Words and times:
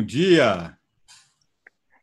bom 0.00 0.06
dia! 0.06 0.78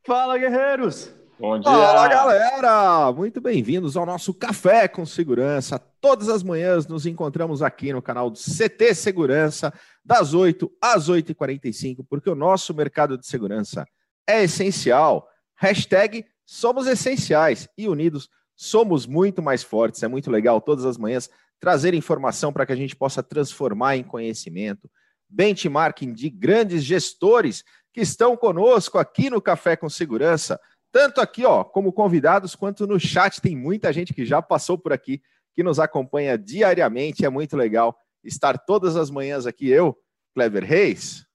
Fala, 0.06 0.38
guerreiros! 0.38 1.12
Bom 1.40 1.60
dia! 1.60 1.72
Fala, 1.72 2.08
galera! 2.08 3.12
Muito 3.12 3.42
bem-vindos 3.42 3.98
ao 3.98 4.06
nosso 4.06 4.36
Café 4.36 4.88
com 4.88 5.04
Segurança. 5.04 5.80
Todas 6.00 6.30
as 6.30 6.44
manhãs 6.44 6.86
nos 6.86 7.08
encontramos 7.08 7.64
aqui 7.64 7.92
no 7.92 8.00
canal 8.00 8.30
do 8.30 8.38
CT 8.38 8.94
Segurança, 8.94 9.74
das 10.06 10.36
8 10.36 10.72
às 10.80 11.10
8h45, 11.10 12.06
porque 12.08 12.30
o 12.30 12.36
nosso 12.36 12.72
mercado 12.72 13.18
de 13.18 13.26
segurança 13.26 13.84
é 14.28 14.44
essencial. 14.44 15.28
Hashtag 15.56 16.24
somos 16.46 16.86
essenciais 16.86 17.68
e 17.76 17.88
unidos 17.88 18.30
somos 18.56 19.08
muito 19.08 19.42
mais 19.42 19.64
fortes. 19.64 20.04
É 20.04 20.08
muito 20.08 20.30
legal 20.30 20.62
todas 20.62 20.86
as 20.86 21.00
manhãs 21.00 21.32
trazer 21.60 21.96
informação 21.96 22.54
para 22.54 22.64
que 22.64 22.74
a 22.74 22.78
gente 22.78 22.96
possa 22.96 23.24
transformar 23.24 23.98
em 23.98 24.04
conhecimento. 24.04 24.88
Benchmarking 25.30 26.14
de 26.14 26.30
grandes 26.30 26.84
gestores 26.84 27.64
que 27.98 28.02
estão 28.02 28.38
conosco 28.38 29.00
aqui 29.00 29.28
no 29.28 29.42
Café 29.42 29.76
com 29.76 29.90
Segurança, 29.90 30.62
tanto 30.92 31.20
aqui, 31.20 31.44
ó, 31.44 31.64
como 31.64 31.92
convidados, 31.92 32.54
quanto 32.54 32.86
no 32.86 33.00
chat. 33.00 33.42
Tem 33.42 33.56
muita 33.56 33.92
gente 33.92 34.14
que 34.14 34.24
já 34.24 34.40
passou 34.40 34.78
por 34.78 34.94
aqui, 34.94 35.20
que 35.56 35.64
nos 35.64 35.80
acompanha 35.80 36.38
diariamente. 36.38 37.26
É 37.26 37.30
muito 37.30 37.58
legal 37.58 37.98
estar 38.24 38.56
todas 38.56 38.96
as 38.96 39.10
manhãs 39.10 39.48
aqui. 39.48 39.68
Eu, 39.68 39.98
Clever 40.36 40.64
Reis, 40.64 41.26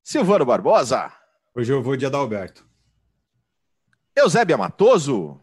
Silvano 0.00 0.46
Barbosa. 0.46 1.12
Hoje 1.56 1.72
eu 1.72 1.82
vou 1.82 1.96
dia 1.96 2.08
da 2.08 2.18
Alberto. 2.18 2.64
Eusébia 4.14 4.56
Matoso. 4.56 5.40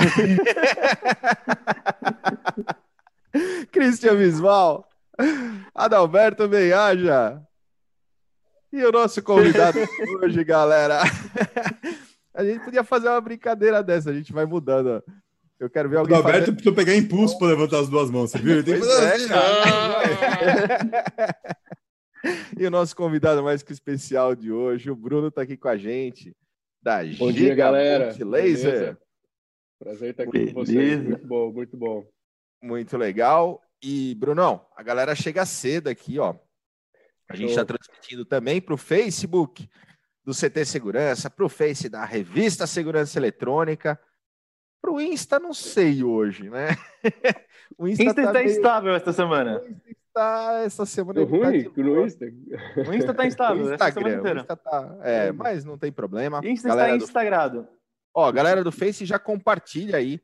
Cristian 3.70 4.16
Visval. 4.16 4.88
Adalberto 5.74 6.48
Meiaja. 6.48 7.46
E 8.74 8.84
o 8.84 8.90
nosso 8.90 9.22
convidado 9.22 9.78
hoje, 10.20 10.42
galera. 10.42 11.02
A 12.34 12.44
gente 12.44 12.64
podia 12.64 12.82
fazer 12.82 13.08
uma 13.08 13.20
brincadeira 13.20 13.80
dessa, 13.80 14.10
a 14.10 14.12
gente 14.12 14.32
vai 14.32 14.44
mudando. 14.44 15.00
Eu 15.60 15.70
quero 15.70 15.88
ver 15.88 15.98
alguém. 15.98 16.16
O 16.16 16.16
Alberto 16.16 16.40
fazer... 16.40 16.52
precisa 16.52 16.74
pegar 16.74 16.96
impulso 16.96 17.38
para 17.38 17.46
levantar 17.46 17.78
as 17.78 17.88
duas 17.88 18.10
mãos, 18.10 18.32
você 18.32 18.38
viu? 18.38 18.54
Ele 18.54 18.64
tem 18.64 18.74
que 18.74 18.80
fazer 18.80 19.04
é, 19.04 19.14
assim, 19.14 19.28
E 22.58 22.66
o 22.66 22.70
nosso 22.72 22.96
convidado 22.96 23.44
mais 23.44 23.62
que 23.62 23.72
especial 23.72 24.34
de 24.34 24.50
hoje, 24.50 24.90
o 24.90 24.96
Bruno, 24.96 25.28
está 25.28 25.42
aqui 25.42 25.56
com 25.56 25.68
a 25.68 25.76
gente. 25.76 26.34
Da 26.82 27.04
Bom 27.16 27.30
Giga 27.30 27.32
dia, 27.32 27.54
galera. 27.54 28.06
Laser. 28.06 28.72
Beleza? 28.72 28.98
Prazer 29.78 30.10
estar 30.10 30.24
aqui 30.24 30.32
Beleza. 30.32 30.52
com 30.52 30.60
vocês. 30.64 31.00
Muito 31.00 31.26
bom, 31.28 31.52
muito 31.52 31.76
bom. 31.76 32.04
Muito 32.60 32.96
legal. 32.96 33.62
E, 33.80 34.16
Brunão, 34.16 34.66
a 34.76 34.82
galera 34.82 35.14
chega 35.14 35.46
cedo 35.46 35.86
aqui, 35.86 36.18
ó. 36.18 36.34
A 37.28 37.36
gente 37.36 37.50
está 37.50 37.64
transmitindo 37.64 38.24
também 38.24 38.60
para 38.60 38.74
o 38.74 38.78
Facebook 38.78 39.68
do 40.24 40.32
CT 40.32 40.64
Segurança, 40.64 41.28
para 41.28 41.44
o 41.44 41.48
Face 41.48 41.88
da 41.88 42.04
Revista 42.04 42.66
Segurança 42.66 43.18
Eletrônica, 43.18 43.98
para 44.80 44.92
o 44.92 45.00
Insta, 45.00 45.38
não 45.38 45.54
sei 45.54 46.02
hoje, 46.02 46.50
né? 46.50 46.68
o 47.78 47.88
Insta, 47.88 48.04
Insta 48.04 48.20
está 48.20 48.32
tá 48.32 48.38
meio... 48.38 48.50
instável 48.50 48.94
esta 48.94 49.12
semana. 49.12 49.58
O 49.58 49.66
Insta 49.66 49.90
está 50.08 50.62
essa 50.64 50.86
semana. 50.86 51.20
É 51.20 51.24
ruim 51.24 51.64
tá 51.64 51.82
no 51.82 52.04
Insta. 52.04 52.24
O 52.26 52.94
Insta 52.94 53.10
está 53.12 53.26
instável. 53.26 53.72
Instagram, 53.72 54.22
o 54.22 54.38
Insta 54.38 54.56
tá, 54.56 54.98
é, 55.02 55.32
mas 55.32 55.64
não 55.64 55.78
tem 55.78 55.90
problema. 55.90 56.40
Insta 56.44 56.68
galera 56.68 56.92
está 56.94 57.04
instagrado. 57.04 57.62
Do... 57.62 57.68
Ó, 58.14 58.30
galera 58.30 58.62
do 58.62 58.70
Face 58.70 59.06
já 59.06 59.18
compartilha 59.18 59.96
aí, 59.96 60.20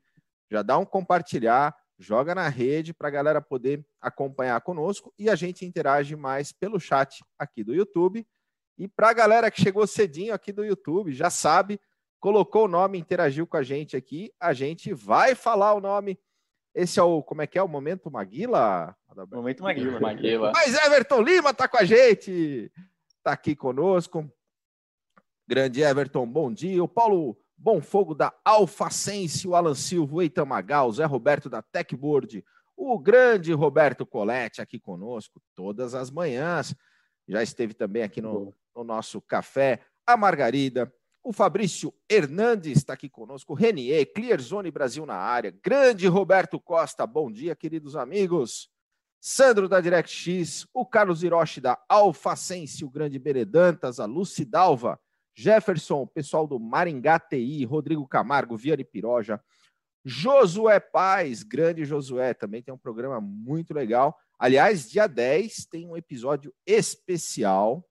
já 0.49 0.61
dá 0.61 0.77
um 0.77 0.85
compartilhar 0.85 1.75
joga 2.01 2.33
na 2.33 2.49
rede 2.49 2.93
para 2.93 3.07
a 3.07 3.11
galera 3.11 3.39
poder 3.39 3.85
acompanhar 4.01 4.59
conosco 4.61 5.13
e 5.19 5.29
a 5.29 5.35
gente 5.35 5.65
interage 5.65 6.15
mais 6.15 6.51
pelo 6.51 6.79
chat 6.79 7.23
aqui 7.37 7.63
do 7.63 7.75
YouTube. 7.75 8.27
E 8.77 8.87
para 8.87 9.09
a 9.09 9.13
galera 9.13 9.51
que 9.51 9.61
chegou 9.61 9.85
cedinho 9.85 10.33
aqui 10.33 10.51
do 10.51 10.65
YouTube, 10.65 11.13
já 11.13 11.29
sabe, 11.29 11.79
colocou 12.19 12.65
o 12.65 12.67
nome, 12.67 12.97
interagiu 12.97 13.45
com 13.45 13.55
a 13.55 13.61
gente 13.61 13.95
aqui, 13.95 14.33
a 14.39 14.51
gente 14.51 14.93
vai 14.93 15.35
falar 15.35 15.73
o 15.73 15.79
nome. 15.79 16.19
Esse 16.73 16.99
é 16.99 17.03
o, 17.03 17.21
como 17.21 17.43
é 17.43 17.47
que 17.47 17.59
é, 17.59 17.63
o 17.63 17.67
Momento 17.67 18.09
Maguila? 18.09 18.95
Momento 19.31 19.61
Maguila. 19.61 19.99
Maguila. 19.99 20.51
Mas 20.55 20.73
Everton 20.73 21.21
Lima 21.21 21.51
está 21.51 21.67
com 21.67 21.77
a 21.77 21.83
gente, 21.83 22.71
está 23.17 23.33
aqui 23.33 23.55
conosco. 23.55 24.27
Grande 25.47 25.81
Everton, 25.81 26.25
bom 26.25 26.51
dia. 26.51 26.83
O 26.83 26.87
Paulo 26.87 27.37
Bom 27.63 27.79
Fogo 27.79 28.15
da 28.15 28.33
Alfacense, 28.43 29.47
o 29.47 29.53
Alan 29.53 29.75
Silva, 29.75 30.15
o 30.15 30.21
Eitan 30.23 30.45
Magal, 30.45 30.89
o 30.89 30.91
Zé 30.91 31.05
Roberto 31.05 31.47
da 31.47 31.61
Techboard, 31.61 32.43
o 32.75 32.97
grande 32.97 33.53
Roberto 33.53 34.03
Colette 34.03 34.63
aqui 34.63 34.79
conosco 34.79 35.39
todas 35.53 35.93
as 35.93 36.09
manhãs. 36.09 36.73
Já 37.27 37.43
esteve 37.43 37.75
também 37.75 38.01
aqui 38.01 38.19
no, 38.19 38.51
no 38.75 38.83
nosso 38.83 39.21
café. 39.21 39.79
A 40.07 40.17
Margarida, 40.17 40.91
o 41.23 41.31
Fabrício 41.31 41.93
Hernandes 42.09 42.79
está 42.79 42.93
aqui 42.93 43.07
conosco, 43.07 43.53
o 43.53 43.55
Renier, 43.55 44.11
Clearzone 44.11 44.71
Brasil 44.71 45.05
na 45.05 45.17
área, 45.17 45.55
grande 45.63 46.07
Roberto 46.07 46.59
Costa, 46.59 47.05
bom 47.05 47.31
dia, 47.31 47.55
queridos 47.55 47.95
amigos. 47.95 48.71
Sandro 49.19 49.69
da 49.69 49.79
DirectX, 49.79 50.65
o 50.73 50.83
Carlos 50.83 51.21
Hiroshi 51.21 51.61
da 51.61 51.79
Alfacense, 51.87 52.83
o 52.83 52.89
grande 52.89 53.19
Beredantas, 53.19 53.99
a 53.99 54.05
Lucidalva, 54.05 54.99
Jefferson, 55.33 56.05
pessoal 56.05 56.45
do 56.45 56.59
Maringá 56.59 57.19
TI, 57.19 57.65
Rodrigo 57.65 58.07
Camargo, 58.07 58.57
Viane 58.57 58.83
Piroja, 58.83 59.41
Josué 60.03 60.79
Paz, 60.79 61.43
grande 61.43 61.85
Josué, 61.85 62.33
também 62.33 62.61
tem 62.61 62.73
um 62.73 62.77
programa 62.77 63.21
muito 63.21 63.73
legal. 63.73 64.17
Aliás, 64.37 64.89
dia 64.89 65.07
10 65.07 65.65
tem 65.67 65.87
um 65.87 65.95
episódio 65.95 66.53
especial. 66.65 67.77
O 67.77 67.83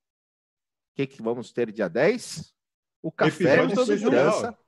que, 0.97 1.07
que 1.07 1.23
vamos 1.23 1.53
ter 1.53 1.71
dia 1.71 1.89
10? 1.89 2.53
O 3.03 3.13
Café 3.13 3.63
episódio 3.63 3.77
com 3.77 3.85
Segurança. 3.87 4.59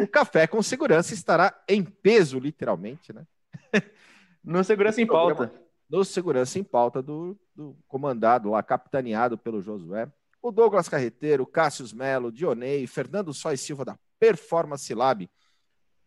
o 0.00 0.08
Café 0.08 0.46
com 0.46 0.62
Segurança 0.62 1.14
estará 1.14 1.62
em 1.68 1.84
peso, 1.84 2.38
literalmente, 2.38 3.12
né? 3.12 3.26
No 4.42 4.64
Segurança 4.64 5.02
em 5.02 5.06
Pauta. 5.06 5.52
No 5.90 6.04
Segurança 6.04 6.58
em 6.58 6.64
Pauta 6.64 7.02
do, 7.02 7.38
do 7.54 7.76
comandado 7.86 8.48
lá, 8.48 8.62
capitaneado 8.62 9.36
pelo 9.36 9.60
Josué 9.60 10.10
o 10.42 10.50
Douglas 10.50 10.88
Carreteiro, 10.88 11.46
Cássius 11.46 11.92
Melo, 11.92 12.32
Dionei, 12.32 12.86
Fernando 12.86 13.34
Sois 13.34 13.60
Silva 13.60 13.84
da 13.84 13.98
Performance 14.18 14.92
Lab 14.94 15.28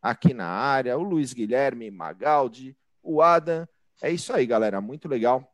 aqui 0.02 0.34
na 0.34 0.48
área, 0.48 0.98
o 0.98 1.04
Luiz 1.04 1.34
Guilherme 1.34 1.92
Magaldi, 1.92 2.76
o 3.04 3.22
Adam. 3.22 3.68
É 4.02 4.10
isso 4.10 4.34
aí, 4.34 4.46
galera. 4.46 4.82
Muito 4.82 5.08
legal 5.08 5.48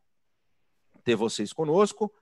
ter 1.04 1.14
vocês 1.16 1.52
conosco, 1.52 2.12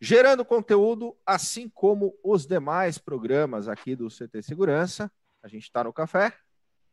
gerando 0.00 0.44
conteúdo, 0.44 1.16
assim 1.26 1.68
como 1.68 2.16
os 2.22 2.46
demais 2.46 2.98
programas 2.98 3.68
aqui 3.68 3.94
do 3.96 4.08
CT 4.08 4.42
Segurança. 4.42 5.10
A 5.42 5.48
gente 5.48 5.64
está 5.64 5.84
no 5.84 5.92
café, 5.92 6.32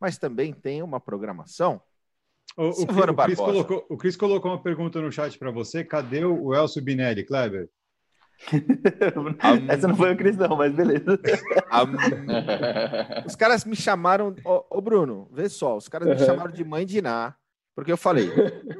mas 0.00 0.18
também 0.18 0.52
tem 0.52 0.82
uma 0.82 1.00
programação. 1.00 1.80
O, 2.56 2.62
o, 2.62 2.82
o, 2.82 3.16
Chris 3.16 3.36
colocou, 3.36 3.86
o 3.88 3.96
Cris 3.96 4.16
colocou 4.16 4.50
uma 4.50 4.62
pergunta 4.62 5.00
no 5.00 5.12
chat 5.12 5.38
para 5.38 5.50
você. 5.50 5.84
Cadê 5.84 6.24
o 6.24 6.54
Elcio 6.54 6.82
Binelli, 6.82 7.24
Kleber? 7.24 7.68
Essa 9.68 9.88
não 9.88 9.96
foi 9.96 10.12
o 10.12 10.16
Cris, 10.16 10.36
não, 10.36 10.56
mas 10.56 10.74
beleza. 10.74 11.18
Os 13.26 13.34
caras 13.34 13.64
me 13.64 13.74
chamaram. 13.74 14.34
Ô, 14.44 14.64
ô, 14.70 14.80
Bruno, 14.80 15.28
vê 15.32 15.48
só, 15.48 15.76
os 15.76 15.88
caras 15.88 16.08
me 16.08 16.24
chamaram 16.24 16.52
de 16.52 16.64
mãe 16.64 16.84
de 16.84 16.98
Iná, 16.98 17.34
porque 17.74 17.90
eu 17.90 17.96
falei, 17.96 18.30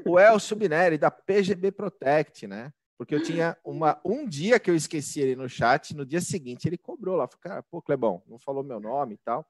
o 0.07 0.19
Elcio 0.19 0.57
Bineri 0.57 0.99
da 0.99 1.11
PGB 1.11 1.73
Protect, 1.73 2.47
né? 2.47 2.73
Porque 2.99 3.15
eu 3.15 3.23
tinha 3.23 3.57
uma, 3.63 4.01
um 4.05 4.27
dia 4.27 4.59
que 4.59 4.71
eu 4.71 4.75
esqueci 4.75 5.21
ele 5.21 5.37
no 5.37 5.49
chat, 5.49 5.95
no 5.95 6.07
dia 6.07 6.21
seguinte 6.21 6.67
ele 6.67 6.79
cobrou 6.79 7.15
lá. 7.15 7.27
Falei, 7.27 7.43
cara, 7.43 7.63
pô, 7.63 7.83
Clebão, 7.83 8.23
não 8.27 8.39
falou 8.39 8.65
meu 8.65 8.81
nome 8.81 9.15
e 9.15 9.19
tal. 9.19 9.47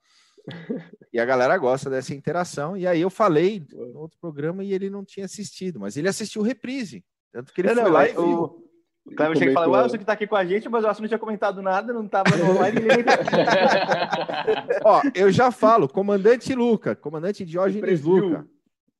E 1.13 1.21
a 1.21 1.25
galera 1.25 1.57
gosta 1.57 1.89
dessa 1.89 2.13
interação. 2.13 2.77
E 2.77 2.87
aí 2.87 3.01
eu 3.01 3.11
falei 3.11 3.65
no 3.73 4.01
outro 4.01 4.19
programa 4.19 4.65
e 4.65 4.73
ele 4.73 4.91
não 4.91 5.05
tinha 5.05 5.27
assistido, 5.27 5.79
mas 5.79 5.97
ele 5.97 6.09
assistiu 6.09 6.43
reprise. 6.43 7.05
Tanto 7.31 7.53
que 7.53 7.61
ele 7.61 7.75
não, 7.75 7.83
foi 7.83 7.91
lá 7.93 8.09
e 8.09 8.13
viu. 8.13 8.43
O 8.43 8.66
Cleber 9.15 9.37
chega 9.37 9.51
e 9.51 9.55
fala, 9.55 9.69
o 9.69 9.77
Elcio 9.77 9.99
que 9.99 10.05
tá 10.05 10.15
aqui 10.15 10.27
com 10.27 10.37
a 10.37 10.45
gente, 10.45 10.69
mas 10.69 10.85
o 10.85 10.89
Elcio 10.89 11.03
não 11.03 11.09
tinha 11.09 11.19
comentado 11.19 11.63
nada, 11.63 11.93
não 11.93 12.09
tava 12.09 12.37
no 12.37 12.51
online. 12.51 12.81
Ó, 14.85 15.03
eu 15.15 15.31
já 15.31 15.51
falo, 15.51 15.89
comandante 15.89 16.55
Luca, 16.55 16.97
comandante 16.97 17.45
Diógenes 17.45 18.03
Luca. 18.03 18.47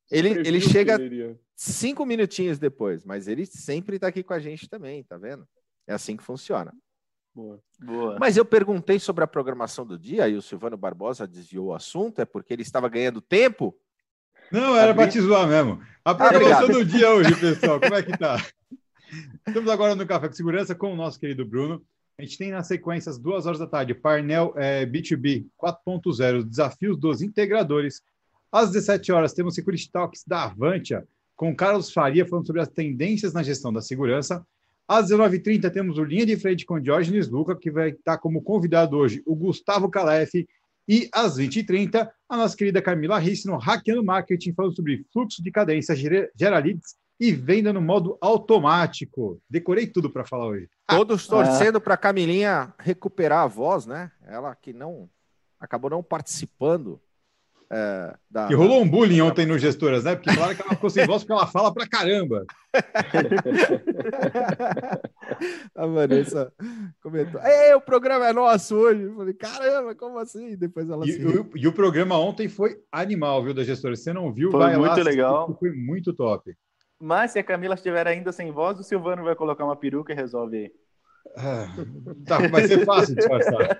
Ele, 0.09 0.29
ele 0.29 0.61
chega 0.61 0.97
cinco 1.55 2.05
minutinhos 2.05 2.57
depois, 2.57 3.03
mas 3.03 3.27
ele 3.27 3.45
sempre 3.45 3.99
tá 3.99 4.07
aqui 4.07 4.23
com 4.23 4.33
a 4.33 4.39
gente 4.39 4.69
também, 4.69 5.03
tá 5.03 5.17
vendo? 5.17 5.45
É 5.85 5.93
assim 5.93 6.15
que 6.15 6.23
funciona. 6.23 6.73
Boa. 7.35 7.59
Boa. 7.79 8.17
Mas 8.19 8.35
eu 8.35 8.43
perguntei 8.43 8.99
sobre 8.99 9.23
a 9.23 9.27
programação 9.27 9.85
do 9.85 9.99
dia 9.99 10.27
e 10.27 10.35
o 10.35 10.41
Silvano 10.41 10.77
Barbosa 10.77 11.27
desviou 11.27 11.67
o 11.67 11.73
assunto, 11.73 12.19
é 12.19 12.25
porque 12.25 12.53
ele 12.53 12.63
estava 12.63 12.89
ganhando 12.89 13.21
tempo? 13.21 13.77
Não, 14.51 14.75
era 14.75 14.95
para 14.95 15.07
te 15.07 15.19
zoar 15.19 15.47
mesmo. 15.47 15.79
A 16.03 16.15
programação 16.15 16.69
ah, 16.69 16.71
do 16.71 16.85
dia 16.85 17.11
hoje, 17.11 17.35
pessoal, 17.35 17.79
como 17.79 17.93
é 17.93 18.01
que 18.01 18.17
tá? 18.17 18.37
Estamos 19.47 19.69
agora 19.69 19.95
no 19.95 20.05
Café 20.05 20.27
com 20.27 20.33
Segurança 20.33 20.75
com 20.75 20.91
o 20.91 20.95
nosso 20.95 21.19
querido 21.19 21.45
Bruno. 21.45 21.81
A 22.17 22.23
gente 22.23 22.37
tem 22.37 22.51
na 22.51 22.63
sequência 22.63 23.09
às 23.09 23.17
duas 23.17 23.45
horas 23.45 23.59
da 23.59 23.67
tarde, 23.67 23.93
Parnell 23.93 24.53
é, 24.57 24.85
B2B 24.85 25.45
4.0, 25.57 26.43
desafios 26.43 26.97
dos 26.97 27.21
integradores. 27.21 28.01
Às 28.51 28.71
17 28.71 29.11
horas 29.11 29.33
temos 29.33 29.55
Security 29.55 29.89
Talks 29.91 30.23
da 30.25 30.45
Avantia, 30.45 31.07
com 31.35 31.55
Carlos 31.55 31.91
Faria 31.91 32.25
falando 32.25 32.47
sobre 32.47 32.61
as 32.61 32.69
tendências 32.69 33.33
na 33.33 33.43
gestão 33.43 33.71
da 33.71 33.81
segurança. 33.81 34.45
Às 34.87 35.09
19h30 35.09 35.71
temos 35.71 35.97
o 35.97 36.03
Linha 36.03 36.25
de 36.25 36.37
Frente 36.37 36.65
com 36.65 36.79
Diógenes 36.79 37.29
Luca, 37.29 37.55
que 37.55 37.69
vai 37.69 37.89
estar 37.89 38.17
como 38.17 38.41
convidado 38.41 38.97
hoje 38.97 39.21
o 39.25 39.35
Gustavo 39.35 39.89
Calef. 39.89 40.47
E 40.87 41.09
às 41.13 41.37
20h30, 41.37 42.09
a 42.29 42.37
nossa 42.37 42.55
querida 42.55 42.81
Camila 42.81 43.19
Risse 43.19 43.45
no 43.45 43.57
Hackeando 43.57 44.03
Marketing, 44.03 44.53
falando 44.53 44.75
sobre 44.75 45.05
fluxo 45.11 45.43
de 45.43 45.51
cadência, 45.51 45.95
gera 45.95 46.59
leads 46.59 46.95
e 47.19 47.31
venda 47.31 47.73
no 47.73 47.81
modo 47.81 48.17
automático. 48.21 49.41
Decorei 49.49 49.87
tudo 49.87 50.09
para 50.09 50.25
falar 50.25 50.47
hoje. 50.47 50.69
Todos 50.87 51.27
torcendo 51.27 51.81
para 51.81 51.97
Camilinha 51.97 52.73
recuperar 52.79 53.43
a 53.43 53.47
voz, 53.47 53.85
né? 53.85 54.11
Ela 54.25 54.55
que 54.55 54.73
não 54.73 55.09
acabou 55.59 55.89
não 55.89 56.03
participando 56.03 57.01
é, 57.69 58.15
da, 58.31 58.49
e 58.49 58.53
rolou 58.53 58.81
um 58.81 58.89
bullying 58.89 59.19
ontem 59.19 59.45
no 59.45 59.59
Gestoras, 59.59 60.05
né? 60.05 60.15
Porque 60.15 60.31
falaram 60.31 60.55
que 60.55 60.61
ela 60.61 60.71
ficou 60.71 60.89
sem 60.89 61.05
voz 61.05 61.23
porque 61.23 61.33
ela 61.33 61.47
fala 61.47 61.73
pra 61.73 61.85
caramba. 61.85 62.45
a 65.75 65.85
Vanessa 65.85 66.53
comentou: 67.01 67.41
Ei, 67.43 67.73
o 67.73 67.81
programa 67.81 68.29
é 68.29 68.33
nosso 68.33 68.73
hoje. 68.73 69.03
Eu 69.03 69.15
falei: 69.15 69.33
caramba, 69.33 69.93
como 69.95 70.17
assim? 70.17 70.55
Depois 70.55 70.89
ela 70.89 71.05
e, 71.05 71.11
se... 71.11 71.25
o, 71.25 71.49
e 71.55 71.67
o 71.67 71.73
programa 71.73 72.17
ontem 72.17 72.47
foi 72.47 72.77
animal, 72.89 73.43
viu, 73.43 73.53
da 73.53 73.65
Gestora? 73.65 73.97
Você 73.97 74.13
não 74.13 74.31
viu? 74.31 74.49
Foi 74.49 74.61
vai 74.61 74.77
muito 74.77 74.97
lá, 74.97 75.03
legal. 75.03 75.57
Foi 75.59 75.71
muito 75.71 76.13
top. 76.13 76.55
Mas 76.99 77.31
se 77.31 77.39
a 77.39 77.43
Camila 77.43 77.75
estiver 77.75 78.07
ainda 78.07 78.31
sem 78.31 78.51
voz, 78.51 78.79
o 78.79 78.83
Silvano 78.83 79.23
vai 79.23 79.35
colocar 79.35 79.63
uma 79.63 79.75
peruca 79.75 80.11
e 80.11 80.15
resolve 80.15 80.57
aí. 80.57 80.71
Ah, 81.35 81.67
tá, 82.25 82.47
vai 82.47 82.67
ser 82.67 82.85
fácil 82.85 83.15
disfarçar. 83.15 83.77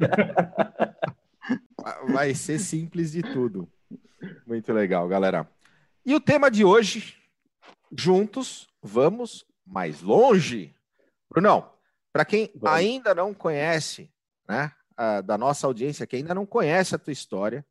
Vai 2.09 2.35
ser 2.35 2.59
simples 2.59 3.11
de 3.11 3.21
tudo. 3.21 3.71
Muito 4.45 4.73
legal, 4.73 5.07
galera. 5.07 5.49
E 6.05 6.13
o 6.13 6.19
tema 6.19 6.51
de 6.51 6.63
hoje, 6.63 7.15
juntos, 7.91 8.67
vamos 8.81 9.45
mais 9.65 10.01
longe. 10.01 10.75
Brunão, 11.29 11.71
para 12.11 12.25
quem 12.25 12.51
vamos. 12.55 12.77
ainda 12.77 13.13
não 13.13 13.33
conhece, 13.33 14.11
né, 14.47 14.71
a, 14.95 15.21
da 15.21 15.37
nossa 15.37 15.67
audiência, 15.67 16.07
que 16.07 16.15
ainda 16.15 16.33
não 16.33 16.45
conhece 16.45 16.95
a 16.95 16.97
tua 16.97 17.13
história, 17.13 17.65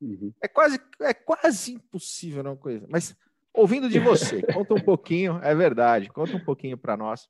uhum. 0.00 0.32
é, 0.40 0.48
quase, 0.48 0.80
é 1.00 1.14
quase 1.14 1.72
impossível 1.74 2.42
não 2.42 2.56
conhecer. 2.56 2.86
Mas 2.88 3.16
ouvindo 3.56 3.88
de 3.88 3.98
você, 3.98 4.42
conta 4.52 4.74
um 4.74 4.80
pouquinho, 4.80 5.40
é 5.42 5.54
verdade, 5.54 6.08
conta 6.08 6.36
um 6.36 6.44
pouquinho 6.44 6.76
para 6.76 6.96
nós, 6.96 7.28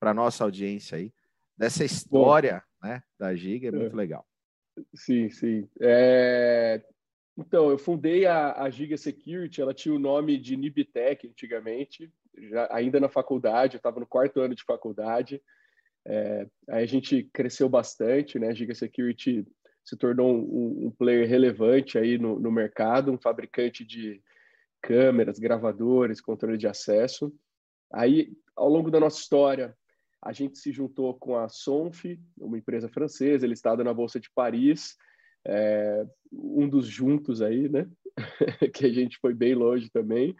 para 0.00 0.14
nossa 0.14 0.44
audiência 0.44 0.96
aí, 0.98 1.12
dessa 1.56 1.84
história 1.84 2.62
Bom, 2.80 2.88
né, 2.88 3.02
da 3.18 3.34
Giga, 3.34 3.68
é 3.68 3.72
muito 3.72 3.94
é. 3.94 3.96
legal. 3.96 4.26
Sim, 4.94 5.30
sim. 5.30 5.68
É, 5.80 6.82
então, 7.36 7.70
eu 7.70 7.78
fundei 7.78 8.26
a, 8.26 8.62
a 8.62 8.70
Giga 8.70 8.96
Security, 8.96 9.60
ela 9.60 9.74
tinha 9.74 9.94
o 9.94 9.98
nome 9.98 10.38
de 10.38 10.56
Nibitec 10.56 11.26
antigamente, 11.28 12.10
já, 12.50 12.68
ainda 12.70 13.00
na 13.00 13.08
faculdade, 13.08 13.74
eu 13.74 13.78
estava 13.78 14.00
no 14.00 14.06
quarto 14.06 14.40
ano 14.40 14.54
de 14.54 14.64
faculdade. 14.64 15.42
É, 16.06 16.46
aí 16.68 16.84
a 16.84 16.86
gente 16.86 17.28
cresceu 17.32 17.68
bastante, 17.68 18.38
né? 18.38 18.48
A 18.48 18.54
Giga 18.54 18.74
Security 18.74 19.46
se 19.84 19.96
tornou 19.96 20.34
um, 20.34 20.86
um 20.86 20.90
player 20.90 21.28
relevante 21.28 21.98
aí 21.98 22.18
no, 22.18 22.38
no, 22.38 22.50
mercado, 22.50 23.12
um 23.12 23.18
fabricante 23.18 23.84
de 23.84 24.22
câmeras, 24.84 25.38
gravadores, 25.38 26.20
controle 26.20 26.58
de 26.58 26.66
acesso. 26.66 27.34
Aí, 27.90 28.30
ao 28.54 28.68
longo 28.68 28.90
da 28.90 29.00
nossa 29.00 29.18
história, 29.18 29.74
a 30.22 30.30
gente 30.30 30.58
se 30.58 30.70
juntou 30.72 31.14
com 31.14 31.38
a 31.38 31.48
Sonf, 31.48 32.04
uma 32.38 32.58
empresa 32.58 32.86
francesa, 32.86 33.46
listada 33.46 33.82
na 33.82 33.94
Bolsa 33.94 34.20
de 34.20 34.30
Paris, 34.34 34.94
é, 35.46 36.04
um 36.30 36.68
dos 36.68 36.86
juntos 36.86 37.40
aí, 37.40 37.66
né? 37.66 37.88
que 38.74 38.84
a 38.84 38.92
gente 38.92 39.18
foi 39.18 39.32
bem 39.32 39.54
longe 39.54 39.90
também. 39.90 40.36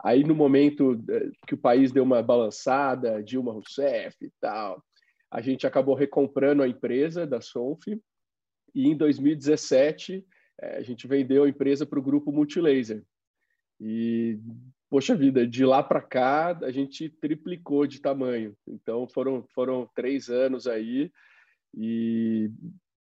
Aí, 0.00 0.22
no 0.22 0.34
momento 0.34 1.02
é, 1.10 1.30
que 1.46 1.54
o 1.54 1.58
país 1.58 1.90
deu 1.90 2.04
uma 2.04 2.22
balançada, 2.22 3.22
Dilma 3.22 3.52
Rousseff 3.52 4.16
e 4.24 4.30
tal, 4.40 4.80
a 5.28 5.40
gente 5.40 5.66
acabou 5.66 5.96
recomprando 5.96 6.62
a 6.62 6.68
empresa 6.68 7.26
da 7.26 7.40
Sonf 7.40 7.88
e 7.88 8.88
em 8.88 8.96
2017 8.96 10.24
é, 10.60 10.76
a 10.76 10.82
gente 10.82 11.08
vendeu 11.08 11.42
a 11.42 11.48
empresa 11.48 11.84
para 11.84 11.98
o 11.98 12.02
grupo 12.02 12.30
Multilaser. 12.30 13.04
E, 13.84 14.38
poxa 14.88 15.16
vida, 15.16 15.44
de 15.44 15.64
lá 15.64 15.82
para 15.82 16.00
cá 16.00 16.56
a 16.62 16.70
gente 16.70 17.08
triplicou 17.08 17.84
de 17.84 18.00
tamanho. 18.00 18.56
Então 18.64 19.08
foram, 19.08 19.44
foram 19.52 19.90
três 19.92 20.28
anos 20.28 20.68
aí 20.68 21.10
e 21.76 22.48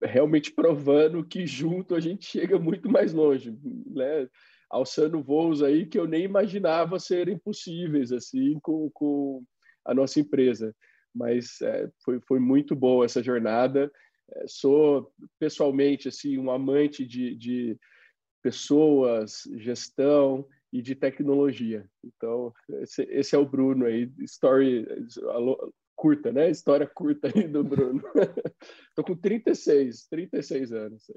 realmente 0.02 0.50
provando 0.50 1.24
que 1.24 1.46
junto 1.46 1.94
a 1.94 2.00
gente 2.00 2.26
chega 2.26 2.58
muito 2.58 2.90
mais 2.90 3.12
longe, 3.12 3.56
né? 3.86 4.28
Alçando 4.68 5.22
voos 5.22 5.62
aí 5.62 5.86
que 5.86 5.96
eu 5.96 6.08
nem 6.08 6.24
imaginava 6.24 6.98
serem 6.98 7.38
possíveis 7.38 8.10
assim 8.10 8.58
com, 8.60 8.90
com 8.90 9.44
a 9.84 9.94
nossa 9.94 10.18
empresa. 10.18 10.74
Mas 11.14 11.60
é, 11.62 11.88
foi, 12.04 12.20
foi 12.26 12.40
muito 12.40 12.74
boa 12.74 13.04
essa 13.04 13.22
jornada. 13.22 13.88
É, 14.32 14.44
sou 14.48 15.12
pessoalmente 15.38 16.08
assim 16.08 16.36
um 16.36 16.50
amante 16.50 17.06
de, 17.06 17.36
de 17.36 17.78
pessoas, 18.42 19.42
gestão 19.58 20.44
e 20.78 20.82
de 20.82 20.94
tecnologia. 20.94 21.88
Então 22.04 22.52
esse, 22.82 23.02
esse 23.04 23.34
é 23.34 23.38
o 23.38 23.46
Bruno 23.46 23.86
aí, 23.86 24.10
story 24.20 24.86
curta, 25.94 26.30
né? 26.30 26.50
História 26.50 26.86
curta 26.86 27.32
aí 27.34 27.48
do 27.48 27.64
Bruno. 27.64 28.02
Tô 28.94 29.02
com 29.02 29.16
36, 29.16 30.06
36 30.08 30.72
anos. 30.72 31.10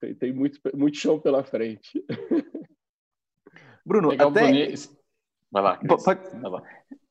Tem, 0.00 0.14
tem 0.14 0.32
muito, 0.32 0.58
muito 0.74 0.96
chão 0.96 1.20
pela 1.20 1.44
frente. 1.44 2.02
Bruno, 3.84 4.08
Legal, 4.08 4.30
até... 4.30 4.74
Vai 5.52 5.62
lá, 5.62 5.76
Cris. 5.76 6.04
Pode... 6.04 6.20
Vai 6.40 6.50
lá. 6.50 6.62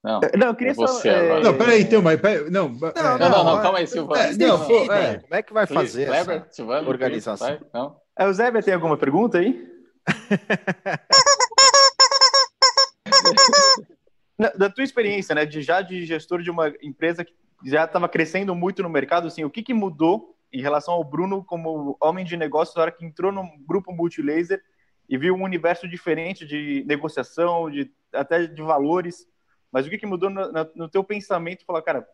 Não, 0.03 0.19
não, 0.37 0.47
eu 0.47 0.55
queria 0.55 0.71
é 0.71 0.75
você, 0.75 1.11
só. 1.11 1.17
É... 1.17 1.39
Não, 1.39 1.57
peraí, 1.57 1.83
então, 1.83 2.01
mas. 2.01 2.19
Peraí, 2.19 2.49
não, 2.49 2.67
não, 2.67 2.79
não, 2.79 3.29
não, 3.29 3.43
não, 3.45 3.61
calma 3.61 3.77
aí, 3.77 3.87
Silvano. 3.87 4.21
É, 4.21 4.35
não, 4.35 4.57
não, 4.57 4.93
é. 4.93 5.19
Como 5.19 5.35
é 5.35 5.43
que 5.43 5.53
vai 5.53 5.65
fazer 5.65 6.09
Silvano, 6.49 6.89
organização? 6.89 7.55
Cris, 7.55 7.69
não? 7.71 7.95
É, 8.17 8.27
o 8.27 8.33
Zé 8.33 8.51
tem 8.61 8.73
alguma 8.73 8.97
pergunta 8.97 9.37
aí? 9.37 9.72
da 14.57 14.69
tua 14.69 14.83
experiência, 14.83 15.35
né, 15.35 15.45
de 15.45 15.61
já 15.61 15.81
de 15.81 16.05
gestor 16.05 16.41
de 16.41 16.51
uma 16.51 16.67
empresa 16.81 17.23
que 17.23 17.33
já 17.63 17.85
estava 17.85 18.09
crescendo 18.09 18.53
muito 18.53 18.83
no 18.83 18.89
mercado, 18.89 19.27
assim, 19.27 19.43
o 19.43 19.49
que, 19.49 19.63
que 19.63 19.73
mudou 19.73 20.37
em 20.51 20.61
relação 20.61 20.93
ao 20.93 21.03
Bruno 21.03 21.43
como 21.43 21.97
homem 22.01 22.25
de 22.25 22.37
negócio 22.37 22.75
na 22.75 22.83
hora 22.83 22.91
que 22.91 23.05
entrou 23.05 23.31
no 23.31 23.43
grupo 23.65 23.93
Multilaser 23.93 24.61
e 25.07 25.17
viu 25.17 25.35
um 25.35 25.43
universo 25.43 25.87
diferente 25.87 26.45
de 26.45 26.83
negociação, 26.85 27.71
de 27.71 27.91
até 28.11 28.45
de 28.45 28.61
valores, 28.61 29.25
mas 29.71 29.87
o 29.87 29.89
que, 29.89 29.97
que 29.97 30.05
mudou 30.05 30.29
no, 30.29 30.51
no 30.75 30.89
teu 30.89 31.03
pensamento? 31.03 31.65
Falar, 31.65 31.81
cara, 31.81 32.07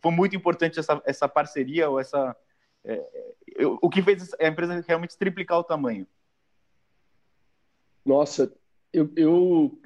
foi 0.00 0.12
muito 0.12 0.34
importante 0.34 0.78
essa, 0.78 1.02
essa 1.04 1.28
parceria 1.28 1.90
ou 1.90 2.00
essa 2.00 2.34
é, 2.84 3.04
o 3.82 3.90
que 3.90 4.02
fez 4.02 4.32
a 4.40 4.46
empresa 4.46 4.82
realmente 4.86 5.18
triplicar 5.18 5.58
o 5.58 5.64
tamanho? 5.64 6.06
Nossa, 8.06 8.56
eu, 8.92 9.12
eu 9.16 9.80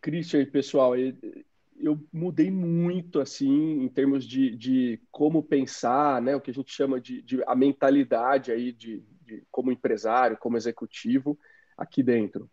Christian, 0.00 0.46
pessoal, 0.46 0.94
eu 0.96 2.00
mudei 2.12 2.52
muito 2.52 3.18
assim 3.18 3.82
em 3.82 3.88
termos 3.88 4.24
de, 4.24 4.54
de 4.54 5.00
como 5.10 5.42
pensar, 5.42 6.22
né? 6.22 6.36
O 6.36 6.40
que 6.40 6.52
a 6.52 6.54
gente 6.54 6.72
chama 6.72 7.00
de, 7.00 7.20
de 7.20 7.42
a 7.48 7.56
mentalidade 7.56 8.52
aí 8.52 8.70
de, 8.70 9.02
de, 9.22 9.44
como 9.50 9.72
empresário, 9.72 10.38
como 10.38 10.56
executivo 10.56 11.36
aqui 11.76 12.00
dentro. 12.00 12.48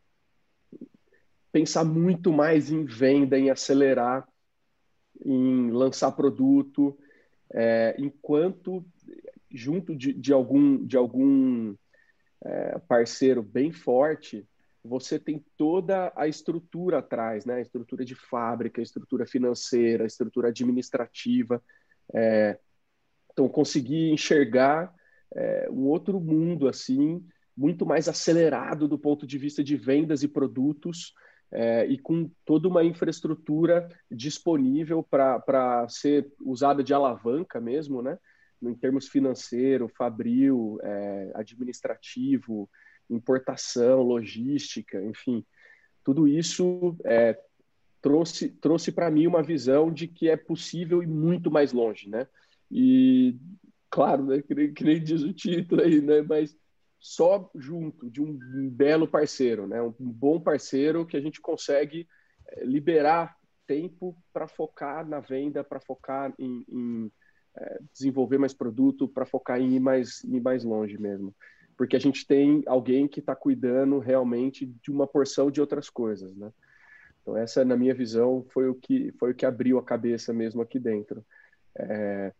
Pensar 1.52 1.86
muito 1.86 2.34
mais 2.34 2.72
em 2.72 2.84
venda, 2.84 3.38
em 3.38 3.52
acelerar, 3.52 4.28
em 5.24 5.70
lançar 5.70 6.14
produto, 6.14 6.98
é, 7.54 7.96
enquanto 8.00 8.84
junto 9.52 9.96
de, 9.96 10.14
de 10.14 10.34
algum 10.34 10.84
de 10.84 10.98
algum 10.98 11.76
é, 12.44 12.80
parceiro 12.80 13.44
bem 13.44 13.72
forte 13.72 14.48
você 14.86 15.18
tem 15.18 15.44
toda 15.58 16.14
a 16.16 16.28
estrutura 16.28 17.00
atrás, 17.00 17.46
né? 17.46 17.56
A 17.56 17.62
estrutura 17.62 18.06
de 18.06 18.14
fábrica, 18.16 18.80
a 18.80 18.84
estrutura 18.84 19.26
financeira, 19.26 20.04
a 20.04 20.08
estrutura 20.08 20.50
administrativa. 20.50 21.62
É... 22.14 22.60
Então, 23.32 23.50
conseguir 23.50 24.12
enxergar 24.12 24.94
é, 25.36 25.68
um 25.70 25.88
outro 25.88 26.22
mundo 26.22 26.70
assim, 26.70 27.26
muito 27.58 27.86
mais 27.86 28.08
acelerado 28.08 28.88
do 28.88 28.98
ponto 28.98 29.28
de 29.28 29.38
vista 29.38 29.62
de 29.62 29.76
vendas 29.76 30.24
e 30.24 30.28
produtos, 30.28 31.14
é, 31.52 31.86
e 31.86 31.98
com 31.98 32.30
toda 32.46 32.68
uma 32.68 32.84
infraestrutura 32.84 33.88
disponível 34.10 35.04
para 35.04 35.86
ser 35.90 36.32
usada 36.42 36.84
de 36.84 36.94
alavanca 36.94 37.60
mesmo, 37.62 38.02
né? 38.02 38.18
Em 38.62 38.74
termos 38.74 39.08
financeiro, 39.08 39.88
fabril, 39.88 40.80
é, 40.82 41.32
administrativo, 41.36 42.70
importação, 43.10 44.02
logística, 44.02 45.04
enfim, 45.04 45.46
tudo 46.04 46.28
isso 46.28 46.96
é, 47.04 47.38
trouxe, 48.02 48.50
trouxe 48.50 48.92
para 48.92 49.10
mim 49.10 49.26
uma 49.28 49.42
visão 49.42 49.92
de 49.92 50.08
que 50.08 50.30
é 50.30 50.38
possível 50.38 51.02
ir 51.02 51.08
muito 51.08 51.50
mais 51.50 51.74
longe, 51.74 52.10
né? 52.10 52.28
E, 52.72 53.36
claro, 53.90 54.26
né, 54.26 54.42
que, 54.42 54.70
que 54.70 54.84
nem 54.84 55.04
diz 55.04 55.24
o 55.24 55.34
título 55.34 55.82
aí, 55.82 56.02
né? 56.02 56.22
Mas 56.22 56.56
só 57.00 57.50
junto 57.56 58.10
de 58.10 58.22
um 58.22 58.38
belo 58.70 59.08
parceiro, 59.08 59.68
né? 59.68 59.82
Um 59.82 59.94
bom 60.00 60.40
parceiro 60.40 61.06
que 61.06 61.18
a 61.18 61.22
gente 61.22 61.42
consegue 61.42 62.08
é, 62.48 62.64
liberar 62.64 63.36
tempo 63.68 64.16
para 64.32 64.48
focar 64.48 65.08
na 65.08 65.20
venda, 65.20 65.64
para 65.64 65.80
focar 65.80 66.34
em, 66.38 66.64
em 66.70 67.12
é, 67.58 67.80
desenvolver 67.94 68.38
mais 68.38 68.54
produto, 68.54 69.08
para 69.08 69.26
focar 69.26 69.60
em 69.60 69.74
ir 69.74 69.80
mais, 69.80 70.24
ir 70.24 70.42
mais 70.42 70.64
longe 70.64 70.98
mesmo. 70.98 71.34
Porque 71.78 71.96
a 71.96 72.00
gente 72.00 72.26
tem 72.26 72.64
alguém 72.66 73.08
que 73.08 73.20
está 73.20 73.36
cuidando 73.36 74.00
realmente 74.00 74.66
de 74.66 74.92
uma 74.92 75.06
porção 75.06 75.52
de 75.52 75.60
outras 75.60 75.90
coisas, 75.90 76.36
né? 76.36 76.52
Então 77.22 77.36
essa, 77.36 77.66
na 77.66 77.76
minha 77.76 77.94
visão, 77.94 78.46
foi 78.50 78.70
o 78.70 78.76
que 78.76 79.12
foi 79.20 79.32
o 79.32 79.36
que 79.36 79.46
abriu 79.46 79.78
a 79.78 79.84
cabeça 79.84 80.32
mesmo 80.32 80.62
aqui 80.62 80.80
dentro. 80.80 81.26
É, 81.78 82.32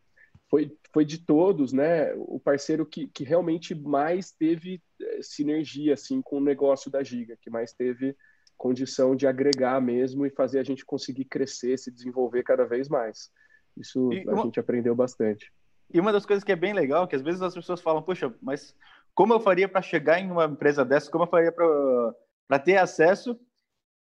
foi, 0.50 0.78
foi 0.94 1.04
de 1.04 1.18
todos, 1.18 1.74
né? 1.74 2.14
O 2.16 2.40
parceiro 2.40 2.86
que, 2.86 3.08
que 3.08 3.24
realmente 3.24 3.74
mais 3.74 4.32
teve 4.32 4.82
é, 5.02 5.22
sinergia 5.22 5.96
assim 5.96 6.22
com 6.22 6.38
o 6.38 6.44
negócio 6.44 6.92
da 6.92 7.04
Giga, 7.04 7.38
que 7.42 7.50
mais 7.50 7.74
teve 7.74 8.16
condição 8.56 9.16
de 9.16 9.28
agregar 9.28 9.82
mesmo 9.82 10.26
e 10.26 10.30
fazer 10.30 10.60
a 10.60 10.64
gente 10.64 10.86
conseguir 10.86 11.26
crescer, 11.26 11.78
se 11.78 11.92
desenvolver 11.92 12.44
cada 12.44 12.64
vez 12.66 12.88
mais. 12.88 13.32
Isso 13.76 14.14
e 14.14 14.28
a 14.28 14.34
uma... 14.34 14.44
gente 14.44 14.60
aprendeu 14.60 14.96
bastante. 14.96 15.52
E 15.94 16.00
uma 16.00 16.12
das 16.12 16.26
coisas 16.26 16.44
que 16.44 16.52
é 16.52 16.56
bem 16.56 16.74
legal, 16.74 17.08
que 17.08 17.16
às 17.16 17.22
vezes 17.22 17.42
as 17.42 17.54
pessoas 17.54 17.82
falam, 17.82 18.02
poxa, 18.02 18.34
mas 18.42 18.76
como 19.16 19.34
eu 19.34 19.40
faria 19.40 19.68
para 19.68 19.82
chegar 19.82 20.20
em 20.20 20.30
uma 20.30 20.46
empresa 20.46 20.86
dessa? 20.86 21.10
Como 21.10 21.24
eu 21.24 21.30
faria 21.30 21.52
para 21.52 22.60
ter 22.60 22.78
acesso? 22.78 23.40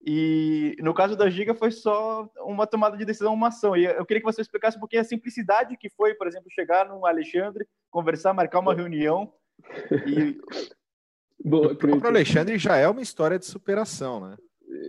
E 0.05 0.75
no 0.79 0.93
caso 0.93 1.15
da 1.15 1.29
Giga 1.29 1.53
foi 1.53 1.72
só 1.72 2.29
uma 2.39 2.67
tomada 2.67 2.98
de 2.98 3.05
decisão, 3.05 3.34
uma 3.34 3.48
ação. 3.48 3.77
E 3.77 3.86
eu 3.86 4.05
queria 4.05 4.20
que 4.20 4.25
você 4.25 4.41
explicasse 4.41 4.75
um 4.75 4.82
pouquinho 4.82 5.01
a 5.01 5.05
simplicidade 5.05 5.77
que 5.77 5.89
foi, 5.91 6.13
por 6.15 6.27
exemplo, 6.27 6.51
chegar 6.51 6.89
no 6.89 7.05
Alexandre, 7.05 7.65
conversar, 7.89 8.34
marcar 8.34 8.60
uma 8.60 8.74
reunião 8.74 9.32
e 10.08 10.38
Boa, 11.46 11.74
o 11.74 12.08
Alexandre 12.08 12.58
já 12.58 12.77
é 12.77 12.88
uma 12.88 13.01
história 13.01 13.38
de 13.38 13.46
superação, 13.46 14.29
né? 14.29 14.38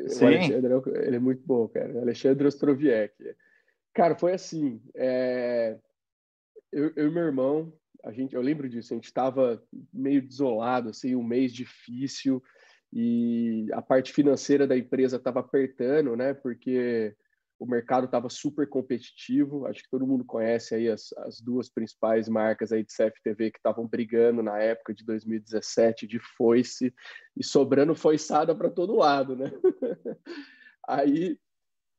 Sim. 0.07 0.25
O 0.25 0.29
Alexandre 0.29 0.73
é 0.73 1.07
ele 1.07 1.17
é 1.17 1.19
muito 1.19 1.43
bom, 1.45 1.67
cara. 1.69 2.01
Alexandre 2.01 2.47
Ostroviec. 2.47 3.13
Cara, 3.93 4.15
foi 4.15 4.33
assim. 4.33 4.81
É... 4.95 5.77
Eu, 6.71 6.93
eu, 6.95 7.09
e 7.09 7.11
meu 7.11 7.25
irmão, 7.25 7.73
a 8.05 8.13
gente, 8.13 8.35
eu 8.35 8.43
lembro 8.43 8.69
disso. 8.69 8.93
A 8.93 8.97
gente 8.97 9.07
estava 9.07 9.63
meio 9.93 10.23
desolado, 10.23 10.91
assim, 10.91 11.15
um 11.15 11.23
mês 11.23 11.53
difícil 11.53 12.43
e 12.93 13.67
a 13.73 13.83
parte 13.83 14.13
financeira 14.13 14.67
da 14.67 14.77
empresa 14.77 15.17
estava 15.17 15.41
apertando, 15.41 16.15
né? 16.15 16.33
Porque 16.35 17.17
o 17.59 17.67
mercado 17.67 18.05
estava 18.05 18.29
super 18.29 18.69
competitivo. 18.69 19.67
Acho 19.67 19.83
que 19.83 19.91
todo 19.91 20.07
mundo 20.07 20.25
conhece 20.25 20.75
aí 20.75 20.89
as, 20.89 21.13
as 21.19 21.41
duas 21.41 21.69
principais 21.69 22.29
marcas 22.29 22.73
aí 22.73 22.85
de 22.85 22.95
CFTV 22.95 23.51
que 23.51 23.59
estavam 23.59 23.89
brigando 23.89 24.43
na 24.43 24.59
época 24.59 24.95
de 24.95 25.05
2017 25.05 26.07
de 26.07 26.19
foice 26.19 26.95
e 27.37 27.43
sobrando 27.43 27.95
foiçada 27.95 28.55
para 28.55 28.71
todo 28.71 28.97
lado, 28.97 29.35
né? 29.35 29.51
aí 30.87 31.39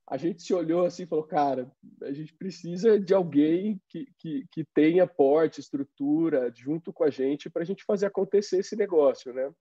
a 0.07 0.17
gente 0.17 0.43
se 0.43 0.53
olhou 0.53 0.85
assim 0.85 1.03
e 1.03 1.07
falou, 1.07 1.25
cara, 1.25 1.71
a 2.03 2.11
gente 2.11 2.33
precisa 2.33 2.99
de 2.99 3.13
alguém 3.13 3.81
que, 3.89 4.07
que, 4.19 4.45
que 4.51 4.63
tenha 4.73 5.07
porte, 5.07 5.59
estrutura, 5.59 6.51
junto 6.55 6.93
com 6.93 7.03
a 7.03 7.09
gente 7.09 7.49
para 7.49 7.63
a 7.63 7.65
gente 7.65 7.83
fazer 7.83 8.05
acontecer 8.05 8.59
esse 8.59 8.75
negócio, 8.75 9.33
né? 9.33 9.51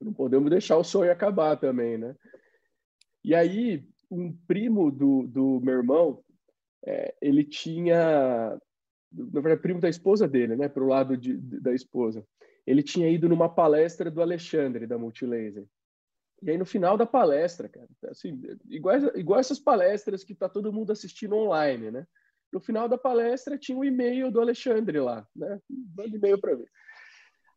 Não 0.00 0.12
podemos 0.12 0.50
deixar 0.50 0.76
o 0.76 0.84
sonho 0.84 1.10
acabar 1.10 1.56
também, 1.56 1.96
né? 1.96 2.14
E 3.24 3.34
aí 3.34 3.82
um 4.10 4.32
primo 4.46 4.90
do, 4.90 5.26
do 5.26 5.60
meu 5.60 5.74
irmão, 5.74 6.22
é, 6.84 7.14
ele 7.20 7.44
tinha, 7.44 8.58
na 9.12 9.40
verdade, 9.40 9.60
primo 9.60 9.80
da 9.80 9.88
esposa 9.88 10.26
dele, 10.26 10.56
né, 10.56 10.68
para 10.68 10.82
o 10.82 10.88
lado 10.88 11.16
de, 11.16 11.36
da 11.36 11.74
esposa. 11.74 12.24
Ele 12.66 12.82
tinha 12.82 13.08
ido 13.08 13.28
numa 13.28 13.48
palestra 13.48 14.10
do 14.10 14.20
Alexandre, 14.20 14.86
da 14.86 14.98
Multilaser. 14.98 15.66
E 16.42 16.50
aí, 16.50 16.58
no 16.58 16.64
final 16.64 16.96
da 16.96 17.04
palestra, 17.04 17.68
cara, 17.68 17.88
assim, 18.06 18.40
igual, 18.68 18.96
igual 19.16 19.40
essas 19.40 19.58
palestras 19.58 20.22
que 20.22 20.34
tá 20.34 20.48
todo 20.48 20.72
mundo 20.72 20.92
assistindo 20.92 21.34
online, 21.34 21.90
né? 21.90 22.06
No 22.52 22.60
final 22.60 22.88
da 22.88 22.96
palestra 22.96 23.58
tinha 23.58 23.76
um 23.76 23.84
e-mail 23.84 24.30
do 24.30 24.40
Alexandre 24.40 25.00
lá, 25.00 25.26
né? 25.34 25.60
Manda 25.96 26.16
e-mail 26.16 26.40
para 26.40 26.56
mim. 26.56 26.66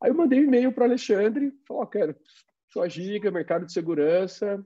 Aí 0.02 0.10
eu 0.10 0.16
mandei 0.16 0.40
um 0.40 0.44
e-mail 0.44 0.74
para 0.74 0.86
Alexandre, 0.86 1.54
falou, 1.68 1.84
oh, 1.84 1.88
cara, 1.88 2.18
sua 2.70 2.90
giga, 2.90 3.30
mercado 3.30 3.66
de 3.66 3.72
segurança, 3.72 4.66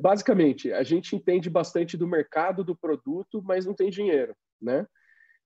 basicamente, 0.00 0.72
a 0.72 0.82
gente 0.82 1.14
entende 1.14 1.50
bastante 1.50 1.96
do 1.96 2.06
mercado 2.06 2.64
do 2.64 2.74
produto, 2.74 3.42
mas 3.42 3.66
não 3.66 3.74
tem 3.74 3.90
dinheiro, 3.90 4.34
né? 4.60 4.86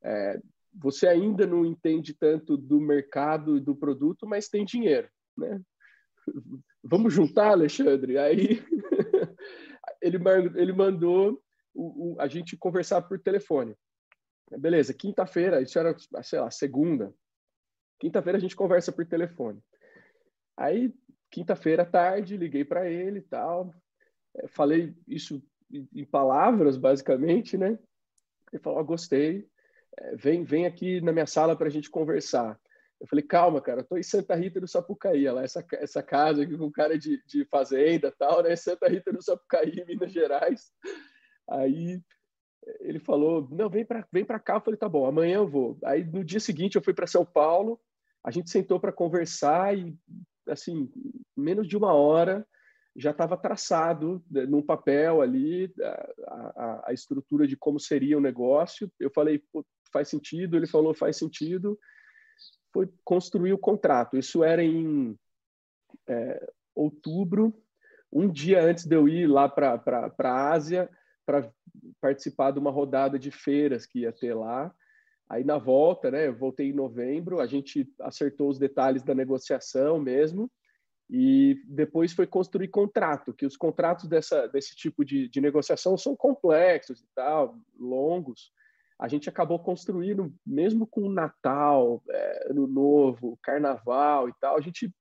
É, 0.03 0.41
você 0.73 1.09
ainda 1.09 1.47
não 1.47 1.67
entende 1.67 2.15
tanto 2.15 2.57
do 2.57 2.81
mercado 2.81 3.57
e 3.57 3.61
do 3.61 3.75
produto, 3.75 4.27
mas 4.27 4.49
tem 4.49 4.65
dinheiro, 4.65 5.09
né? 5.37 5.61
Vamos 6.90 7.12
juntar, 7.12 7.50
Alexandre? 7.50 8.16
Aí 8.16 8.62
ele, 10.00 10.18
ele 10.57 10.73
mandou 10.73 11.38
o, 11.75 12.14
o, 12.14 12.21
a 12.21 12.26
gente 12.26 12.57
conversar 12.57 13.02
por 13.02 13.18
telefone. 13.18 13.76
Beleza, 14.59 14.95
quinta-feira, 14.95 15.61
isso 15.61 15.78
era, 15.78 15.95
sei 16.23 16.40
lá, 16.40 16.50
segunda. 16.50 17.12
Quinta-feira 18.00 18.38
a 18.38 18.40
gente 18.40 18.57
conversa 18.57 18.90
por 18.90 19.04
telefone. 19.04 19.61
Aí 20.57 20.95
quinta-feira 21.30 21.83
à 21.83 21.87
tarde, 21.87 22.38
liguei 22.38 22.64
para 22.64 22.88
ele 22.90 23.18
e 23.18 23.23
tal. 23.23 23.75
É, 24.35 24.49
falei 24.49 24.97
isso 25.07 25.42
em 25.71 26.04
palavras, 26.07 26.78
basicamente, 26.78 27.59
né? 27.59 27.78
Ele 28.50 28.62
falou: 28.62 28.80
oh, 28.80 28.85
gostei, 28.85 29.47
é, 29.99 30.16
vem, 30.16 30.42
vem 30.42 30.64
aqui 30.64 31.02
na 31.02 31.12
minha 31.12 31.26
sala 31.26 31.54
para 31.54 31.66
a 31.66 31.71
gente 31.71 31.90
conversar. 31.90 32.59
Eu 33.00 33.07
falei: 33.07 33.25
calma, 33.25 33.61
cara, 33.61 33.81
estou 33.81 33.99
em 33.99 34.02
Santa 34.02 34.35
Rita 34.35 34.61
do 34.61 34.69
Sapucaí, 34.69 35.31
lá, 35.31 35.43
essa, 35.43 35.64
essa 35.75 36.02
casa 36.02 36.43
aqui 36.43 36.57
com 36.57 36.71
cara 36.71 36.99
de, 36.99 37.23
de 37.26 37.45
fazenda 37.47 38.12
tal, 38.19 38.43
né? 38.43 38.57
Santa 38.57 38.88
Rita 38.88 39.12
do 39.12 39.23
Sapucaí, 39.23 39.85
Minas 39.87 40.12
Gerais. 40.12 40.73
Aí 41.49 42.00
ele 42.81 42.99
falou: 42.99 43.49
não, 43.50 43.69
vem 43.69 43.85
para 43.85 44.07
vem 44.12 44.25
cá. 44.25 44.57
Eu 44.57 44.61
falei: 44.61 44.78
tá 44.78 44.88
bom, 44.88 45.07
amanhã 45.07 45.37
eu 45.37 45.49
vou. 45.49 45.78
Aí 45.85 46.05
no 46.05 46.25
dia 46.25 46.40
seguinte 46.40 46.76
eu 46.76 46.83
fui 46.83 46.93
para 46.93 47.07
São 47.07 47.25
Paulo, 47.25 47.81
a 48.25 48.31
gente 48.31 48.50
sentou 48.50 48.81
para 48.81 48.93
conversar 48.93 49.76
e 49.76 49.97
assim, 50.49 50.90
menos 51.37 51.69
de 51.69 51.76
uma 51.76 51.93
hora 51.93 52.47
já 52.99 53.12
estava 53.12 53.37
traçado 53.37 54.23
né, 54.28 54.45
num 54.45 54.61
papel 54.61 55.23
ali 55.23 55.73
a, 55.81 56.11
a, 56.26 56.83
a, 56.88 56.93
estrutura 56.93 57.47
de 57.47 57.57
como 57.57 57.78
seria 57.78 58.19
o 58.19 58.21
negócio. 58.21 58.90
Eu 58.99 59.11
falei, 59.11 59.40
faz 59.93 60.09
sentido. 60.09 60.57
Ele 60.57 60.67
falou, 60.67 60.93
faz 60.93 61.17
sentido. 61.17 61.78
Foi 62.78 62.88
construir 63.02 63.52
o 63.52 63.58
contrato. 63.58 64.16
Isso 64.16 64.44
era 64.44 64.62
em 64.62 65.18
é, 66.06 66.49
outubro, 66.76 67.52
um 68.12 68.30
dia 68.30 68.62
antes 68.62 68.87
de 68.87 68.94
eu 68.94 69.08
ir 69.08 69.26
lá 69.26 69.49
para 69.49 69.82
a 70.16 70.50
Ásia 70.52 70.88
para 71.26 71.52
participar 72.00 72.52
de 72.52 72.61
uma 72.61 72.70
rodada 72.70 73.18
de 73.18 73.32
feiras 73.32 73.85
que 73.85 74.02
ia 74.02 74.12
ter 74.12 74.32
lá. 74.32 74.73
Aí 75.28 75.42
na 75.42 75.58
volta, 75.58 76.08
né, 76.08 76.28
eu 76.28 76.37
voltei 76.37 76.68
em 76.68 76.73
novembro, 76.73 77.40
a 77.40 77.49
gente 77.49 77.92
acertou 78.00 78.49
os 78.49 78.61
detalhes 78.61 79.02
da 79.02 79.12
negociação 79.12 79.99
mesmo, 79.99 80.49
e 81.11 81.61
depois 81.64 82.12
foi 82.12 82.28
construir 82.28 82.68
contrato, 82.68 83.35
que 83.35 83.44
os 83.44 83.56
contratos 83.56 84.06
dessa, 84.06 84.47
desse 84.47 84.76
tipo 84.76 85.04
de, 85.04 85.28
de 85.28 85.40
negociação 85.40 85.99
são 85.99 86.14
complexos 86.14 87.00
e 87.00 87.08
tal, 87.12 87.58
longos. 87.76 88.52
A 88.99 89.07
gente 89.07 89.28
acabou 89.28 89.59
construindo, 89.61 90.35
mesmo 90.45 90.87
com 90.87 91.09
Natal, 91.09 92.02
é, 92.11 92.50
Ano 92.50 92.67
Novo, 92.67 93.38
Carnaval 93.43 94.28
e 94.28 94.33
tal, 94.40 94.57
a 94.57 94.61
gente 94.61 94.93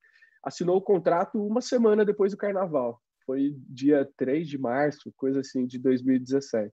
assinou 0.44 0.78
o 0.78 0.82
contrato 0.82 1.44
uma 1.44 1.62
semana 1.62 2.06
depois 2.06 2.32
do 2.32 2.38
Carnaval. 2.38 3.02
Foi 3.26 3.56
dia 3.68 4.08
3 4.16 4.48
de 4.48 4.58
março, 4.58 5.12
coisa 5.18 5.40
assim, 5.40 5.66
de 5.66 5.80
2017. 5.80 6.72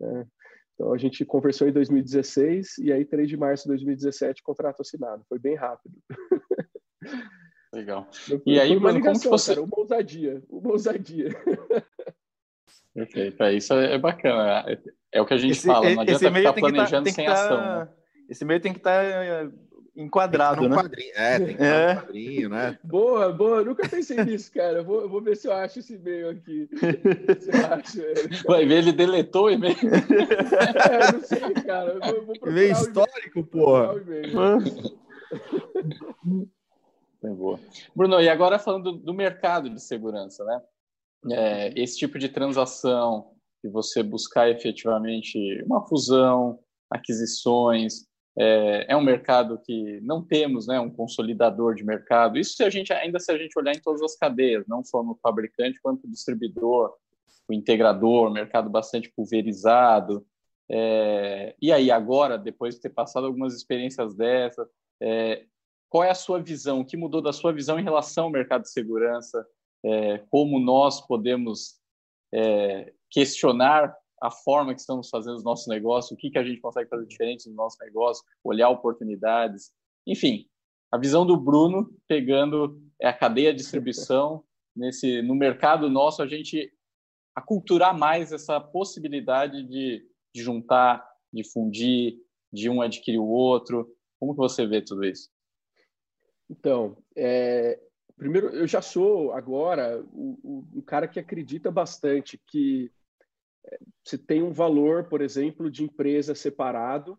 Né? 0.00 0.26
Então 0.74 0.92
a 0.92 0.98
gente 0.98 1.24
conversou 1.24 1.68
em 1.68 1.72
2016 1.72 2.78
e 2.78 2.92
aí 2.92 3.04
3 3.04 3.28
de 3.28 3.36
março 3.36 3.64
de 3.64 3.70
2017 3.70 4.42
contrato 4.42 4.82
assinado. 4.82 5.24
Foi 5.28 5.38
bem 5.38 5.56
rápido. 5.56 5.94
Legal. 7.74 8.08
E 8.46 8.60
aí, 8.60 8.78
mano, 8.78 8.98
ligação, 8.98 9.02
como 9.02 9.22
que 9.22 9.28
você... 9.28 9.54
Cara, 9.54 9.66
uma 9.66 9.78
ousadia, 9.78 10.42
uma 10.48 10.70
ousadia. 10.70 11.28
Perfeito, 12.94 13.42
é, 13.42 13.54
isso 13.54 13.74
é 13.74 13.98
bacana. 13.98 14.64
É, 15.16 15.18
é, 15.18 15.22
o 15.22 15.26
que 15.26 15.34
a 15.34 15.38
gente 15.38 15.52
esse, 15.52 15.66
fala, 15.66 15.88
não 15.90 16.02
adianta 16.02 16.32
ficar 16.32 16.52
tá- 16.52 16.60
planejando 16.60 17.08
tá, 17.08 17.14
sem 17.14 17.26
ação. 17.26 17.56
Tá, 17.56 17.78
né? 17.78 17.88
Esse 18.28 18.44
meio 18.44 18.60
tem 18.60 18.72
que 18.72 18.78
estar 18.78 19.02
tá 19.02 19.50
enquadrado, 19.96 20.60
tem 20.60 20.68
que 20.68 20.76
tá 20.76 20.82
né? 20.82 20.88
Quadrinho. 20.88 21.12
É, 21.14 21.38
tem 21.38 21.46
que 21.46 21.52
estar 21.52 21.64
é. 21.64 21.94
no 21.94 22.00
quadrinho, 22.00 22.48
né? 22.50 22.78
Boa, 22.84 23.32
boa. 23.32 23.58
Eu 23.58 23.64
nunca 23.64 23.88
pensei 23.88 24.22
nisso, 24.24 24.52
cara. 24.52 24.82
Vou, 24.82 25.08
vou 25.08 25.22
ver 25.22 25.36
se 25.36 25.48
eu 25.48 25.52
acho 25.52 25.78
esse 25.78 25.94
e-mail 25.94 26.30
aqui. 26.30 26.68
Vai 28.46 28.66
ver, 28.66 28.78
ele 28.78 28.92
deletou 28.92 29.46
o 29.46 29.50
e-mail. 29.50 29.76
É, 29.86 31.12
não 31.12 31.22
sei, 31.22 31.54
cara. 31.64 31.92
Eu 31.92 32.00
vou, 32.00 32.26
vou 32.26 32.48
e-mail 32.48 32.72
histórico, 32.72 33.44
porra. 33.44 33.94
É 37.22 37.28
boa. 37.28 37.58
Bruno, 37.94 38.20
e 38.20 38.28
agora 38.28 38.58
falando 38.58 38.92
do, 38.92 38.98
do 38.98 39.14
mercado 39.14 39.70
de 39.70 39.80
segurança, 39.80 40.44
né? 40.44 40.60
É, 41.32 41.72
esse 41.80 41.98
tipo 41.98 42.18
de 42.18 42.28
transação, 42.28 43.35
de 43.62 43.70
você 43.70 44.02
buscar 44.02 44.48
efetivamente 44.50 45.38
uma 45.64 45.86
fusão, 45.86 46.58
aquisições, 46.90 48.06
é, 48.38 48.92
é, 48.92 48.96
um 48.96 49.02
mercado 49.02 49.58
que 49.64 50.00
não 50.02 50.22
temos 50.22 50.66
né, 50.66 50.78
um 50.78 50.90
consolidador 50.90 51.74
de 51.74 51.84
mercado. 51.84 52.38
Isso 52.38 52.54
se 52.54 52.62
a 52.62 52.70
gente, 52.70 52.92
ainda 52.92 53.18
se 53.18 53.32
a 53.32 53.38
gente 53.38 53.58
olhar 53.58 53.74
em 53.74 53.80
todas 53.80 54.02
as 54.02 54.14
cadeias, 54.14 54.66
não 54.68 54.84
só 54.84 55.02
no 55.02 55.14
fabricante 55.16 55.80
quanto 55.82 56.06
no 56.06 56.12
distribuidor. 56.12 56.94
o 57.48 57.52
integrador, 57.52 58.30
mercado 58.30 58.68
bastante 58.68 59.10
pulverizado. 59.10 60.26
É, 60.68 61.54
e 61.62 61.72
aí, 61.72 61.90
agora, 61.90 62.36
depois 62.36 62.74
de 62.74 62.80
ter 62.82 62.90
passado 62.90 63.26
algumas 63.26 63.54
experiências 63.54 64.14
dessas, 64.14 64.68
é, 65.00 65.44
qual 65.88 66.04
é 66.04 66.10
a 66.10 66.14
sua 66.14 66.42
visão? 66.42 66.80
O 66.80 66.84
que 66.84 66.96
mudou 66.96 67.22
da 67.22 67.32
sua 67.32 67.52
visão 67.52 67.78
em 67.78 67.84
relação 67.84 68.24
ao 68.24 68.30
mercado 68.30 68.62
de 68.62 68.70
segurança? 68.70 69.46
É, 69.84 70.18
como 70.30 70.58
nós 70.58 71.06
podemos 71.06 71.76
é, 72.34 72.92
questionar 73.10 73.94
a 74.20 74.30
forma 74.30 74.74
que 74.74 74.80
estamos 74.80 75.08
fazendo 75.08 75.36
os 75.36 75.44
nossos 75.44 75.66
negócios, 75.66 76.12
o 76.12 76.16
que, 76.16 76.30
que 76.30 76.38
a 76.38 76.44
gente 76.44 76.60
consegue 76.60 76.88
fazer 76.88 77.06
diferente 77.06 77.48
no 77.48 77.54
nosso 77.54 77.76
negócio, 77.80 78.24
olhar 78.42 78.68
oportunidades, 78.70 79.72
enfim, 80.06 80.48
a 80.90 80.98
visão 80.98 81.26
do 81.26 81.36
Bruno 81.36 81.90
pegando 82.08 82.80
a 83.02 83.12
cadeia 83.12 83.52
de 83.52 83.58
distribuição 83.58 84.44
nesse 84.74 85.22
no 85.22 85.34
mercado 85.34 85.88
nosso 85.88 86.22
a 86.22 86.26
gente 86.26 86.72
aculturar 87.34 87.96
mais 87.96 88.32
essa 88.32 88.60
possibilidade 88.60 89.62
de, 89.62 90.06
de 90.34 90.42
juntar, 90.42 91.06
de 91.32 91.44
fundir, 91.44 92.18
de 92.52 92.70
um 92.70 92.80
adquirir 92.80 93.18
o 93.18 93.26
outro. 93.26 93.94
Como 94.18 94.32
que 94.32 94.38
você 94.38 94.66
vê 94.66 94.80
tudo 94.80 95.04
isso? 95.04 95.28
Então, 96.48 96.96
é, 97.14 97.78
primeiro, 98.16 98.48
eu 98.48 98.66
já 98.66 98.80
sou 98.80 99.32
agora 99.32 100.02
o, 100.12 100.38
o, 100.42 100.78
o 100.78 100.82
cara 100.82 101.06
que 101.06 101.20
acredita 101.20 101.70
bastante 101.70 102.40
que 102.46 102.90
você 104.04 104.16
tem 104.16 104.42
um 104.42 104.52
valor, 104.52 105.04
por 105.04 105.20
exemplo, 105.20 105.70
de 105.70 105.84
empresa 105.84 106.34
separado 106.34 107.18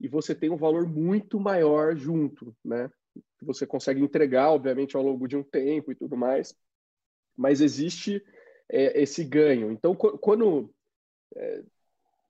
e 0.00 0.08
você 0.08 0.34
tem 0.34 0.50
um 0.50 0.56
valor 0.56 0.88
muito 0.88 1.38
maior 1.38 1.96
junto, 1.96 2.54
né? 2.64 2.90
Você 3.42 3.66
consegue 3.66 4.00
entregar, 4.00 4.50
obviamente, 4.50 4.96
ao 4.96 5.02
longo 5.02 5.26
de 5.26 5.36
um 5.36 5.42
tempo 5.42 5.92
e 5.92 5.94
tudo 5.94 6.16
mais, 6.16 6.54
mas 7.36 7.60
existe 7.60 8.22
é, 8.68 9.00
esse 9.00 9.24
ganho. 9.24 9.70
Então, 9.70 9.94
quando 9.94 10.70
é, 11.34 11.62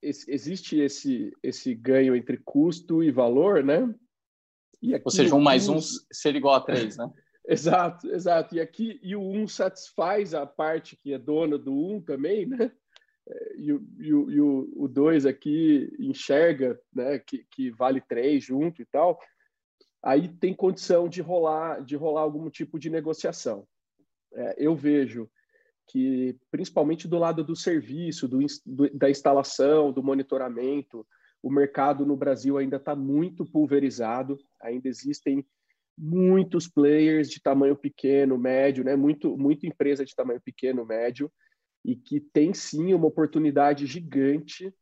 existe 0.02 0.78
esse 0.78 1.32
esse 1.42 1.74
ganho 1.74 2.14
entre 2.14 2.38
custo 2.38 3.02
e 3.02 3.10
valor, 3.10 3.64
né? 3.64 3.92
E 4.82 4.94
Ou 4.94 5.10
seja, 5.10 5.34
um 5.34 5.40
mais 5.40 5.68
um 5.68 5.80
ser 5.80 6.36
igual 6.36 6.54
a 6.54 6.60
três, 6.60 6.96
né? 6.96 7.10
exato, 7.48 8.08
exato. 8.10 8.54
E 8.54 8.60
aqui 8.60 9.00
e 9.02 9.16
o 9.16 9.22
um 9.22 9.48
satisfaz 9.48 10.34
a 10.34 10.46
parte 10.46 10.96
que 10.96 11.12
é 11.12 11.18
dona 11.18 11.58
do 11.58 11.72
um 11.72 12.00
também, 12.00 12.46
né? 12.46 12.70
E, 13.56 13.72
o, 13.72 13.86
e, 13.98 14.14
o, 14.14 14.30
e 14.30 14.40
o, 14.40 14.72
o 14.76 14.88
dois 14.88 15.26
aqui 15.26 15.92
enxerga 15.98 16.78
né, 16.94 17.18
que, 17.18 17.44
que 17.50 17.70
vale 17.70 18.00
três 18.00 18.44
junto 18.44 18.80
e 18.80 18.86
tal, 18.86 19.18
aí 20.02 20.28
tem 20.28 20.54
condição 20.54 21.08
de 21.08 21.20
rolar, 21.20 21.84
de 21.84 21.96
rolar 21.96 22.22
algum 22.22 22.48
tipo 22.48 22.78
de 22.78 22.88
negociação. 22.88 23.66
É, 24.32 24.54
eu 24.58 24.76
vejo 24.76 25.28
que, 25.88 26.36
principalmente 26.50 27.08
do 27.08 27.18
lado 27.18 27.44
do 27.44 27.56
serviço, 27.56 28.28
do, 28.28 28.38
do, 28.64 28.90
da 28.96 29.10
instalação, 29.10 29.92
do 29.92 30.02
monitoramento, 30.02 31.06
o 31.42 31.50
mercado 31.50 32.04
no 32.04 32.16
Brasil 32.16 32.58
ainda 32.58 32.76
está 32.76 32.94
muito 32.94 33.44
pulverizado, 33.44 34.38
ainda 34.60 34.88
existem 34.88 35.46
muitos 35.96 36.68
players 36.68 37.30
de 37.30 37.40
tamanho 37.40 37.76
pequeno, 37.76 38.36
médio, 38.36 38.84
né? 38.84 38.94
muito, 38.96 39.36
muita 39.36 39.66
empresa 39.66 40.04
de 40.04 40.14
tamanho 40.14 40.40
pequeno, 40.40 40.84
médio, 40.84 41.32
e 41.86 41.94
que 41.94 42.18
tem 42.20 42.52
sim 42.52 42.92
uma 42.92 43.06
oportunidade 43.06 43.86
gigante 43.86 44.74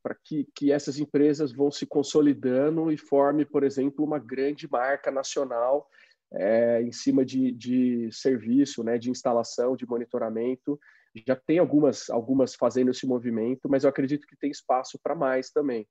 para 0.00 0.14
que, 0.14 0.48
que 0.54 0.70
essas 0.70 0.96
empresas 0.98 1.52
vão 1.52 1.72
se 1.72 1.84
consolidando 1.84 2.90
e 2.92 2.96
forme, 2.96 3.44
por 3.44 3.64
exemplo, 3.64 4.04
uma 4.04 4.18
grande 4.18 4.70
marca 4.70 5.10
nacional 5.10 5.88
é, 6.32 6.80
em 6.80 6.92
cima 6.92 7.24
de, 7.24 7.50
de 7.50 8.08
serviço, 8.12 8.84
né, 8.84 8.96
de 8.96 9.10
instalação, 9.10 9.76
de 9.76 9.86
monitoramento. 9.86 10.78
Já 11.26 11.34
tem 11.34 11.58
algumas, 11.58 12.08
algumas 12.08 12.54
fazendo 12.54 12.92
esse 12.92 13.06
movimento, 13.06 13.68
mas 13.68 13.82
eu 13.82 13.90
acredito 13.90 14.26
que 14.26 14.36
tem 14.36 14.50
espaço 14.50 14.98
para 15.02 15.16
mais 15.16 15.50
também. 15.50 15.86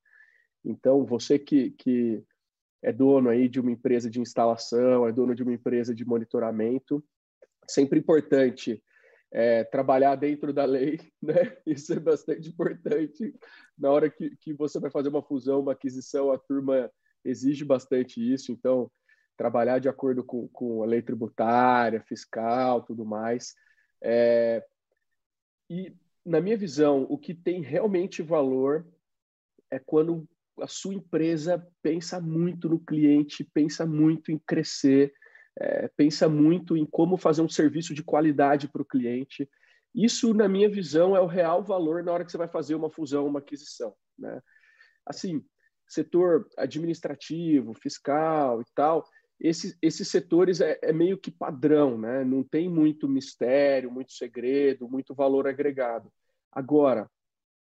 Então, 0.63 1.05
você 1.05 1.37
que, 1.37 1.71
que 1.71 2.23
é 2.81 2.93
dono 2.93 3.29
aí 3.29 3.49
de 3.49 3.59
uma 3.59 3.71
empresa 3.71 4.09
de 4.09 4.21
instalação, 4.21 5.05
é 5.05 5.11
dono 5.11 5.35
de 5.35 5.43
uma 5.43 5.53
empresa 5.53 5.93
de 5.93 6.05
monitoramento, 6.05 7.03
sempre 7.67 7.99
importante 7.99 8.81
é, 9.31 9.63
trabalhar 9.63 10.15
dentro 10.15 10.51
da 10.51 10.65
lei, 10.65 10.99
né? 11.21 11.57
Isso 11.65 11.93
é 11.93 11.99
bastante 11.99 12.49
importante. 12.49 13.33
Na 13.77 13.89
hora 13.89 14.09
que, 14.09 14.35
que 14.37 14.53
você 14.53 14.79
vai 14.79 14.91
fazer 14.91 15.09
uma 15.09 15.23
fusão, 15.23 15.61
uma 15.61 15.71
aquisição, 15.71 16.31
a 16.31 16.37
turma 16.37 16.91
exige 17.23 17.63
bastante 17.63 18.19
isso. 18.21 18.51
Então, 18.51 18.91
trabalhar 19.37 19.79
de 19.79 19.87
acordo 19.89 20.23
com, 20.23 20.47
com 20.49 20.83
a 20.83 20.85
lei 20.85 21.01
tributária, 21.01 22.01
fiscal, 22.01 22.83
tudo 22.83 23.05
mais. 23.05 23.55
É, 24.03 24.63
e, 25.69 25.95
na 26.25 26.41
minha 26.41 26.57
visão, 26.57 27.07
o 27.09 27.17
que 27.17 27.33
tem 27.33 27.61
realmente 27.61 28.21
valor 28.21 28.85
é 29.71 29.79
quando 29.79 30.27
a 30.59 30.67
sua 30.67 30.93
empresa 30.93 31.65
pensa 31.81 32.19
muito 32.19 32.67
no 32.67 32.79
cliente, 32.79 33.43
pensa 33.43 33.85
muito 33.85 34.31
em 34.31 34.37
crescer, 34.37 35.13
é, 35.59 35.89
pensa 35.95 36.29
muito 36.29 36.77
em 36.77 36.85
como 36.85 37.17
fazer 37.17 37.41
um 37.41 37.49
serviço 37.49 37.93
de 37.93 38.03
qualidade 38.03 38.67
para 38.67 38.81
o 38.81 38.85
cliente. 38.85 39.49
Isso, 39.93 40.33
na 40.33 40.47
minha 40.47 40.69
visão, 40.69 41.15
é 41.15 41.19
o 41.19 41.27
real 41.27 41.63
valor 41.63 42.03
na 42.03 42.11
hora 42.11 42.23
que 42.23 42.31
você 42.31 42.37
vai 42.37 42.47
fazer 42.47 42.75
uma 42.75 42.89
fusão, 42.89 43.27
uma 43.27 43.39
aquisição. 43.39 43.93
Né? 44.17 44.41
Assim, 45.05 45.43
setor 45.87 46.47
administrativo, 46.57 47.73
fiscal 47.73 48.61
e 48.61 48.65
tal, 48.73 49.05
esses, 49.41 50.07
setores 50.07 50.61
é, 50.61 50.79
é, 50.83 50.93
meio 50.93 51.17
que 51.17 51.31
padrão, 51.31 51.97
né? 51.97 52.23
não 52.23 52.43
tem 52.43 52.69
muito 52.69 53.09
mistério, 53.09 53.91
muito 53.91 54.13
segredo, 54.13 54.87
muito 54.87 55.15
valor 55.15 55.47
agregado. 55.47 56.11
Agora, 56.51 57.09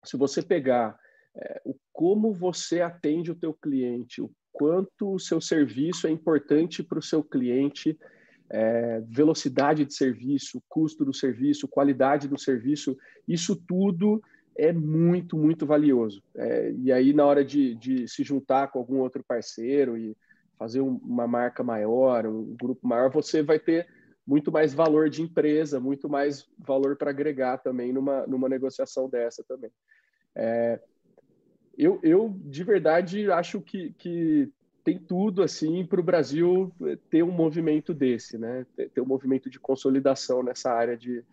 se 0.04 0.16
você 0.16 0.40
pegar 0.40 0.96
é, 1.36 1.60
o 1.64 1.74
como 1.92 2.32
você 2.32 2.80
atende 2.80 3.30
o 3.30 3.34
teu 3.34 3.52
cliente, 3.52 4.22
o 4.22 4.30
quanto 4.54 5.14
o 5.14 5.18
seu 5.18 5.40
serviço 5.40 6.06
é 6.06 6.10
importante 6.10 6.80
para 6.80 7.00
o 7.00 7.02
seu 7.02 7.24
cliente, 7.24 7.98
é, 8.48 9.02
velocidade 9.08 9.84
de 9.84 9.92
serviço, 9.92 10.62
custo 10.68 11.04
do 11.04 11.12
serviço, 11.12 11.66
qualidade 11.66 12.28
do 12.28 12.38
serviço, 12.38 12.96
isso 13.26 13.56
tudo 13.56 14.22
é 14.56 14.72
muito, 14.72 15.36
muito 15.36 15.66
valioso. 15.66 16.22
É, 16.36 16.72
e 16.78 16.92
aí, 16.92 17.12
na 17.12 17.26
hora 17.26 17.44
de, 17.44 17.74
de, 17.74 18.06
se 18.06 18.22
juntar 18.22 18.68
com 18.68 18.78
algum 18.78 19.00
outro 19.00 19.24
parceiro 19.26 19.98
e 19.98 20.16
fazer 20.56 20.80
um, 20.80 21.00
uma 21.02 21.26
marca 21.26 21.64
maior, 21.64 22.24
um 22.24 22.54
grupo 22.54 22.86
maior, 22.86 23.10
você 23.10 23.42
vai 23.42 23.58
ter 23.58 23.88
muito 24.24 24.52
mais 24.52 24.72
valor 24.72 25.10
de 25.10 25.20
empresa, 25.20 25.80
muito 25.80 26.08
mais 26.08 26.48
valor 26.56 26.96
para 26.96 27.10
agregar 27.10 27.58
também 27.58 27.92
numa, 27.92 28.24
numa 28.28 28.48
negociação 28.48 29.08
dessa 29.08 29.42
também. 29.42 29.72
É, 30.32 30.78
eu, 31.78 31.98
eu 32.02 32.34
de 32.44 32.64
verdade 32.64 33.30
acho 33.30 33.60
que, 33.60 33.92
que 33.98 34.50
tem 34.82 34.98
tudo 34.98 35.42
assim 35.42 35.84
para 35.84 36.00
o 36.00 36.04
Brasil 36.04 36.72
ter 37.10 37.22
um 37.22 37.30
movimento 37.30 37.94
desse, 37.94 38.36
né? 38.36 38.66
Ter 38.76 39.00
um 39.00 39.06
movimento 39.06 39.48
de 39.48 39.58
consolidação 39.58 40.42
nessa 40.42 40.70
área 40.70 40.96
de 40.96 41.24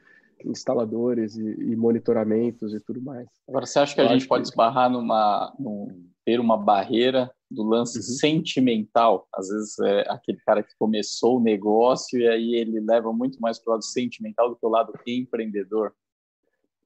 instaladores 0.45 1.35
e, 1.35 1.43
e 1.43 1.75
monitoramentos 1.75 2.73
e 2.73 2.79
tudo 2.79 3.01
mais. 3.01 3.27
Agora, 3.47 3.65
você 3.65 3.79
acha 3.79 3.93
que 3.93 4.01
eu 4.01 4.05
a 4.05 4.13
gente 4.13 4.27
pode 4.27 4.43
que... 4.43 4.49
esbarrar 4.49 4.89
numa, 4.89 5.53
num, 5.59 6.09
ter 6.25 6.39
uma 6.39 6.57
barreira 6.57 7.29
do 7.49 7.63
lance 7.63 7.97
uhum. 7.97 8.03
sentimental? 8.03 9.27
Às 9.33 9.49
vezes 9.49 9.79
é 9.79 10.05
aquele 10.09 10.39
cara 10.39 10.63
que 10.63 10.75
começou 10.79 11.37
o 11.37 11.43
negócio 11.43 12.19
e 12.19 12.27
aí 12.27 12.55
ele 12.55 12.79
leva 12.79 13.11
muito 13.13 13.39
mais 13.39 13.59
para 13.59 13.71
o 13.71 13.73
lado 13.73 13.83
sentimental 13.83 14.49
do 14.49 14.55
que 14.55 14.65
o 14.65 14.69
lado 14.69 14.93
empreendedor. 15.05 15.93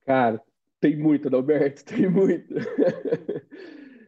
Cara, 0.06 0.42
tem 0.86 0.96
muito, 0.96 1.28
Adalberto, 1.28 1.84
tem 1.86 2.08
muito. 2.08 2.54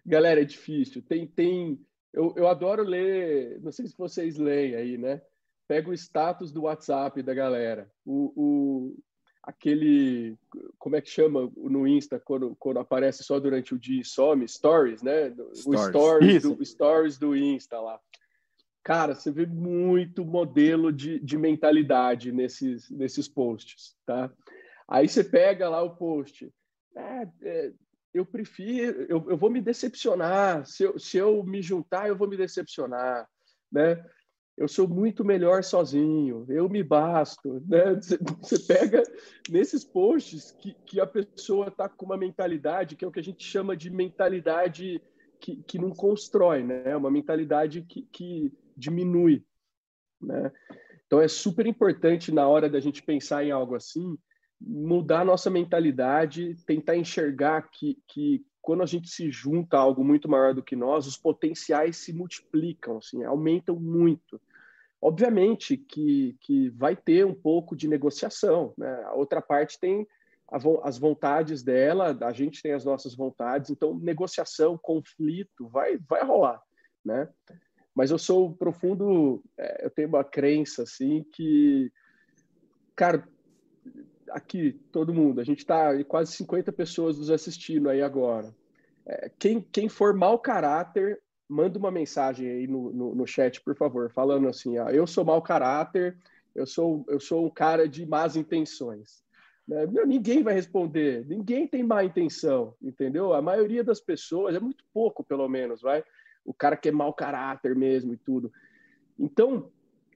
Galera, 0.05 0.41
é 0.41 0.45
difícil. 0.45 1.01
Tem, 1.01 1.25
tem. 1.25 1.79
Eu, 2.13 2.33
eu 2.37 2.47
adoro 2.47 2.83
ler, 2.83 3.59
não 3.61 3.71
sei 3.71 3.87
se 3.87 3.97
vocês 3.97 4.37
leem 4.37 4.75
aí, 4.75 4.97
né? 4.97 5.21
Pega 5.67 5.89
o 5.89 5.93
status 5.93 6.51
do 6.51 6.63
WhatsApp 6.63 7.21
da 7.23 7.33
galera. 7.33 7.91
O, 8.05 8.31
o, 8.35 8.97
aquele, 9.43 10.37
como 10.77 10.95
é 10.95 11.01
que 11.01 11.09
chama 11.09 11.51
no 11.57 11.87
Insta, 11.87 12.19
quando, 12.19 12.55
quando 12.57 12.79
aparece 12.79 13.23
só 13.23 13.39
durante 13.39 13.73
o 13.73 13.79
dia 13.79 14.01
e 14.01 14.05
some? 14.05 14.47
Stories, 14.47 15.01
né? 15.01 15.31
Stories. 15.53 15.65
O 15.65 15.77
stories 15.77 16.43
do, 16.43 16.65
stories 16.65 17.17
do 17.17 17.35
Insta 17.35 17.79
lá. 17.79 17.99
Cara, 18.83 19.13
você 19.13 19.29
vê 19.29 19.45
muito 19.45 20.23
modelo 20.23 20.93
de, 20.93 21.19
de 21.19 21.37
mentalidade 21.37 22.31
nesses, 22.31 22.89
nesses 22.89 23.27
posts, 23.27 23.97
tá? 24.05 24.31
Aí 24.87 25.09
você 25.09 25.23
pega 25.23 25.67
lá 25.67 25.81
o 25.81 25.97
post. 25.97 26.49
É, 26.97 27.27
é, 27.43 27.73
eu 28.13 28.25
prefiro, 28.25 29.03
eu, 29.03 29.29
eu, 29.29 29.37
vou 29.37 29.49
me 29.49 29.61
decepcionar. 29.61 30.65
Se 30.65 30.83
eu, 30.83 30.97
se 30.97 31.17
eu 31.17 31.43
me 31.43 31.61
juntar, 31.61 32.07
eu 32.07 32.15
vou 32.15 32.27
me 32.27 32.35
decepcionar, 32.35 33.27
né? 33.71 34.03
Eu 34.57 34.67
sou 34.67 34.87
muito 34.87 35.23
melhor 35.23 35.63
sozinho, 35.63 36.43
eu 36.49 36.67
me 36.67 36.81
basto, 36.81 37.63
né? 37.67 37.93
Você 38.41 38.57
pega 38.65 39.03
nesses 39.49 39.85
posts 39.85 40.51
que, 40.51 40.73
que 40.85 40.99
a 40.99 41.05
pessoa 41.05 41.67
está 41.67 41.87
com 41.87 42.07
uma 42.07 42.17
mentalidade 42.17 42.95
que 42.95 43.05
é 43.05 43.07
o 43.07 43.11
que 43.11 43.19
a 43.19 43.23
gente 43.23 43.43
chama 43.43 43.77
de 43.77 43.91
mentalidade 43.91 44.99
que, 45.39 45.57
que 45.57 45.77
não 45.77 45.91
constrói, 45.91 46.63
né? 46.63 46.95
Uma 46.95 47.11
mentalidade 47.11 47.83
que, 47.83 48.01
que 48.11 48.51
diminui, 48.75 49.45
né? 50.19 50.51
Então 51.05 51.21
é 51.21 51.27
super 51.27 51.67
importante 51.67 52.31
na 52.31 52.47
hora 52.47 52.67
da 52.67 52.79
gente 52.79 53.03
pensar 53.03 53.43
em 53.43 53.51
algo 53.51 53.75
assim, 53.75 54.17
mudar 54.59 55.23
nossa 55.23 55.49
mentalidade, 55.49 56.55
tentar 56.65 56.95
enxergar 56.97 57.69
que, 57.69 57.97
que 58.07 58.45
quando 58.61 58.83
a 58.83 58.85
gente 58.85 59.09
se 59.09 59.31
junta 59.31 59.77
a 59.77 59.79
algo 59.79 60.03
muito 60.03 60.29
maior 60.29 60.53
do 60.53 60.63
que 60.63 60.75
nós, 60.75 61.07
os 61.07 61.17
potenciais 61.17 61.97
se 61.97 62.11
multiplicam, 62.11 62.97
assim, 62.97 63.23
aumentam 63.23 63.79
muito. 63.79 64.41
Obviamente 65.01 65.77
que, 65.77 66.35
que 66.41 66.69
vai 66.71 66.95
ter 66.95 67.25
um 67.25 67.33
pouco 67.33 67.75
de 67.75 67.87
negociação, 67.87 68.73
né? 68.77 69.03
A 69.05 69.13
outra 69.13 69.41
parte 69.41 69.79
tem 69.79 70.07
a, 70.51 70.57
as 70.83 70.97
vontades 70.97 71.61
dela, 71.61 72.17
a 72.21 72.33
gente 72.33 72.61
tem 72.61 72.73
as 72.73 72.83
nossas 72.83 73.15
vontades, 73.15 73.69
então 73.69 73.97
negociação, 73.97 74.77
conflito, 74.77 75.67
vai, 75.69 75.97
vai 75.97 76.23
rolar, 76.23 76.61
né? 77.05 77.29
Mas 77.93 78.11
eu 78.11 78.17
sou 78.17 78.53
profundo, 78.53 79.43
é, 79.57 79.85
eu 79.85 79.89
tenho 79.89 80.07
uma 80.07 80.23
crença 80.23 80.83
assim 80.83 81.25
que, 81.31 81.91
cara, 82.95 83.27
aqui 84.29 84.73
todo 84.91 85.13
mundo, 85.13 85.39
a 85.39 85.43
gente 85.43 85.59
está 85.59 86.03
quase 86.05 86.33
50 86.33 86.71
pessoas 86.71 87.17
nos 87.17 87.29
assistindo 87.29 87.89
aí 87.89 88.01
agora. 88.01 88.53
É, 89.05 89.31
quem, 89.39 89.61
quem 89.71 89.87
for 89.87 90.13
mau 90.13 90.37
caráter, 90.37 91.21
manda 91.47 91.79
uma 91.79 91.91
mensagem 91.91 92.49
aí 92.49 92.67
no, 92.67 92.91
no, 92.91 93.15
no 93.15 93.27
chat, 93.27 93.61
por 93.61 93.75
favor, 93.75 94.11
falando 94.11 94.47
assim, 94.47 94.77
ó, 94.77 94.89
eu 94.89 95.07
sou 95.07 95.23
mau 95.23 95.41
caráter, 95.41 96.17
eu 96.53 96.65
sou, 96.65 97.05
eu 97.07 97.19
sou 97.19 97.45
um 97.45 97.49
cara 97.49 97.87
de 97.87 98.05
más 98.05 98.35
intenções. 98.35 99.23
Né? 99.67 99.85
Ninguém 100.05 100.43
vai 100.43 100.53
responder, 100.53 101.25
ninguém 101.25 101.67
tem 101.67 101.83
má 101.83 102.03
intenção, 102.03 102.73
entendeu? 102.81 103.33
A 103.33 103.41
maioria 103.41 103.83
das 103.83 103.99
pessoas, 103.99 104.55
é 104.55 104.59
muito 104.59 104.83
pouco 104.93 105.23
pelo 105.23 105.47
menos, 105.47 105.81
vai. 105.81 106.03
O 106.43 106.53
cara 106.53 106.77
que 106.77 106.89
é 106.89 106.91
mau 106.91 107.13
caráter 107.13 107.75
mesmo 107.75 108.13
e 108.13 108.17
tudo. 108.17 108.51
Então, 109.19 109.69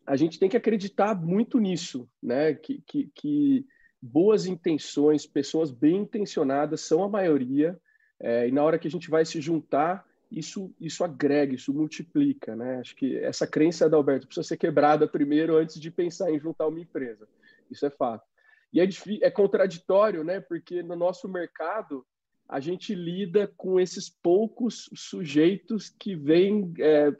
a 0.05 0.15
gente 0.15 0.39
tem 0.39 0.49
que 0.49 0.57
acreditar 0.57 1.15
muito 1.15 1.59
nisso, 1.59 2.09
né? 2.21 2.53
Que, 2.53 2.81
que, 2.87 3.11
que 3.13 3.65
boas 4.01 4.45
intenções, 4.45 5.25
pessoas 5.25 5.71
bem 5.71 5.97
intencionadas 5.97 6.81
são 6.81 7.03
a 7.03 7.09
maioria, 7.09 7.79
é, 8.19 8.47
e 8.47 8.51
na 8.51 8.63
hora 8.63 8.79
que 8.79 8.87
a 8.87 8.91
gente 8.91 9.09
vai 9.09 9.25
se 9.25 9.39
juntar, 9.39 10.05
isso, 10.31 10.73
isso 10.79 11.03
agrega, 11.03 11.53
isso 11.53 11.73
multiplica, 11.73 12.55
né? 12.55 12.77
Acho 12.79 12.95
que 12.95 13.17
essa 13.17 13.45
crença 13.45 13.89
da 13.89 13.97
Alberto 13.97 14.27
precisa 14.27 14.47
ser 14.47 14.57
quebrada 14.57 15.07
primeiro 15.07 15.57
antes 15.57 15.79
de 15.79 15.91
pensar 15.91 16.31
em 16.31 16.39
juntar 16.39 16.67
uma 16.67 16.79
empresa. 16.79 17.27
Isso 17.69 17.85
é 17.85 17.89
fato. 17.89 18.23
E 18.71 18.79
é, 18.79 18.87
é 19.21 19.29
contraditório, 19.29 20.23
né? 20.23 20.39
Porque 20.39 20.81
no 20.81 20.95
nosso 20.95 21.27
mercado 21.27 22.05
a 22.47 22.59
gente 22.59 22.95
lida 22.95 23.51
com 23.57 23.79
esses 23.79 24.09
poucos 24.09 24.89
sujeitos 24.93 25.89
que 25.89 26.15
vêm 26.15 26.73
é, 26.79 27.13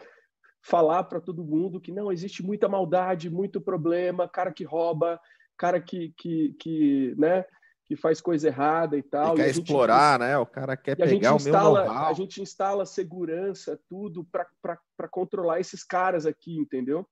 falar 0.62 1.04
para 1.06 1.20
todo 1.20 1.44
mundo 1.44 1.82
que 1.82 1.92
não 1.92 2.12
existe 2.12 2.44
muita 2.44 2.70
maldade, 2.70 3.30
muito 3.30 3.60
problema, 3.60 4.28
cara 4.28 4.54
que 4.54 4.64
rouba, 4.64 5.20
cara 5.62 5.80
que, 5.80 6.12
que, 6.18 6.56
que 6.60 7.16
né? 7.20 7.46
que 7.86 7.96
faz 7.96 8.20
coisa 8.20 8.48
errada 8.48 8.98
e 8.98 9.04
tal. 9.04 9.36
Ele 9.36 9.44
quer 9.44 9.48
e 9.48 9.52
explorar, 9.52 10.14
gente, 10.14 10.28
né? 10.28 10.38
O 10.38 10.46
cara 10.46 10.76
quer 10.76 10.96
pegar 10.96 11.36
o 11.36 11.44
meu 11.44 11.54
know-how. 11.54 12.08
A 12.08 12.14
gente 12.14 12.42
instala 12.42 12.86
segurança, 12.86 13.80
tudo 13.88 14.26
para 14.32 15.08
controlar 15.10 15.60
esses 15.60 15.84
caras 15.84 16.26
aqui, 16.26 16.58
entendeu? 16.58 17.06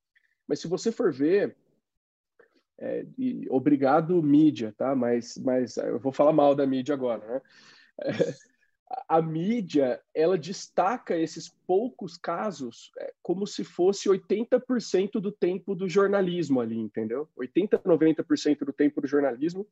Mas 0.48 0.62
se 0.62 0.68
você 0.68 0.92
for 0.92 1.12
ver, 1.12 1.56
é, 2.80 3.06
e, 3.18 3.46
obrigado 3.50 4.24
mídia, 4.24 4.74
tá? 4.76 4.96
Mas, 4.96 5.38
mas 5.38 5.78
eu 5.78 6.00
vou 6.00 6.14
falar 6.14 6.32
mal 6.32 6.56
da 6.56 6.66
mídia 6.66 6.96
agora, 6.96 7.28
né? 7.28 7.42
É, 8.02 8.12
a 9.08 9.22
mídia 9.22 10.02
ela 10.16 10.38
destaca 10.38 11.16
esses 11.16 11.50
poucos 11.68 12.18
casos 12.18 12.92
é, 12.98 13.14
como 13.22 13.46
se 13.46 13.64
fosse 13.64 14.10
80% 14.10 15.20
do 15.20 15.32
tempo 15.32 15.76
do 15.76 15.88
jornalismo 15.88 16.60
ali, 16.60 16.78
entendeu? 16.78 17.30
80, 17.36 17.80
90% 17.80 18.60
do 18.66 18.74
tempo 18.74 19.00
do 19.00 19.08
jornalismo 19.08 19.68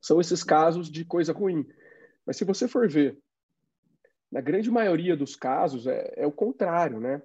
são 0.00 0.20
esses 0.20 0.44
casos 0.44 0.90
de 0.90 1.04
coisa 1.04 1.32
ruim. 1.32 1.66
Mas 2.26 2.36
se 2.36 2.44
você 2.44 2.68
for 2.68 2.88
ver, 2.88 3.18
na 4.30 4.40
grande 4.40 4.70
maioria 4.70 5.16
dos 5.16 5.34
casos 5.34 5.86
é, 5.86 6.12
é 6.16 6.26
o 6.26 6.32
contrário, 6.32 7.00
né? 7.00 7.22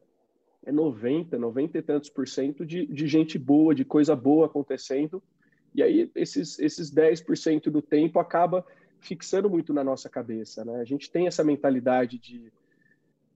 É 0.66 0.72
90, 0.72 1.38
90 1.38 1.78
e 1.78 1.82
tantos 1.82 2.10
por 2.10 2.28
cento 2.28 2.66
de, 2.66 2.86
de 2.86 3.08
gente 3.08 3.38
boa, 3.38 3.76
de 3.76 3.84
coisa 3.84 4.16
boa 4.16 4.46
acontecendo. 4.46 5.22
E 5.74 5.84
aí 5.84 6.10
esses, 6.16 6.58
esses 6.60 6.94
10% 6.94 7.70
do 7.70 7.82
tempo 7.82 8.20
acaba 8.20 8.66
fixando 9.00 9.50
muito 9.50 9.74
na 9.74 9.84
nossa 9.84 10.10
cabeça, 10.10 10.64
né? 10.66 10.80
A 10.80 10.86
gente 10.86 11.12
tem 11.12 11.28
essa 11.28 11.44
mentalidade 11.44 12.18
de 12.18 12.52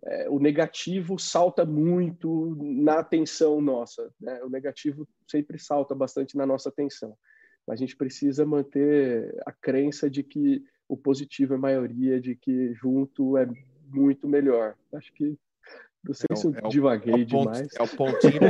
é, 0.04 0.30
o 0.30 0.40
negativo 0.40 1.20
salta 1.20 1.64
muito 1.64 2.56
na 2.60 3.00
atenção 3.00 3.62
nossa, 3.62 4.12
né? 4.20 4.44
O 4.44 4.50
negativo 4.50 5.08
sempre 5.28 5.60
salta 5.60 5.94
bastante 5.94 6.36
na 6.36 6.46
nossa 6.46 6.70
atenção 6.70 7.16
mas 7.66 7.80
a 7.80 7.86
gente 7.86 7.96
precisa 7.96 8.46
manter 8.46 9.34
a 9.46 9.52
crença 9.52 10.10
de 10.10 10.24
que 10.24 10.64
o 10.88 10.98
positivo 10.98 11.54
é 11.54 11.58
maioria, 11.58 12.20
de 12.20 12.36
que 12.36 12.74
junto 12.74 13.38
é 13.38 13.48
muito 13.88 14.28
melhor. 14.28 14.76
Acho 14.94 15.14
que 15.14 15.38
não 16.04 16.14
sei 16.16 16.28
é 16.32 16.36
se 16.36 16.48
eu 16.48 16.56
é 16.56 16.68
divaguei 16.70 17.22
é 17.22 17.24
demais. 17.24 17.68
É 17.78 17.84
o 17.84 17.88
pontinho, 17.88 18.42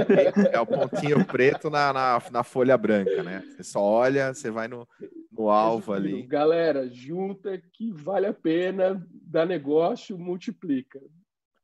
é 0.51 0.59
o 0.59 0.65
pontinho 0.65 1.25
preto 1.25 1.69
na, 1.69 1.91
na, 1.91 2.21
na, 2.31 2.43
folha 2.43 2.77
branca, 2.77 3.23
né? 3.23 3.43
Você 3.49 3.63
só 3.63 3.81
olha, 3.81 4.33
você 4.33 4.49
vai 4.49 4.67
no, 4.69 4.87
no 5.31 5.49
alvo 5.49 5.91
ali. 5.91 6.23
Galera, 6.23 6.89
junta 6.89 7.61
que 7.73 7.91
vale 7.91 8.25
a 8.25 8.33
pena, 8.33 9.05
dá 9.11 9.45
negócio, 9.45 10.17
multiplica. 10.17 11.01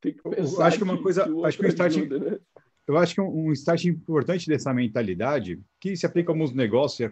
Tem 0.02 0.14
que 0.14 0.22
pensar 0.22 0.68
acho 0.68 0.78
que 0.78 0.84
uma 0.84 1.02
coisa, 1.02 1.24
acho 1.46 1.58
que 1.58 1.66
o 1.66 1.70
start, 1.70 1.96
ajuda, 1.96 2.20
né? 2.20 2.38
eu 2.86 2.98
acho 2.98 3.16
que 3.16 3.22
um, 3.22 3.48
um 3.48 3.52
start 3.54 3.86
importante 3.86 4.48
dessa 4.48 4.74
mentalidade, 4.74 5.62
que 5.80 5.96
se 5.96 6.06
aplica 6.06 6.32
a 6.32 6.34
alguns 6.34 6.54
negócios 6.54 7.00
e 7.00 7.06
a 7.06 7.10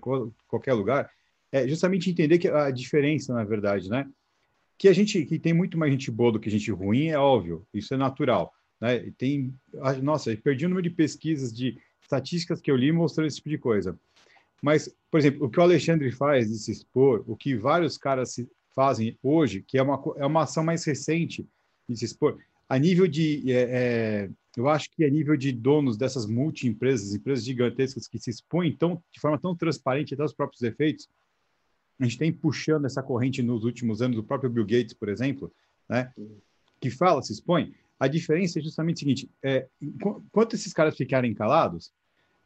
qualquer 0.48 0.74
lugar, 0.74 1.10
é 1.50 1.66
justamente 1.66 2.10
entender 2.10 2.38
que 2.38 2.50
a 2.50 2.70
diferença, 2.70 3.34
na 3.34 3.46
verdade, 3.46 3.90
né? 3.90 4.06
Que 4.78 4.90
a 4.90 4.94
gente 4.94 5.24
que 5.26 5.40
tem 5.40 5.54
muito 5.54 5.78
mais 5.78 5.92
gente 5.94 6.12
boa 6.12 6.34
do 6.34 6.40
que 6.40 6.50
gente 6.50 6.70
ruim, 6.70 7.08
é 7.08 7.18
óbvio, 7.18 7.66
isso 7.74 7.94
é 7.94 7.98
natural. 7.98 8.54
Né? 8.80 9.12
Tem, 9.18 9.54
nossa, 10.02 10.36
perdi 10.38 10.66
o 10.66 10.70
número 10.70 10.88
de 10.88 10.96
pesquisas, 10.96 11.54
de 11.54 11.78
estatísticas 12.02 12.62
que 12.62 12.70
eu 12.70 12.76
li 12.76 12.92
mostrando 12.92 13.28
esse 13.28 13.38
tipo 13.38 13.50
de 13.50 13.58
coisa. 13.58 13.98
Mas, 14.62 14.94
por 15.12 15.20
exemplo, 15.20 15.46
o 15.46 15.50
que 15.50 15.60
o 15.60 15.64
Alexandre 15.64 16.12
faz 16.12 16.48
de 16.50 16.58
se 16.58 16.72
expor, 16.72 17.24
o 17.28 17.36
que 17.36 17.56
vários 17.56 17.98
caras 17.98 18.36
fazem 18.74 19.18
hoje, 19.24 19.62
que 19.62 19.78
é 19.78 19.82
uma, 19.82 20.02
é 20.18 20.26
uma 20.26 20.44
ação 20.44 20.64
mais 20.64 20.84
recente 20.84 21.48
de 21.88 21.98
se 21.98 22.06
expor, 22.06 22.38
a 22.68 22.80
nível 22.80 23.08
de 23.08 23.52
é, 23.52 23.62
é, 23.62 24.30
eu 24.58 24.68
acho 24.68 24.90
que 24.92 25.04
a 25.04 25.10
nível 25.10 25.38
de 25.38 25.52
donos 25.52 25.98
dessas 25.98 26.26
multi-empresas, 26.26 27.14
empresas 27.14 27.46
gigantescas 27.46 28.08
que 28.08 28.18
se 28.18 28.30
expõem 28.30 28.76
tão, 28.76 29.02
de 29.12 29.20
forma 29.20 29.38
tão 29.38 29.56
transparente 29.56 30.14
até 30.14 30.24
os 30.24 30.34
próprios 30.34 30.62
efeitos, 30.62 31.08
a 32.00 32.04
gente 32.04 32.18
tem 32.18 32.32
puxando 32.32 32.86
essa 32.86 33.04
corrente 33.04 33.42
nos 33.42 33.64
últimos 33.64 34.02
anos, 34.02 34.18
do 34.18 34.24
próprio 34.24 34.50
Bill 34.50 34.66
Gates, 34.66 34.94
por 34.94 35.10
exemplo, 35.10 35.52
né, 35.88 36.12
que 36.80 36.90
fala, 36.90 37.22
se 37.22 37.34
expõe, 37.34 37.74
a 38.00 38.08
diferença 38.08 38.60
é 38.60 38.62
justamente 38.62 38.98
o 38.98 39.00
seguinte, 39.00 39.30
é, 39.44 39.68
enquanto 39.82 40.54
esses 40.54 40.74
caras 40.74 40.98
ficarem 40.98 41.34
calados, 41.34 41.92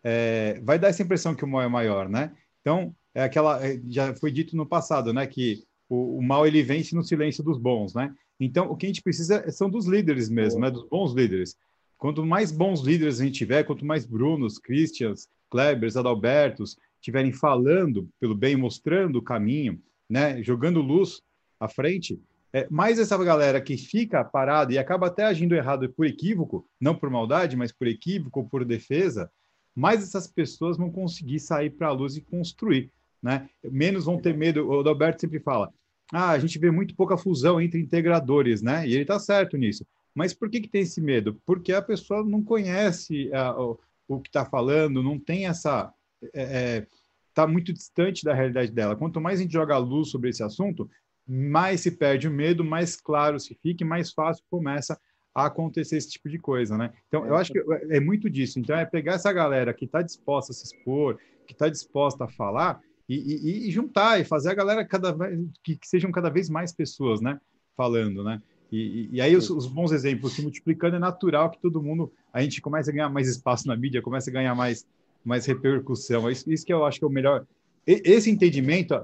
é, 0.04 0.60
vai 0.64 0.78
dar 0.78 0.90
essa 0.90 1.02
impressão 1.02 1.36
que 1.36 1.44
o 1.44 1.48
mal 1.48 1.62
é 1.62 1.68
maior, 1.68 2.08
né? 2.08 2.32
Então, 2.62 2.96
é 3.14 3.24
aquela, 3.24 3.66
é, 3.66 3.80
já 3.88 4.16
foi 4.16 4.32
dito 4.32 4.56
no 4.56 4.66
passado, 4.66 5.14
né, 5.14 5.26
que 5.26 5.64
o, 5.90 6.18
o 6.18 6.22
mal 6.22 6.46
ele 6.46 6.62
vence 6.62 6.96
no 6.96 7.04
silêncio 7.04 7.44
dos 7.44 7.58
bons, 7.58 7.94
né? 7.94 8.14
Então, 8.40 8.70
o 8.70 8.76
que 8.76 8.86
a 8.86 8.90
gente 8.90 9.02
precisa 9.02 9.50
são 9.52 9.70
dos 9.70 9.86
líderes 9.86 10.30
mesmo, 10.30 10.62
né, 10.62 10.72
dos 10.72 10.88
bons 10.88 11.14
líderes. 11.14 11.58
Quanto 11.98 12.26
mais 12.26 12.52
bons 12.52 12.82
líderes 12.82 13.20
a 13.20 13.26
gente 13.26 13.38
tiver, 13.38 13.64
quanto 13.64 13.86
mais 13.86 14.06
Brunos, 14.06 14.58
Christians, 14.58 15.28
Klebers, 15.50 15.98
Adalbertos 15.98 16.78
estiverem 16.96 17.34
falando 17.34 18.08
pelo 18.20 18.36
bem, 18.36 18.56
mostrando 18.56 19.18
o 19.18 19.22
caminho, 19.22 19.82
né, 20.10 20.42
jogando 20.44 20.82
luz 20.82 21.22
à 21.60 21.68
frente, 21.68 22.20
é, 22.52 22.68
mais 22.70 22.98
essa 22.98 23.18
galera 23.24 23.62
que 23.62 23.78
fica 23.78 24.24
parada 24.24 24.74
e 24.74 24.78
acaba 24.78 25.08
até 25.08 25.24
agindo 25.24 25.56
errado 25.56 25.90
por 25.90 26.06
equívoco, 26.06 26.68
não 26.80 26.96
por 26.96 27.10
maldade, 27.10 27.56
mas 27.56 27.72
por 27.72 27.88
equívoco 27.88 28.48
por 28.50 28.66
defesa, 28.66 29.32
mais 29.76 30.02
essas 30.02 30.28
pessoas 30.28 30.78
vão 30.78 30.92
conseguir 30.92 31.40
sair 31.40 31.70
para 31.70 31.88
a 31.88 31.92
luz 31.92 32.18
e 32.18 32.22
construir. 32.22 32.92
Né? 33.22 33.50
Menos 33.64 34.06
vão 34.06 34.20
ter 34.20 34.36
medo. 34.36 34.68
O 34.68 34.80
Adalberto 34.80 35.22
sempre 35.22 35.40
fala: 35.40 35.72
ah, 36.12 36.32
a 36.32 36.40
gente 36.40 36.58
vê 36.58 36.72
muito 36.72 36.96
pouca 36.96 37.18
fusão 37.18 37.62
entre 37.62 37.80
integradores, 37.80 38.62
né? 38.62 38.88
E 38.88 38.94
ele 38.94 39.04
está 39.04 39.20
certo 39.20 39.58
nisso. 39.58 39.86
Mas 40.14 40.34
por 40.34 40.50
que, 40.50 40.62
que 40.62 40.68
tem 40.68 40.82
esse 40.82 41.00
medo? 41.00 41.40
Porque 41.46 41.72
a 41.72 41.82
pessoa 41.82 42.24
não 42.24 42.44
conhece 42.44 43.32
a, 43.34 43.60
o, 43.60 43.80
o, 44.08 44.20
que 44.20 44.30
está 44.30 44.44
falando, 44.46 45.04
não 45.04 45.20
tem 45.20 45.48
essa. 45.48 45.94
Está 46.22 46.42
é, 46.42 46.78
é 46.78 46.88
tá 47.34 47.48
muito 47.48 47.72
distante 47.72 48.26
da 48.26 48.34
realidade 48.34 48.72
dela. 48.72 48.96
Quanto 48.96 49.22
mais 49.22 49.40
a 49.40 49.44
gente 49.44 49.54
joga 49.54 49.78
luz 49.78 50.10
sobre 50.10 50.30
esse 50.30 50.44
assunto, 50.44 50.90
mais 51.30 51.82
se 51.82 51.92
perde 51.92 52.28
o 52.28 52.32
medo, 52.32 52.63
mais 52.63 52.96
claro 52.96 53.39
se 53.39 53.54
fica 53.54 53.84
e 53.84 53.88
mais 53.88 54.12
fácil 54.12 54.44
começa 54.50 55.00
a 55.34 55.46
acontecer 55.46 55.98
esse 55.98 56.10
tipo 56.10 56.28
de 56.28 56.39
coisa, 56.39 56.76
né? 56.76 56.92
Então, 57.08 57.26
eu 57.26 57.36
acho 57.36 57.54
que 57.54 57.63
é 57.89 58.00
muito 58.00 58.30
disso. 58.30 58.60
Então, 58.60 58.76
é 58.76 58.86
pegar 58.86 59.13
essa 59.13 59.32
galera 59.32 59.74
que 59.74 59.86
está 59.86 60.02
disposta 60.02 60.52
a 60.52 60.56
se 60.56 60.65
expor, 60.65 61.20
que 61.46 61.54
está 61.54 61.70
disposta 61.70 62.26
a 62.26 62.28
falar 62.28 62.82
e, 63.08 63.15
e, 63.15 63.68
e, 63.68 63.72
juntar 63.72 64.20
e 64.20 64.24
fazer 64.24 64.50
a 64.50 64.56
galera 64.56 64.84
cada 64.84 65.12
vez 65.12 65.39
que, 65.63 65.76
que, 65.78 65.88
sejam 65.88 66.12
cada 66.12 66.30
vez 66.30 66.50
mais 66.50 66.74
pessoas, 66.74 67.22
né? 67.22 67.39
Falando, 67.78 68.24
né? 68.24 68.42
E, 68.72 69.10
e 69.12 69.22
aí 69.22 69.36
os, 69.36 69.50
os, 69.50 69.68
bons 69.68 69.92
exemplos 69.92 70.34
se 70.34 70.42
multiplicando 70.42 70.96
é 70.96 71.00
natural 71.00 71.50
que 71.50 71.60
todo 71.60 71.82
mundo 71.82 72.12
a 72.32 72.42
gente 72.42 72.62
comece 72.62 72.89
a 72.89 72.94
ganhar 72.94 73.10
mais 73.10 73.28
espaço 73.28 73.68
na 73.68 73.76
mídia, 73.76 74.02
comece 74.02 74.30
a 74.30 74.34
ganhar 74.34 74.56
mais 74.56 74.86
mais 75.24 75.46
repercussão. 75.46 76.30
Isso, 76.30 76.52
isso 76.52 76.65
que 76.65 76.74
eu 76.74 76.86
acho 76.86 77.00
que 77.00 77.06
é 77.06 77.08
o 77.08 77.12
melhor. 77.12 77.46
esse 77.86 78.30
entendimento 78.30 78.96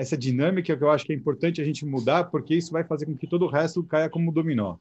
essa 0.00 0.16
dinâmica 0.16 0.74
que 0.74 0.82
eu 0.82 0.90
acho 0.90 1.04
que 1.04 1.12
é 1.12 1.16
importante 1.16 1.60
a 1.60 1.64
gente 1.64 1.84
mudar, 1.84 2.24
porque 2.24 2.54
isso 2.54 2.72
vai 2.72 2.82
fazer 2.82 3.04
com 3.04 3.16
que 3.16 3.26
todo 3.26 3.44
o 3.44 3.48
resto 3.48 3.82
caia 3.82 4.08
como 4.08 4.32
dominó. 4.32 4.76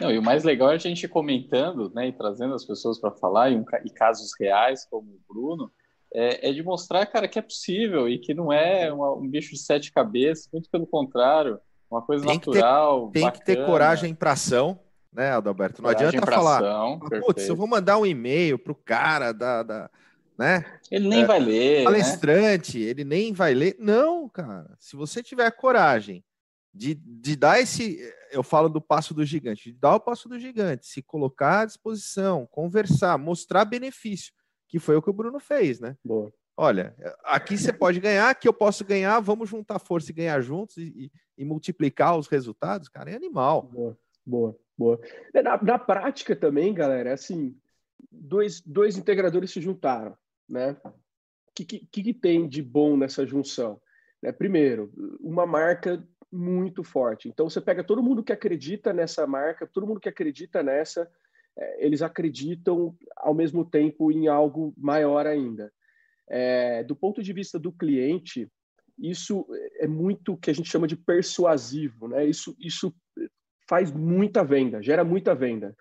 Não, 0.00 0.10
e 0.10 0.18
o 0.18 0.22
mais 0.22 0.44
legal 0.44 0.70
é 0.70 0.76
a 0.76 0.78
gente 0.78 1.06
comentando 1.06 1.92
né, 1.94 2.08
e 2.08 2.12
trazendo 2.12 2.54
as 2.54 2.64
pessoas 2.64 2.98
para 2.98 3.10
falar, 3.10 3.50
e, 3.50 3.56
um, 3.56 3.64
e, 3.84 3.90
casos 3.90 4.30
reais, 4.40 4.86
como 4.88 5.08
o 5.08 5.20
Bruno, 5.28 5.70
é, 6.14 6.48
é, 6.48 6.52
de 6.52 6.62
mostrar, 6.62 7.04
cara, 7.06 7.28
que 7.28 7.38
é 7.38 7.42
possível 7.42 8.08
e 8.08 8.18
que 8.18 8.32
não 8.32 8.50
é 8.50 8.90
uma, 8.90 9.12
um 9.12 9.28
bicho 9.28 9.50
de 9.50 9.58
sete 9.58 9.92
cabeças, 9.92 10.48
muito 10.50 10.70
pelo 10.70 10.86
contrário, 10.86 11.58
uma 11.90 12.00
coisa 12.00 12.24
tem 12.24 12.36
natural. 12.36 13.08
Que 13.08 13.12
ter, 13.12 13.20
tem 13.20 13.30
que 13.32 13.44
ter 13.44 13.66
coragem 13.66 14.14
para 14.14 14.32
ação, 14.32 14.78
né, 15.12 15.32
Adalberto? 15.32 15.82
Não 15.82 15.90
coragem 15.90 16.08
adianta 16.08 16.32
falar, 16.32 16.58
ação, 16.58 16.98
putz, 17.26 17.46
eu 17.46 17.56
vou 17.56 17.66
mandar 17.66 17.98
um 17.98 18.06
e-mail 18.06 18.58
pro 18.58 18.74
cara 18.74 19.32
da, 19.32 19.62
da 19.62 19.90
né? 20.38 20.78
Ele 20.90 21.08
nem 21.08 21.22
é, 21.22 21.26
vai 21.26 21.40
ler. 21.40 21.78
Né? 21.78 21.84
Palestrante, 21.84 22.78
né? 22.78 22.84
ele 22.84 23.04
nem 23.04 23.32
vai 23.32 23.54
ler. 23.54 23.76
Não, 23.78 24.28
cara. 24.28 24.74
Se 24.78 24.96
você 24.96 25.22
tiver 25.22 25.50
coragem 25.52 26.24
de, 26.74 26.94
de 26.94 27.36
dar 27.36 27.60
esse. 27.60 28.00
Eu 28.32 28.42
falo 28.42 28.68
do 28.68 28.80
passo 28.80 29.14
do 29.14 29.24
gigante, 29.24 29.70
de 29.70 29.78
dar 29.78 29.94
o 29.94 30.00
passo 30.00 30.28
do 30.28 30.38
gigante, 30.38 30.86
se 30.86 31.00
colocar 31.00 31.60
à 31.60 31.64
disposição, 31.64 32.46
conversar, 32.50 33.16
mostrar 33.16 33.64
benefício, 33.64 34.32
que 34.68 34.80
foi 34.80 34.96
o 34.96 35.02
que 35.02 35.10
o 35.10 35.14
Bruno 35.14 35.38
fez, 35.38 35.78
né? 35.78 35.96
Boa. 36.04 36.32
Olha, 36.56 36.94
aqui 37.24 37.56
você 37.56 37.72
pode 37.72 37.98
ganhar, 37.98 38.30
aqui 38.30 38.46
eu 38.46 38.52
posso 38.52 38.84
ganhar, 38.84 39.18
vamos 39.20 39.48
juntar 39.48 39.78
força 39.80 40.10
e 40.10 40.14
ganhar 40.14 40.40
juntos 40.40 40.76
e, 40.76 40.82
e, 40.82 41.12
e 41.38 41.44
multiplicar 41.44 42.16
os 42.16 42.28
resultados, 42.28 42.88
cara, 42.88 43.10
é 43.10 43.16
animal. 43.16 43.62
Boa, 43.62 43.98
boa, 44.24 44.56
boa. 44.78 45.00
Na, 45.32 45.60
na 45.60 45.78
prática 45.78 46.36
também, 46.36 46.72
galera, 46.72 47.10
é 47.10 47.12
assim, 47.12 47.56
dois, 48.10 48.60
dois 48.60 48.96
integradores 48.96 49.50
se 49.50 49.60
juntaram 49.60 50.16
né? 50.48 50.76
O 50.84 51.54
que, 51.54 51.64
que, 51.64 51.86
que 51.86 52.14
tem 52.14 52.48
de 52.48 52.62
bom 52.62 52.96
nessa 52.96 53.26
junção? 53.26 53.80
Né? 54.22 54.32
Primeiro, 54.32 54.92
uma 55.20 55.46
marca 55.46 56.02
muito 56.32 56.82
forte. 56.82 57.28
Então, 57.28 57.48
você 57.48 57.60
pega 57.60 57.84
todo 57.84 58.02
mundo 58.02 58.24
que 58.24 58.32
acredita 58.32 58.92
nessa 58.92 59.26
marca, 59.26 59.66
todo 59.66 59.86
mundo 59.86 60.00
que 60.00 60.08
acredita 60.08 60.62
nessa, 60.62 61.08
é, 61.56 61.86
eles 61.86 62.02
acreditam 62.02 62.96
ao 63.16 63.32
mesmo 63.32 63.64
tempo 63.64 64.10
em 64.10 64.26
algo 64.26 64.74
maior 64.76 65.26
ainda. 65.26 65.72
É, 66.28 66.82
do 66.82 66.96
ponto 66.96 67.22
de 67.22 67.32
vista 67.32 67.58
do 67.58 67.70
cliente, 67.70 68.48
isso 68.98 69.46
é 69.78 69.86
muito 69.86 70.36
que 70.36 70.50
a 70.50 70.54
gente 70.54 70.68
chama 70.68 70.86
de 70.86 70.96
persuasivo, 70.96 72.08
né? 72.08 72.24
Isso, 72.26 72.56
isso 72.58 72.94
faz 73.68 73.92
muita 73.92 74.44
venda, 74.44 74.82
gera 74.82 75.04
muita 75.04 75.34
venda. 75.34 75.76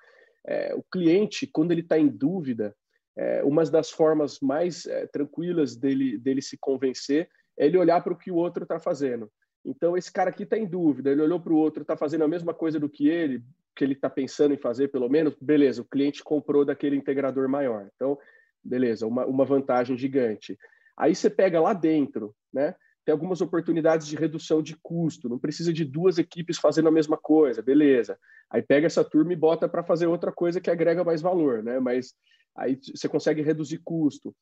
É, 0.46 0.74
o 0.76 0.84
cliente, 0.84 1.48
quando 1.48 1.72
ele 1.72 1.82
está 1.82 1.98
em 1.98 2.08
dúvida, 2.08 2.76
é, 3.16 3.44
uma 3.44 3.64
das 3.66 3.92
formas 3.92 4.40
mais 4.40 4.86
é, 4.86 5.06
tranquilas 5.08 5.76
dele, 5.76 6.18
dele 6.18 6.42
se 6.42 6.58
convencer 6.58 7.30
é 7.58 7.66
ele 7.66 7.78
olhar 7.78 8.04
para 8.04 8.14
o 8.14 8.18
que 8.18 8.32
o 8.32 8.36
outro 8.36 8.64
está 8.64 8.80
fazendo. 8.80 9.32
Então, 9.66 9.96
esse 9.96 10.12
cara 10.12 10.30
aqui 10.30 10.44
está 10.44 10.58
em 10.58 10.66
dúvida, 10.66 11.12
ele 11.12 11.22
olhou 11.22 11.40
para 11.40 11.54
o 11.54 11.58
outro, 11.58 11.84
está 11.84 11.96
fazendo 11.96 12.24
a 12.24 12.28
mesma 12.28 12.54
coisa 12.54 12.80
do 12.80 12.90
que 12.90 13.08
ele, 13.08 13.42
que 13.76 13.84
ele 13.84 13.94
está 13.94 14.10
pensando 14.10 14.54
em 14.54 14.58
fazer, 14.58 14.90
pelo 14.90 15.08
menos, 15.10 15.36
beleza, 15.40 15.82
o 15.82 15.86
cliente 15.86 16.24
comprou 16.24 16.66
daquele 16.66 16.96
integrador 16.96 17.48
maior. 17.48 17.88
Então, 17.96 18.18
beleza, 18.64 19.08
uma, 19.08 19.26
uma 19.26 19.46
vantagem 19.46 19.98
gigante. 19.98 20.58
Aí 20.98 21.16
você 21.16 21.30
pega 21.30 21.62
lá 21.62 21.74
dentro, 21.74 22.36
né? 22.52 22.76
Tem 23.06 23.12
algumas 23.12 23.42
oportunidades 23.42 24.08
de 24.08 24.16
redução 24.16 24.62
de 24.62 24.78
custo, 24.82 25.28
não 25.28 25.38
precisa 25.38 25.74
de 25.74 25.84
duas 25.84 26.18
equipes 26.18 26.58
fazendo 26.58 26.88
a 26.88 26.92
mesma 26.92 27.18
coisa, 27.18 27.62
beleza. 27.62 28.18
Aí 28.50 28.62
pega 28.62 28.88
essa 28.88 29.04
turma 29.04 29.34
e 29.34 29.38
bota 29.38 29.68
para 29.68 29.84
fazer 29.84 30.08
outra 30.08 30.32
coisa 30.32 30.62
que 30.62 30.72
agrega 30.72 31.04
mais 31.04 31.22
valor, 31.22 31.62
né? 31.62 31.80
Mas 31.80 32.14
aí 32.56 32.80
você 32.96 33.10
consegue 33.10 33.42
reduzir 33.42 33.80
custo. 33.84 34.34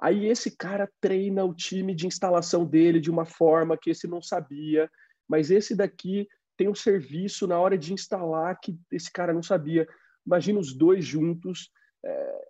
Aí 0.00 0.26
esse 0.26 0.56
cara 0.56 0.88
treina 1.00 1.44
o 1.44 1.54
time 1.54 1.94
de 1.94 2.06
instalação 2.06 2.64
dele 2.64 3.00
de 3.00 3.10
uma 3.10 3.24
forma 3.24 3.76
que 3.76 3.90
esse 3.90 4.06
não 4.06 4.22
sabia, 4.22 4.90
mas 5.28 5.50
esse 5.50 5.74
daqui 5.74 6.28
tem 6.56 6.68
um 6.68 6.74
serviço 6.74 7.46
na 7.46 7.58
hora 7.58 7.78
de 7.78 7.92
instalar 7.92 8.58
que 8.60 8.76
esse 8.90 9.12
cara 9.12 9.32
não 9.32 9.42
sabia. 9.42 9.86
Imagina 10.26 10.58
os 10.58 10.74
dois 10.74 11.04
juntos, 11.04 11.70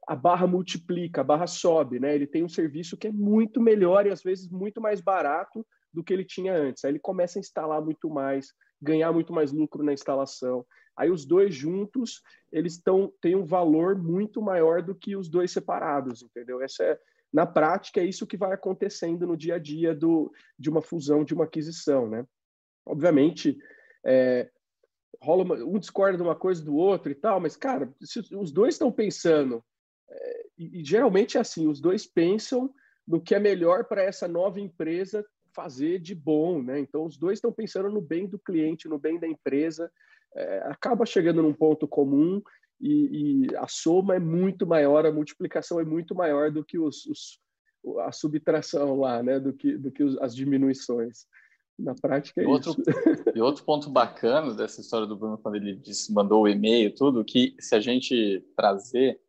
a 0.07 0.15
barra 0.15 0.47
multiplica, 0.47 1.21
a 1.21 1.25
barra 1.25 1.47
sobe, 1.47 1.99
né? 1.99 2.15
Ele 2.15 2.27
tem 2.27 2.45
um 2.45 2.49
serviço 2.49 2.97
que 2.97 3.09
é 3.09 3.13
muito 3.13 3.61
melhor 3.61 4.07
e 4.07 4.11
às 4.11 4.23
vezes 4.23 4.49
muito 4.49 4.81
mais 4.81 5.01
barato 5.01 5.67
do 5.93 6.05
que 6.05 6.13
ele 6.13 6.25
tinha 6.25 6.55
antes. 6.55 6.85
Aí 6.85 6.93
ele 6.93 6.99
começa 6.99 7.39
a 7.39 7.41
instalar 7.41 7.83
muito 7.83 8.11
mais, 8.11 8.53
ganhar 8.81 9.13
muito 9.13 9.33
mais 9.33 9.53
lucro 9.53 9.83
na 9.83 9.93
instalação. 9.93 10.67
Aí 10.97 11.11
os 11.11 11.25
dois 11.25 11.55
juntos, 11.55 12.23
eles 12.53 12.75
estão 12.75 13.13
têm 13.21 13.37
um 13.37 13.45
valor 13.45 13.97
muito 13.97 14.43
maior 14.43 14.83
do 14.83 14.95
que 14.95 15.17
os 15.17 15.29
dois 15.29 15.51
separados, 15.51 16.23
entendeu? 16.23 16.61
Essa 16.61 16.85
é 16.85 16.99
na 17.33 17.47
prática 17.47 18.01
é 18.01 18.05
isso 18.05 18.27
que 18.27 18.39
vai 18.39 18.53
acontecendo 18.53 19.27
no 19.27 19.37
dia 19.37 19.57
a 19.57 19.59
dia 19.59 19.95
do, 19.95 20.33
de 20.59 20.71
uma 20.71 20.81
fusão, 20.81 21.25
de 21.25 21.35
uma 21.35 21.45
aquisição, 21.45 22.09
né? 22.09 22.27
Obviamente, 22.87 23.59
é, 24.05 24.51
rola 25.23 25.45
uma, 25.45 25.55
um 25.57 25.79
discorda 25.79 26.17
de 26.17 26.23
uma 26.23 26.37
coisa 26.37 26.65
do 26.65 26.75
outro 26.77 27.11
e 27.11 27.15
tal, 27.15 27.41
mas 27.41 27.57
cara, 27.57 27.93
se 28.01 28.21
os 28.35 28.53
dois 28.53 28.75
estão 28.75 28.91
pensando 28.93 29.65
é, 30.09 30.47
e, 30.57 30.81
e 30.81 30.85
geralmente 30.85 31.37
é 31.37 31.41
assim, 31.41 31.67
os 31.67 31.81
dois 31.81 32.07
pensam 32.07 32.73
no 33.07 33.21
que 33.21 33.35
é 33.35 33.39
melhor 33.39 33.85
para 33.85 34.03
essa 34.03 34.29
nova 34.29 34.61
empresa 34.61 35.25
fazer 35.55 35.99
de 35.99 36.15
bom, 36.15 36.63
né? 36.63 36.79
Então 36.79 37.05
os 37.05 37.17
dois 37.17 37.39
estão 37.39 37.53
pensando 37.53 37.91
no 37.91 38.01
bem 38.01 38.27
do 38.27 38.39
cliente, 38.39 38.89
no 38.89 38.99
bem 38.99 39.19
da 39.19 39.27
empresa 39.27 39.91
é, 40.35 40.59
acaba 40.67 41.07
chegando 41.07 41.43
num 41.43 41.55
ponto 41.55 41.89
comum 41.89 42.43
e, 42.81 43.47
e, 43.51 43.57
a 43.57 43.67
soma 43.67 44.15
é 44.15 44.21
muito 44.21 44.67
maior, 44.67 45.05
a 45.05 45.13
multiplicação 45.13 45.81
é 45.81 45.85
muito 45.85 46.15
maior 46.15 46.51
do 46.51 46.65
que 46.65 46.79
os, 46.79 47.07
os 47.07 47.41
a 48.01 48.13
subtração 48.13 48.97
lá, 48.97 49.23
né? 49.23 49.41
Do 49.41 49.53
que, 49.53 49.77
do 49.77 49.91
que 49.91 50.03
os, 50.03 50.17
as 50.19 50.35
diminuições. 50.35 51.27
Na 51.79 51.95
prática 51.95 52.41
é 52.41 52.45
e 52.45 52.47
outro, 52.47 52.73
isso. 52.73 52.83
E 53.37 53.41
outro 53.41 53.65
ponto 53.65 53.89
bacana 53.89 54.53
dessa 54.53 54.81
história 54.81 55.07
do 55.07 55.17
Bruno, 55.17 55.39
quando 55.39 55.55
ele 55.55 55.77
disse, 55.77 56.13
mandou 56.13 56.43
o 56.43 56.49
e-mail, 56.49 56.93
tudo, 56.95 57.25
que 57.25 57.55
se 57.61 57.75
a 57.75 57.81
gente 57.81 58.45
trazer, 58.57 59.21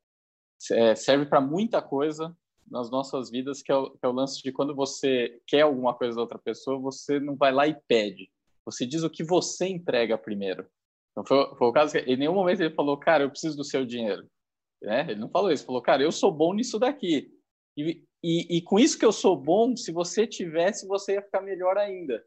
é, 0.71 0.95
serve 0.95 1.27
para 1.27 1.39
muita 1.39 1.81
coisa 1.81 2.35
nas 2.69 2.89
nossas 2.89 3.29
vidas, 3.29 3.61
que 3.61 3.71
é, 3.71 3.75
o, 3.75 3.91
que 3.91 4.03
é 4.03 4.07
o 4.07 4.13
lance 4.13 4.41
de 4.41 4.51
quando 4.51 4.75
você 4.75 5.39
quer 5.45 5.61
alguma 5.61 5.93
coisa 5.93 6.15
da 6.15 6.21
outra 6.21 6.39
pessoa, 6.39 6.79
você 6.79 7.19
não 7.19 7.35
vai 7.35 7.51
lá 7.51 7.67
e 7.67 7.79
pede. 7.87 8.31
Você 8.65 8.85
diz 8.85 9.03
o 9.03 9.09
que 9.09 9.23
você 9.23 9.67
entrega 9.67 10.17
primeiro. 10.17 10.67
Então 11.11 11.25
foi, 11.25 11.55
foi 11.55 11.67
o 11.67 11.73
caso 11.73 11.93
que 11.93 11.99
em 11.99 12.17
nenhum 12.17 12.33
momento 12.33 12.61
ele 12.61 12.73
falou, 12.73 12.97
cara, 12.97 13.23
eu 13.23 13.29
preciso 13.29 13.57
do 13.57 13.63
seu 13.63 13.85
dinheiro. 13.85 14.27
Né? 14.81 15.05
Ele 15.09 15.19
não 15.19 15.29
falou 15.29 15.51
isso, 15.51 15.65
falou, 15.65 15.81
cara, 15.81 16.01
eu 16.01 16.11
sou 16.11 16.31
bom 16.31 16.53
nisso 16.53 16.79
daqui. 16.79 17.31
E, 17.77 18.03
e, 18.23 18.57
e 18.57 18.61
com 18.61 18.79
isso 18.79 18.97
que 18.97 19.05
eu 19.05 19.11
sou 19.11 19.35
bom, 19.35 19.75
se 19.75 19.91
você 19.91 20.25
tivesse, 20.25 20.87
você 20.87 21.13
ia 21.13 21.21
ficar 21.21 21.41
melhor 21.41 21.77
ainda. 21.77 22.23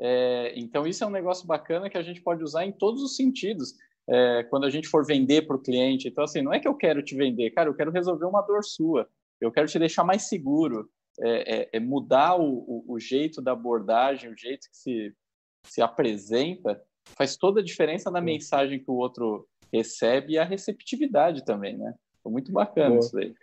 É, 0.00 0.52
então 0.56 0.86
isso 0.86 1.04
é 1.04 1.06
um 1.06 1.10
negócio 1.10 1.46
bacana 1.46 1.88
que 1.88 1.98
a 1.98 2.02
gente 2.02 2.20
pode 2.20 2.42
usar 2.42 2.64
em 2.64 2.72
todos 2.72 3.02
os 3.02 3.16
sentidos. 3.16 3.74
É, 4.08 4.42
quando 4.50 4.64
a 4.64 4.70
gente 4.70 4.88
for 4.88 5.06
vender 5.06 5.42
para 5.46 5.54
o 5.54 5.62
cliente. 5.62 6.08
Então, 6.08 6.24
assim, 6.24 6.42
não 6.42 6.52
é 6.52 6.58
que 6.58 6.66
eu 6.66 6.74
quero 6.74 7.04
te 7.04 7.14
vender, 7.14 7.52
cara, 7.52 7.70
eu 7.70 7.74
quero 7.74 7.92
resolver 7.92 8.24
uma 8.24 8.42
dor 8.42 8.64
sua, 8.64 9.08
eu 9.40 9.52
quero 9.52 9.68
te 9.68 9.78
deixar 9.78 10.02
mais 10.02 10.28
seguro, 10.28 10.90
é, 11.20 11.60
é, 11.60 11.68
é 11.74 11.80
mudar 11.80 12.36
o, 12.36 12.44
o, 12.44 12.84
o, 12.94 12.98
jeito 12.98 13.42
da 13.42 13.52
abordagem, 13.52 14.30
o 14.30 14.36
jeito 14.36 14.68
que 14.70 14.76
se, 14.76 15.14
se 15.64 15.82
apresenta 15.82 16.82
faz 17.16 17.36
toda 17.36 17.60
a 17.60 17.64
diferença 17.64 18.10
na 18.10 18.20
mensagem 18.20 18.78
que 18.78 18.90
o 18.90 18.94
outro 18.94 19.46
recebe 19.72 20.34
e 20.34 20.38
a 20.38 20.44
receptividade 20.44 21.44
também, 21.44 21.76
né? 21.76 21.94
Foi 22.22 22.30
muito 22.30 22.52
bacana 22.52 22.90
Boa. 22.90 23.00
isso 23.00 23.18
aí. 23.18 23.34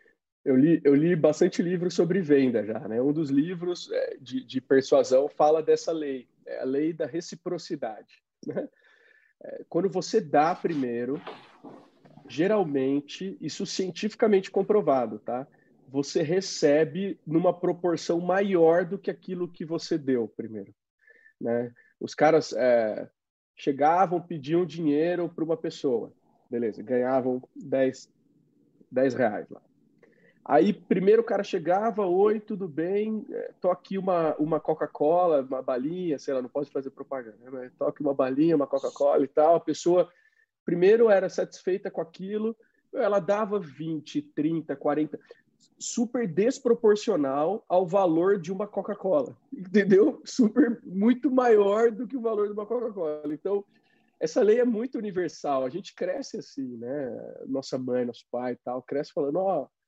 Eu 0.45 0.55
li, 0.55 0.81
eu 0.83 0.95
li 0.95 1.15
bastante 1.15 1.61
livros 1.61 1.93
sobre 1.93 2.21
venda 2.21 2.65
já, 2.65 2.79
né? 2.87 3.01
Um 3.01 3.11
dos 3.11 3.29
livros 3.29 3.91
é, 3.91 4.17
de, 4.21 4.43
de 4.43 4.61
persuasão 4.61 5.27
fala 5.27 5.61
dessa 5.61 5.91
lei, 5.91 6.27
é 6.49 6.61
a 6.61 6.65
lei 6.65 6.93
da 6.93 7.05
reciprocidade. 7.05 8.21
Né? 8.45 8.67
É, 9.43 9.65
quando 9.69 9.89
você 9.89 10.19
dá 10.19 10.53
primeiro, 10.55 11.21
geralmente, 12.27 13.37
isso 13.39 13.65
cientificamente 13.65 14.51
comprovado, 14.51 15.19
tá? 15.19 15.47
Você 15.87 16.21
recebe 16.21 17.19
numa 17.25 17.57
proporção 17.57 18.19
maior 18.19 18.85
do 18.85 18.99
que 18.99 19.09
aquilo 19.09 19.51
que 19.51 19.65
você 19.65 19.97
deu 19.97 20.27
primeiro, 20.27 20.73
né? 21.39 21.73
Os 21.99 22.13
caras, 22.13 22.53
é, 22.53 23.09
chegavam, 23.59 24.21
pediam 24.21 24.65
dinheiro 24.65 25.27
para 25.27 25.43
uma 25.43 25.57
pessoa. 25.57 26.13
Beleza, 26.49 26.81
ganhavam 26.81 27.41
10, 27.55 28.09
10 28.89 29.13
reais 29.13 29.49
lá. 29.49 29.61
Aí, 30.49 30.73
primeiro 30.73 31.21
o 31.21 31.25
cara 31.25 31.43
chegava, 31.43 32.07
oi, 32.07 32.39
tudo 32.39 32.67
bem, 32.67 33.23
é, 33.29 33.51
tô 33.61 33.69
aqui 33.69 33.99
uma, 33.99 34.35
uma 34.37 34.59
Coca-Cola, 34.59 35.43
uma 35.43 35.61
balinha, 35.61 36.17
sei 36.17 36.33
lá, 36.33 36.41
não 36.41 36.49
posso 36.49 36.71
fazer 36.71 36.89
propaganda, 36.89 37.37
né? 37.39 37.51
mas 37.51 37.71
toque 37.77 38.01
uma 38.01 38.15
balinha, 38.15 38.55
uma 38.55 38.65
Coca-Cola 38.65 39.23
e 39.23 39.27
tal. 39.27 39.53
A 39.53 39.59
pessoa, 39.59 40.09
primeiro, 40.65 41.07
era 41.07 41.29
satisfeita 41.29 41.91
com 41.91 42.01
aquilo, 42.01 42.57
ela 42.91 43.19
dava 43.19 43.59
20, 43.59 44.23
30, 44.23 44.75
40 44.75 45.19
super 45.77 46.27
desproporcional 46.27 47.63
ao 47.69 47.85
valor 47.85 48.39
de 48.39 48.51
uma 48.51 48.65
Coca-Cola, 48.65 49.37
entendeu? 49.53 50.19
Super 50.25 50.81
muito 50.83 51.29
maior 51.29 51.91
do 51.91 52.07
que 52.07 52.17
o 52.17 52.21
valor 52.21 52.47
de 52.47 52.53
uma 52.53 52.65
Coca-Cola. 52.65 53.31
Então, 53.31 53.63
essa 54.19 54.41
lei 54.41 54.59
é 54.59 54.65
muito 54.65 54.97
universal. 54.97 55.63
A 55.63 55.69
gente 55.69 55.93
cresce 55.93 56.37
assim, 56.37 56.75
né? 56.77 57.35
Nossa 57.45 57.77
mãe, 57.77 58.03
nosso 58.03 58.25
pai 58.31 58.53
e 58.53 58.57
tal, 58.65 58.81
cresce 58.81 59.13
falando, 59.13 59.37
ó, 59.37 59.61
oh, 59.61 59.78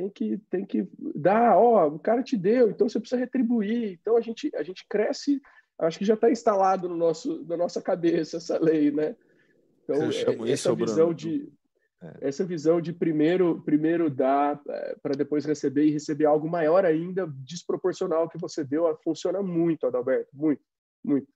tem 0.00 0.08
que, 0.08 0.38
tem 0.48 0.64
que 0.64 0.88
dar, 1.14 1.58
ó, 1.58 1.88
o 1.88 1.98
cara 1.98 2.22
te 2.22 2.36
deu, 2.36 2.70
então 2.70 2.88
você 2.88 2.98
precisa 2.98 3.20
retribuir. 3.20 3.98
Então 4.00 4.16
a 4.16 4.20
gente, 4.20 4.50
a 4.54 4.62
gente 4.62 4.86
cresce, 4.88 5.42
acho 5.78 5.98
que 5.98 6.04
já 6.04 6.14
está 6.14 6.30
instalado 6.30 6.88
no 6.88 6.96
nosso, 6.96 7.44
na 7.46 7.56
nossa 7.56 7.82
cabeça 7.82 8.38
essa 8.38 8.58
lei, 8.58 8.90
né? 8.90 9.14
Então, 9.84 10.10
chamo 10.10 10.46
essa 10.46 10.74
visão 10.74 11.08
Bruno, 11.08 11.14
de 11.14 11.52
É. 12.02 12.28
essa 12.28 12.46
visão 12.46 12.80
de 12.80 12.94
primeiro 12.94 13.60
primeiro 13.62 14.08
dar 14.08 14.58
para 15.02 15.14
depois 15.14 15.44
receber 15.44 15.84
e 15.84 15.90
receber 15.90 16.24
algo 16.24 16.48
maior 16.48 16.86
ainda 16.86 17.26
desproporcional 17.44 18.26
que 18.26 18.38
você 18.38 18.64
deu 18.64 18.96
funciona 19.04 19.42
muito 19.42 19.86
Adalberto 19.86 20.30
muito 20.32 20.62
muito 21.04 21.28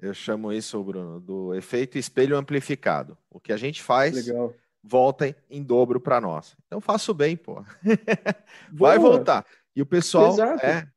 Eu 0.00 0.12
chamo 0.12 0.52
isso, 0.52 0.82
Bruno, 0.82 1.20
do 1.20 1.54
efeito 1.54 1.96
espelho 1.96 2.36
amplificado. 2.36 3.16
O 3.30 3.38
que 3.38 3.52
a 3.52 3.56
gente 3.56 3.80
faz 3.80 4.26
legal 4.26 4.52
volta 4.82 5.34
em- 5.48 5.62
dobro 5.62 6.00
para 6.00 6.20
nós. 6.20 6.56
Então 6.66 6.80
faço 6.80 7.12
bem, 7.14 7.36
pô. 7.36 7.62
Vai 8.72 8.98
Boa. 8.98 9.10
voltar. 9.12 9.46
E 9.74 9.82
o 9.82 9.86
pessoal 9.86 10.32
Exato. 10.32 10.64
é. 10.64 10.88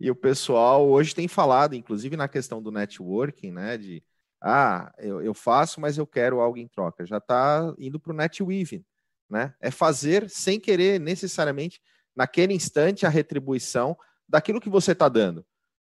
E 0.00 0.10
o 0.10 0.14
pessoal 0.16 0.88
hoje 0.88 1.14
tem 1.14 1.28
falado, 1.28 1.74
inclusive 1.74 2.16
na 2.16 2.28
questão 2.28 2.60
do 2.62 2.70
networking, 2.72 3.52
né? 3.52 3.78
De 3.78 4.02
ah, 4.42 4.92
eu, 4.98 5.22
eu 5.22 5.32
faço, 5.32 5.80
mas 5.80 5.96
eu 5.96 6.06
quero 6.06 6.40
algo 6.40 6.58
em 6.58 6.68
troca. 6.68 7.06
Já 7.06 7.18
está 7.18 7.72
indo 7.78 7.98
para 7.98 8.12
o 8.12 8.16
netweaving, 8.16 8.84
né? 9.30 9.54
É 9.60 9.70
fazer 9.70 10.28
sem 10.28 10.60
querer 10.60 11.00
necessariamente 11.00 11.80
naquele 12.14 12.52
instante 12.52 13.06
a 13.06 13.08
retribuição 13.08 13.96
daquilo 14.28 14.60
que 14.60 14.68
você 14.68 14.92
está 14.92 15.08
dando. 15.08 15.46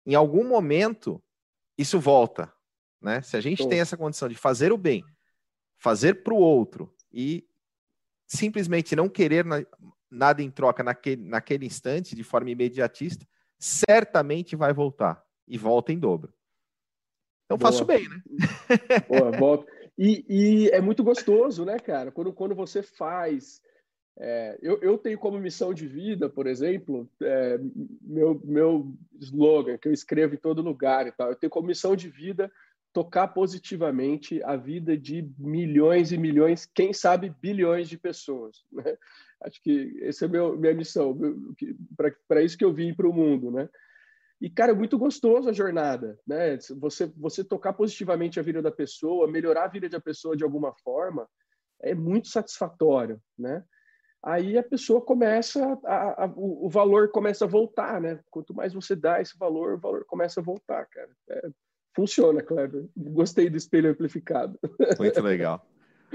Em 0.07 0.15
algum 0.15 0.47
momento 0.47 1.23
isso 1.77 1.99
volta, 1.99 2.53
né? 3.01 3.23
Se 3.23 3.37
a 3.37 3.41
gente 3.41 3.59
Show. 3.59 3.69
tem 3.69 3.81
essa 3.81 3.97
condição 3.97 4.29
de 4.29 4.35
fazer 4.37 4.71
o 4.71 4.79
bem, 4.79 5.03
fazer 5.79 6.23
para 6.23 6.35
o 6.35 6.39
outro 6.39 6.95
e 7.15 7.47
simplesmente 8.27 8.97
não 8.97 9.09
querer 9.09 9.45
na- 9.45 9.65
nada 10.11 10.43
em 10.43 10.51
troca 10.51 10.83
naquele, 10.83 11.23
naquele 11.23 11.65
instante, 11.65 12.17
de 12.17 12.25
forma 12.25 12.51
imediatista, 12.51 13.27
certamente 13.59 14.57
vai 14.57 14.73
voltar 14.73 15.25
e 15.47 15.57
volta 15.57 15.93
em 15.93 15.99
dobro. 15.99 16.35
Então 17.45 17.57
Boa. 17.57 17.71
faço 17.71 17.85
bem, 17.85 18.09
né? 18.09 18.23
Boa, 19.09 19.31
volta. 19.31 19.71
E, 19.97 20.25
e 20.29 20.69
é 20.71 20.81
muito 20.81 21.05
gostoso, 21.05 21.65
né, 21.65 21.79
cara? 21.79 22.11
Quando, 22.11 22.33
quando 22.33 22.55
você 22.55 22.83
faz. 22.83 23.63
é, 24.19 24.59
eu, 24.61 24.81
eu 24.81 24.99
tenho 24.99 25.19
como 25.19 25.39
missão 25.39 25.73
de 25.73 25.87
vida, 25.87 26.29
por 26.29 26.49
exemplo, 26.49 27.09
é, 27.23 27.59
meu, 28.01 28.41
meu 28.45 28.93
slogan, 29.21 29.79
que 29.79 29.87
eu 29.87 29.93
escrevo 29.93 30.35
em 30.35 30.39
todo 30.39 30.63
lugar 30.63 31.07
e 31.07 31.13
tal, 31.13 31.31
eu 31.31 31.37
tenho 31.37 31.51
como 31.51 31.69
missão 31.69 31.95
de 31.95 32.09
vida 32.09 32.51
tocar 32.95 33.27
positivamente 33.27 34.41
a 34.45 34.55
vida 34.55 34.97
de 34.97 35.29
milhões 35.37 36.13
e 36.13 36.17
milhões, 36.17 36.65
quem 36.65 36.93
sabe 36.93 37.35
bilhões 37.43 37.89
de 37.89 37.99
pessoas. 37.99 38.65
Né? 38.73 38.97
Acho 39.43 39.61
que 39.61 39.99
essa 40.03 40.27
é 40.27 40.29
meu, 40.29 40.57
minha 40.57 40.73
missão, 40.73 41.19
para 42.29 42.41
isso 42.41 42.57
que 42.57 42.65
eu 42.65 42.73
vim 42.73 42.95
para 42.95 43.09
o 43.09 43.13
mundo, 43.13 43.51
né? 43.51 43.69
E, 44.41 44.49
cara, 44.49 44.73
é 44.73 44.75
muito 44.75 44.97
gostoso 44.97 45.49
a 45.49 45.53
jornada, 45.53 46.19
né? 46.27 46.57
Você, 46.79 47.07
você 47.17 47.43
tocar 47.43 47.73
positivamente 47.73 48.39
a 48.39 48.43
vida 48.43 48.63
da 48.63 48.71
pessoa, 48.71 49.31
melhorar 49.31 49.65
a 49.65 49.69
vida 49.69 49.89
da 49.89 50.01
pessoa 50.01 50.37
de 50.37 50.45
alguma 50.45 50.73
forma, 50.85 51.29
é 51.83 51.95
muito 51.95 52.29
satisfatório, 52.29 53.21
né? 53.37 53.65
Aí 54.23 54.57
a 54.57 54.63
pessoa 54.63 55.01
começa, 55.01 55.79
a, 55.85 56.25
a, 56.25 56.27
o, 56.27 56.67
o 56.67 56.71
valor 56.71 57.11
começa 57.11 57.45
a 57.45 57.49
voltar, 57.49 58.01
né? 58.01 58.21
Quanto 58.31 58.55
mais 58.55 58.73
você 58.73 58.95
dá 58.95 59.21
esse 59.21 59.37
valor, 59.37 59.75
o 59.75 59.81
valor 59.81 60.05
começa 60.07 60.41
a 60.41 60.45
voltar, 60.45 60.87
cara. 60.87 61.11
É, 61.29 61.51
funciona, 61.95 62.43
Kleber. 62.43 62.87
Gostei 62.97 63.49
do 63.49 63.57
espelho 63.57 63.91
amplificado. 63.91 64.59
Muito 64.99 65.21
legal. 65.23 65.67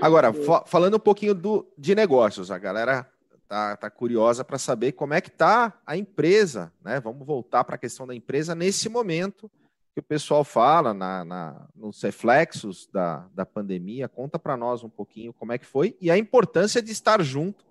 Agora, 0.01 0.31
fa- 0.45 0.63
falando 0.65 0.95
um 0.97 0.99
pouquinho 0.99 1.33
do, 1.33 1.67
de 1.77 1.95
negócios, 1.95 2.51
a 2.51 2.57
galera 2.57 3.09
tá, 3.47 3.75
tá 3.77 3.89
curiosa 3.89 4.43
para 4.43 4.57
saber 4.57 4.91
como 4.93 5.13
é 5.13 5.21
que 5.21 5.31
tá 5.31 5.79
a 5.85 5.97
empresa, 5.97 6.71
né? 6.83 6.99
Vamos 6.99 7.25
voltar 7.25 7.63
para 7.63 7.75
a 7.75 7.79
questão 7.79 8.05
da 8.05 8.13
empresa 8.15 8.53
nesse 8.53 8.89
momento 8.89 9.49
que 9.93 9.99
o 9.99 10.03
pessoal 10.03 10.43
fala 10.43 10.93
na, 10.93 11.25
na- 11.25 11.67
nos 11.75 12.01
reflexos 12.03 12.87
da, 12.93 13.27
da 13.33 13.45
pandemia. 13.45 14.07
Conta 14.07 14.37
para 14.37 14.55
nós 14.55 14.83
um 14.83 14.89
pouquinho 14.89 15.33
como 15.33 15.51
é 15.51 15.57
que 15.57 15.65
foi 15.65 15.97
e 15.99 16.11
a 16.11 16.17
importância 16.17 16.81
de 16.81 16.91
estar 16.91 17.21
junto, 17.23 17.65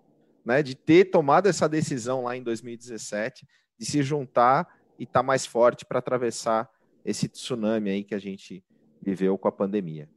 né? 0.44 0.62
De 0.62 0.74
ter 0.74 1.06
tomado 1.06 1.46
essa 1.48 1.68
decisão 1.68 2.24
lá 2.24 2.36
em 2.36 2.42
2017, 2.42 3.46
de 3.78 3.86
se 3.86 4.02
juntar 4.02 4.66
e 4.98 5.04
estar 5.04 5.22
mais 5.22 5.46
forte 5.46 5.84
para 5.84 6.00
atravessar 6.00 6.68
esse 7.08 7.28
tsunami 7.28 7.90
aí 7.90 8.04
que 8.04 8.14
a 8.14 8.18
gente 8.18 8.62
viveu 9.00 9.38
com 9.38 9.48
a 9.48 9.52
pandemia. 9.52 10.08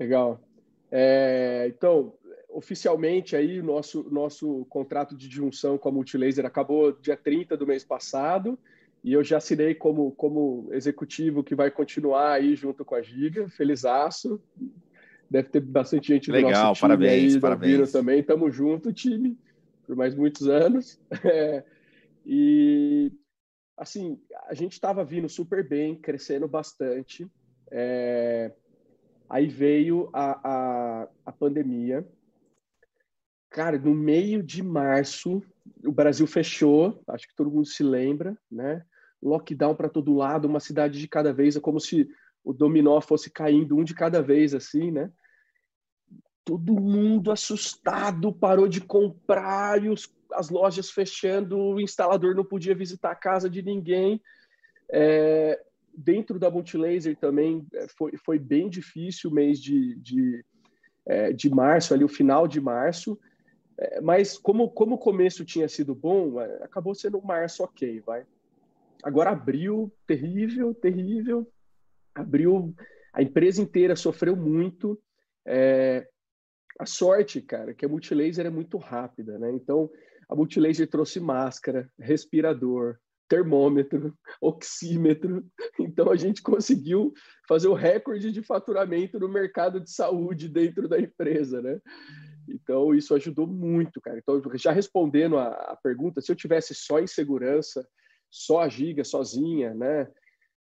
Legal. 0.00 0.40
É, 0.90 1.66
então, 1.68 2.14
oficialmente 2.48 3.36
aí 3.36 3.60
o 3.60 3.64
nosso, 3.64 4.08
nosso 4.10 4.64
contrato 4.70 5.14
de 5.14 5.28
junção 5.28 5.76
com 5.76 5.88
a 5.88 5.92
Multilaser 5.92 6.46
acabou 6.46 6.92
dia 6.92 7.16
30 7.16 7.56
do 7.56 7.66
mês 7.66 7.84
passado 7.84 8.58
e 9.04 9.12
eu 9.12 9.22
já 9.22 9.36
assinei 9.36 9.74
como, 9.74 10.12
como 10.12 10.68
executivo 10.72 11.44
que 11.44 11.54
vai 11.54 11.70
continuar 11.70 12.32
aí 12.32 12.56
junto 12.56 12.84
com 12.84 12.94
a 12.94 13.02
Giga, 13.02 13.48
felizaço. 13.50 14.40
Deve 15.30 15.50
ter 15.50 15.60
bastante 15.60 16.08
gente 16.08 16.30
do 16.30 16.32
Legal, 16.32 16.50
nosso 16.50 16.80
time 16.80 16.88
parabéns, 16.88 17.34
aí 17.34 17.40
parabéns. 17.40 17.92
também. 17.92 18.22
Tamo 18.22 18.50
junto, 18.50 18.92
time, 18.94 19.36
por 19.86 19.94
mais 19.94 20.14
muitos 20.14 20.48
anos. 20.48 20.98
É, 21.24 21.64
e, 22.26 23.12
assim, 23.78 24.20
a 24.46 24.54
gente 24.54 24.72
estava 24.72 25.04
vindo 25.04 25.28
super 25.28 25.66
bem, 25.66 25.96
crescendo 25.96 26.46
bastante. 26.48 27.30
É, 27.70 28.52
Aí 29.28 29.46
veio 29.46 30.08
a, 30.12 30.40
a, 30.42 31.08
a 31.26 31.32
pandemia. 31.32 32.06
Cara, 33.50 33.78
no 33.78 33.94
meio 33.94 34.42
de 34.42 34.62
março, 34.62 35.42
o 35.84 35.92
Brasil 35.92 36.26
fechou, 36.26 37.02
acho 37.08 37.28
que 37.28 37.34
todo 37.34 37.50
mundo 37.50 37.66
se 37.66 37.82
lembra, 37.82 38.36
né? 38.50 38.84
Lockdown 39.22 39.74
para 39.74 39.88
todo 39.88 40.14
lado, 40.14 40.46
uma 40.46 40.60
cidade 40.60 40.98
de 40.98 41.08
cada 41.08 41.32
vez, 41.32 41.56
é 41.56 41.60
como 41.60 41.80
se 41.80 42.08
o 42.42 42.52
dominó 42.52 43.00
fosse 43.00 43.30
caindo 43.30 43.76
um 43.76 43.84
de 43.84 43.94
cada 43.94 44.22
vez, 44.22 44.54
assim, 44.54 44.90
né? 44.90 45.10
Todo 46.44 46.80
mundo 46.80 47.30
assustado, 47.30 48.32
parou 48.32 48.66
de 48.66 48.80
comprar 48.80 49.82
e 49.82 49.90
os, 49.90 50.10
as 50.38 50.50
lojas 50.50 50.88
fechando, 50.88 51.58
o 51.58 51.80
instalador 51.80 52.32
não 52.32 52.44
podia 52.44 52.74
visitar 52.74 53.10
a 53.10 53.16
casa 53.16 53.50
de 53.50 53.60
ninguém. 53.60 54.22
É, 54.88 55.60
dentro 55.92 56.38
da 56.38 56.48
Multilaser 56.48 57.16
também 57.16 57.66
é, 57.74 57.88
foi, 57.88 58.12
foi 58.24 58.38
bem 58.38 58.68
difícil 58.68 59.30
o 59.30 59.34
mês 59.34 59.60
de, 59.60 59.96
de, 59.96 60.44
é, 61.04 61.32
de 61.32 61.50
março, 61.50 61.92
ali 61.92 62.04
o 62.04 62.08
final 62.08 62.46
de 62.46 62.60
março, 62.60 63.18
é, 63.76 64.00
mas 64.00 64.38
como, 64.38 64.70
como 64.70 64.94
o 64.94 64.98
começo 64.98 65.44
tinha 65.44 65.68
sido 65.68 65.92
bom, 65.92 66.40
é, 66.40 66.62
acabou 66.62 66.94
sendo 66.94 67.18
um 67.18 67.24
março 67.24 67.64
ok, 67.64 68.00
vai. 68.00 68.24
Agora 69.02 69.30
abril, 69.30 69.92
terrível, 70.06 70.72
terrível, 70.72 71.50
abril, 72.14 72.74
a 73.12 73.22
empresa 73.22 73.60
inteira 73.60 73.96
sofreu 73.96 74.36
muito, 74.36 75.00
é, 75.44 76.06
a 76.78 76.86
sorte, 76.86 77.40
cara, 77.40 77.74
que 77.74 77.84
a 77.84 77.88
Multilaser 77.88 78.46
é 78.46 78.50
muito 78.50 78.78
rápida, 78.78 79.36
né? 79.36 79.50
Então, 79.50 79.90
a 80.28 80.36
Multilaser 80.36 80.88
trouxe 80.88 81.18
máscara, 81.18 81.90
respirador, 81.98 82.98
termômetro, 83.28 84.16
oxímetro. 84.40 85.46
Então 85.78 86.10
a 86.10 86.16
gente 86.16 86.42
conseguiu 86.42 87.12
fazer 87.46 87.68
o 87.68 87.74
recorde 87.74 88.32
de 88.32 88.42
faturamento 88.42 89.18
no 89.18 89.28
mercado 89.28 89.80
de 89.80 89.90
saúde 89.90 90.48
dentro 90.48 90.88
da 90.88 90.98
empresa, 90.98 91.62
né? 91.62 91.80
Então 92.48 92.94
isso 92.94 93.14
ajudou 93.14 93.46
muito, 93.46 94.00
cara. 94.00 94.18
Então 94.18 94.42
já 94.54 94.72
respondendo 94.72 95.36
a, 95.36 95.48
a 95.48 95.76
pergunta, 95.76 96.20
se 96.20 96.32
eu 96.32 96.36
tivesse 96.36 96.74
só 96.74 96.98
em 96.98 97.06
segurança, 97.06 97.86
só 98.30 98.60
a 98.60 98.68
Giga 98.68 99.04
sozinha, 99.04 99.74
né? 99.74 100.08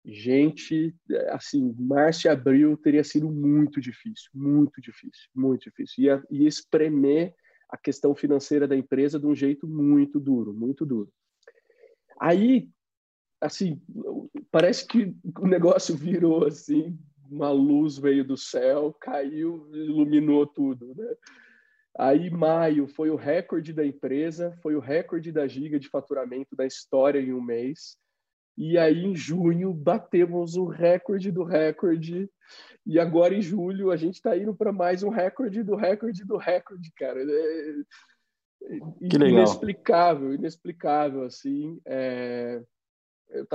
Gente, 0.04 0.96
assim, 1.28 1.75
março 1.79 2.27
e 2.27 2.31
abril 2.31 2.77
teria 2.77 3.04
sido 3.04 3.31
muito 3.31 3.81
difícil, 3.81 4.31
muito 4.33 4.81
difícil, 4.81 5.29
muito 5.35 5.64
difícil. 5.64 6.04
Ia, 6.04 6.25
ia 6.31 6.48
espremer 6.48 7.35
a 7.71 7.77
questão 7.77 8.14
financeira 8.14 8.66
da 8.66 8.77
empresa 8.77 9.18
de 9.18 9.27
um 9.27 9.35
jeito 9.35 9.66
muito 9.66 10.18
duro, 10.18 10.52
muito 10.52 10.85
duro. 10.85 11.12
Aí, 12.21 12.68
assim, 13.40 13.81
parece 14.50 14.87
que 14.87 15.14
o 15.38 15.46
negócio 15.46 15.94
virou 15.96 16.46
assim, 16.46 16.98
uma 17.31 17.50
luz 17.50 17.96
veio 17.96 18.25
do 18.25 18.37
céu, 18.37 18.94
caiu, 19.00 19.68
iluminou 19.73 20.46
tudo, 20.46 20.94
né? 20.94 21.14
Aí, 21.98 22.31
maio 22.31 22.87
foi 22.87 23.10
o 23.10 23.16
recorde 23.16 23.73
da 23.73 23.85
empresa, 23.85 24.56
foi 24.62 24.75
o 24.75 24.81
recorde 24.81 25.33
da 25.33 25.46
giga 25.46 25.79
de 25.79 25.88
faturamento 25.88 26.54
da 26.54 26.64
história 26.66 27.21
em 27.21 27.33
um 27.33 27.42
mês. 27.42 27.96
E 28.57 28.77
aí, 28.77 29.05
em 29.05 29.15
junho, 29.15 29.73
batemos 29.73 30.57
o 30.57 30.67
recorde 30.67 31.31
do 31.31 31.44
recorde. 31.44 32.29
E 32.87 32.98
agora, 32.98 33.35
em 33.35 33.42
julho, 33.42 33.90
a 33.90 33.96
gente 33.96 34.15
está 34.15 34.37
indo 34.37 34.55
para 34.55 34.73
mais 34.73 35.03
um 35.03 35.09
recorde 35.09 35.63
do 35.63 35.77
recorde 35.77 36.25
do 36.25 36.37
recorde, 36.37 36.92
cara. 36.96 37.21
É... 37.23 37.75
Que 39.09 39.17
legal. 39.17 39.38
Inexplicável, 39.38 40.35
inexplicável, 40.35 41.25
assim. 41.25 41.81
É... 41.87 42.63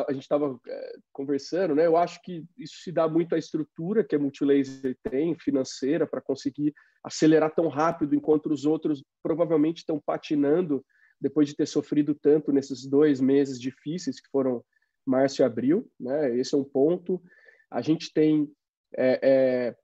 A 0.08 0.14
gente 0.14 0.24
estava 0.24 0.58
é, 0.66 0.96
conversando, 1.12 1.76
né? 1.76 1.86
Eu 1.86 1.98
acho 1.98 2.22
que 2.22 2.46
isso 2.58 2.78
se 2.82 2.94
dá 2.94 3.10
muito 3.10 3.36
à 3.36 3.38
estrutura 3.38 4.06
que 4.06 4.16
a 4.16 4.20
Multilaser 4.20 4.98
tem, 5.04 5.38
financeira, 5.38 6.08
para 6.08 6.22
conseguir 6.22 6.74
acelerar 7.04 7.54
tão 7.54 7.68
rápido, 7.68 8.16
enquanto 8.16 8.48
os 8.48 8.66
outros 8.66 9.04
provavelmente 9.22 9.80
estão 9.80 10.02
patinando 10.04 10.84
depois 11.20 11.50
de 11.50 11.56
ter 11.56 11.66
sofrido 11.66 12.16
tanto 12.16 12.54
nesses 12.54 12.86
dois 12.88 13.20
meses 13.20 13.60
difíceis 13.60 14.20
que 14.20 14.30
foram 14.30 14.64
março 15.06 15.42
e 15.42 15.46
abril, 15.46 15.90
né? 16.00 16.36
Esse 16.38 16.56
é 16.56 16.58
um 16.58 16.64
ponto. 16.64 17.22
A 17.70 17.82
gente 17.82 18.14
tem 18.14 18.52
é, 18.98 19.20
é, 19.22 19.76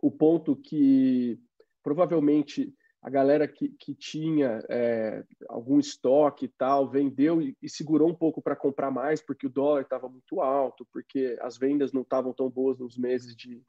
o 0.00 0.10
ponto 0.10 0.56
que 0.56 1.38
provavelmente 1.82 2.74
a 3.02 3.10
galera 3.10 3.46
que, 3.46 3.68
que 3.78 3.94
tinha 3.94 4.60
é, 4.68 5.22
algum 5.48 5.78
estoque 5.78 6.46
e 6.46 6.52
tal 6.58 6.90
vendeu 6.90 7.40
e, 7.40 7.56
e 7.62 7.68
segurou 7.68 8.08
um 8.08 8.14
pouco 8.14 8.42
para 8.42 8.56
comprar 8.56 8.90
mais 8.90 9.20
porque 9.20 9.46
o 9.46 9.50
dólar 9.50 9.82
estava 9.82 10.08
muito 10.08 10.40
alto, 10.40 10.84
porque 10.92 11.38
as 11.40 11.56
vendas 11.56 11.92
não 11.92 12.02
estavam 12.02 12.32
tão 12.32 12.50
boas 12.50 12.78
nos 12.80 12.98
meses 12.98 13.36
de, 13.36 13.62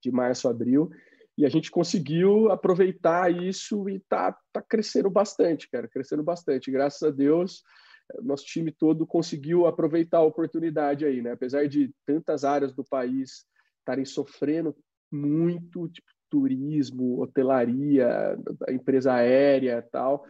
de 0.00 0.12
março, 0.12 0.48
abril. 0.48 0.90
E 1.36 1.44
a 1.44 1.48
gente 1.48 1.70
conseguiu 1.72 2.52
aproveitar 2.52 3.32
isso 3.32 3.88
e 3.88 3.98
tá, 3.98 4.38
tá 4.52 4.62
crescendo 4.62 5.10
bastante, 5.10 5.68
cara, 5.68 5.88
crescendo 5.88 6.22
bastante. 6.22 6.70
Graças 6.70 7.02
a 7.02 7.10
Deus, 7.10 7.64
nosso 8.22 8.44
time 8.44 8.70
todo 8.70 9.06
conseguiu 9.06 9.66
aproveitar 9.66 10.18
a 10.18 10.24
oportunidade 10.24 11.04
aí, 11.04 11.22
né? 11.22 11.32
Apesar 11.32 11.68
de 11.68 11.92
tantas 12.06 12.44
áreas 12.44 12.72
do 12.72 12.84
país 12.84 13.46
estarem 13.80 14.04
sofrendo 14.04 14.74
muito, 15.10 15.88
tipo 15.88 16.08
turismo, 16.30 17.20
hotelaria, 17.22 18.36
empresa 18.68 19.14
aérea, 19.14 19.86
tal. 19.92 20.26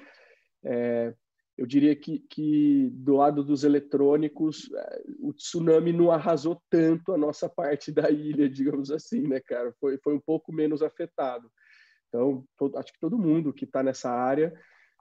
É, 0.63 1.15
eu 1.57 1.67
diria 1.67 1.97
que, 1.97 2.19
que 2.29 2.91
do 2.93 3.17
lado 3.17 3.43
dos 3.43 3.65
eletrônicos, 3.65 4.71
é, 4.75 5.03
o 5.21 5.33
tsunami 5.33 5.93
não 5.93 6.11
arrasou 6.11 6.61
tanto 6.69 7.13
a 7.13 7.17
nossa 7.17 7.49
parte 7.49 7.91
da 7.91 8.11
ilha, 8.11 8.49
digamos 8.51 8.91
assim, 8.91 9.23
né, 9.23 9.41
cara? 9.41 9.73
Foi, 9.81 9.97
foi 9.99 10.15
um 10.15 10.21
pouco 10.21 10.53
menos 10.53 10.83
afetado. 10.83 11.51
Então, 12.09 12.45
todo, 12.59 12.77
acho 12.77 12.93
que 12.93 13.01
todo 13.01 13.19
mundo 13.19 13.53
que 13.53 13.65
está 13.65 13.83
nessa 13.83 14.11
área, 14.11 14.53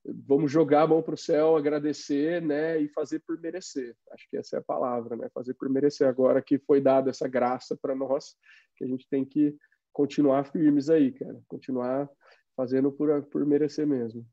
vamos 0.05 0.51
jogar 0.51 0.83
a 0.83 0.87
mão 0.87 1.01
para 1.01 1.13
o 1.13 1.17
céu, 1.17 1.55
agradecer, 1.55 2.41
né, 2.41 2.79
e 2.79 2.89
fazer 2.89 3.19
por 3.19 3.39
merecer. 3.39 3.95
Acho 4.11 4.29
que 4.29 4.37
essa 4.37 4.57
é 4.57 4.59
a 4.59 4.63
palavra, 4.63 5.15
né? 5.15 5.29
Fazer 5.33 5.53
por 5.53 5.69
merecer. 5.69 6.07
Agora 6.07 6.41
que 6.41 6.59
foi 6.59 6.81
dada 6.81 7.09
essa 7.09 7.27
graça 7.27 7.77
para 7.81 7.95
nós, 7.95 8.35
que 8.75 8.83
a 8.83 8.87
gente 8.87 9.07
tem 9.09 9.23
que 9.23 9.55
continuar 9.91 10.45
firmes 10.45 10.89
aí, 10.89 11.11
cara. 11.11 11.39
Continuar 11.47 12.09
fazendo 12.55 12.91
por, 12.91 13.23
por 13.27 13.45
merecer 13.45 13.87
mesmo. 13.87 14.25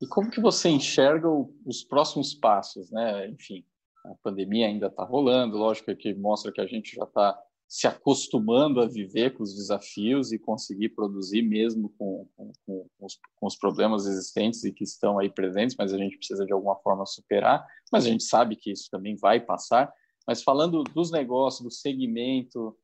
E 0.00 0.06
como 0.06 0.30
que 0.30 0.40
você 0.40 0.68
enxerga 0.68 1.28
os 1.64 1.84
próximos 1.84 2.34
passos, 2.34 2.90
né? 2.90 3.28
Enfim, 3.28 3.64
a 4.04 4.14
pandemia 4.22 4.66
ainda 4.66 4.88
está 4.88 5.04
rolando, 5.04 5.56
lógico 5.56 5.94
que 5.94 6.12
mostra 6.12 6.50
que 6.50 6.60
a 6.60 6.66
gente 6.66 6.96
já 6.96 7.04
está 7.04 7.40
se 7.72 7.86
acostumando 7.86 8.82
a 8.82 8.86
viver 8.86 9.32
com 9.32 9.42
os 9.42 9.54
desafios 9.54 10.30
e 10.30 10.38
conseguir 10.38 10.90
produzir 10.90 11.40
mesmo 11.40 11.88
com, 11.96 12.28
com, 12.36 12.52
com, 12.66 12.86
os, 13.00 13.18
com, 13.34 13.46
os, 13.46 13.56
problemas 13.56 14.04
existentes 14.04 14.62
e 14.62 14.70
que 14.70 14.84
estão 14.84 15.18
aí 15.18 15.30
presentes, 15.30 15.74
mas 15.78 15.90
a 15.90 15.96
gente 15.96 16.18
precisa 16.18 16.44
de 16.44 16.52
alguma 16.52 16.76
forma 16.76 17.06
superar. 17.06 17.66
Mas 17.90 18.04
a 18.04 18.08
gente 18.10 18.24
sabe 18.24 18.56
que 18.56 18.70
isso 18.70 18.90
também 18.90 19.16
vai 19.16 19.40
passar. 19.40 19.90
Mas 20.28 20.42
falando 20.42 20.84
dos 20.84 21.10
negócios, 21.10 21.64
do 21.64 21.70
segmento, 21.70 22.76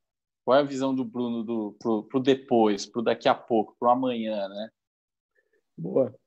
qual 0.43 0.57
é 0.57 0.61
a 0.61 0.66
visão 0.66 0.95
do 0.95 1.05
Bruno 1.05 1.45
do, 1.45 1.76
pro, 1.78 2.05
pro 2.05 2.18
depois, 2.18 2.86
pro 2.86 3.03
daqui 3.03 3.28
a 3.28 3.34
pouco, 3.34 3.76
pro 3.78 3.91
amanhã, 3.91 4.49
né? 4.49 4.70
Boa. 5.76 6.18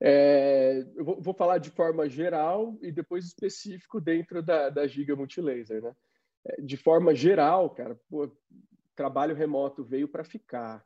É, 0.00 0.86
eu 0.94 1.04
vou, 1.04 1.20
vou, 1.20 1.34
falar 1.34 1.58
de 1.58 1.70
forma 1.70 2.08
geral 2.08 2.78
e 2.80 2.92
depois 2.92 3.24
específico 3.24 4.00
dentro 4.00 4.40
da, 4.40 4.70
da 4.70 4.86
Giga 4.86 5.16
Multilaser, 5.16 5.82
né? 5.82 5.92
É, 6.46 6.60
de 6.60 6.76
forma 6.76 7.14
geral, 7.14 7.70
cara, 7.70 7.98
pô, 8.08 8.30
trabalho 8.94 9.34
remoto 9.34 9.84
veio 9.84 10.08
para 10.08 10.24
ficar. 10.24 10.84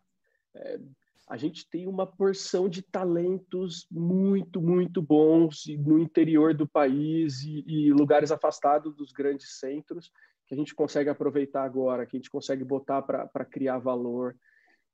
É, 0.55 0.81
a 1.29 1.37
gente 1.37 1.69
tem 1.71 1.87
uma 1.87 2.07
porção 2.07 2.69
de 2.69 2.83
talentos 2.83 3.87
muito, 3.91 4.61
muito 4.61 5.01
bons 5.01 5.65
no 5.79 5.99
interior 5.99 6.53
do 6.53 6.69
país 6.69 7.43
e, 7.43 7.65
e 7.67 7.93
lugares 7.93 8.31
afastados 8.31 8.95
dos 8.95 9.13
grandes 9.13 9.59
centros 9.59 10.11
que 10.47 10.55
a 10.55 10.59
gente 10.59 10.75
consegue 10.75 11.09
aproveitar 11.09 11.65
agora, 11.65 12.05
que 12.05 12.17
a 12.17 12.19
gente 12.19 12.31
consegue 12.31 12.65
botar 12.65 13.01
para 13.01 13.45
criar 13.45 13.79
valor. 13.79 14.37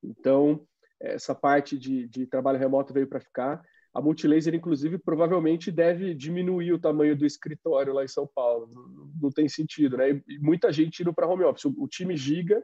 Então, 0.01 0.65
essa 1.01 1.35
parte 1.35 1.77
de, 1.77 2.07
de 2.07 2.27
trabalho 2.27 2.59
remoto 2.59 2.93
veio 2.93 3.09
para 3.09 3.21
ficar. 3.21 3.61
A 3.95 4.03
Multilaser, 4.03 4.55
inclusive, 4.55 4.99
provavelmente 4.99 5.71
deve 5.73 6.15
diminuir 6.15 6.73
o 6.73 6.79
tamanho 6.79 7.17
do 7.17 7.25
escritório 7.25 7.93
lá 7.93 8.05
em 8.05 8.09
São 8.09 8.27
Paulo. 8.27 8.69
Não, 8.73 9.11
não 9.23 9.31
tem 9.31 9.49
sentido, 9.49 9.97
né? 9.97 10.23
E 10.29 10.39
muita 10.39 10.73
gente 10.73 11.01
indo 11.01 11.13
para 11.13 11.27
home 11.27 11.45
office. 11.45 11.65
O, 11.65 11.75
o, 11.79 11.89
time 11.89 12.17
Giga 12.17 12.63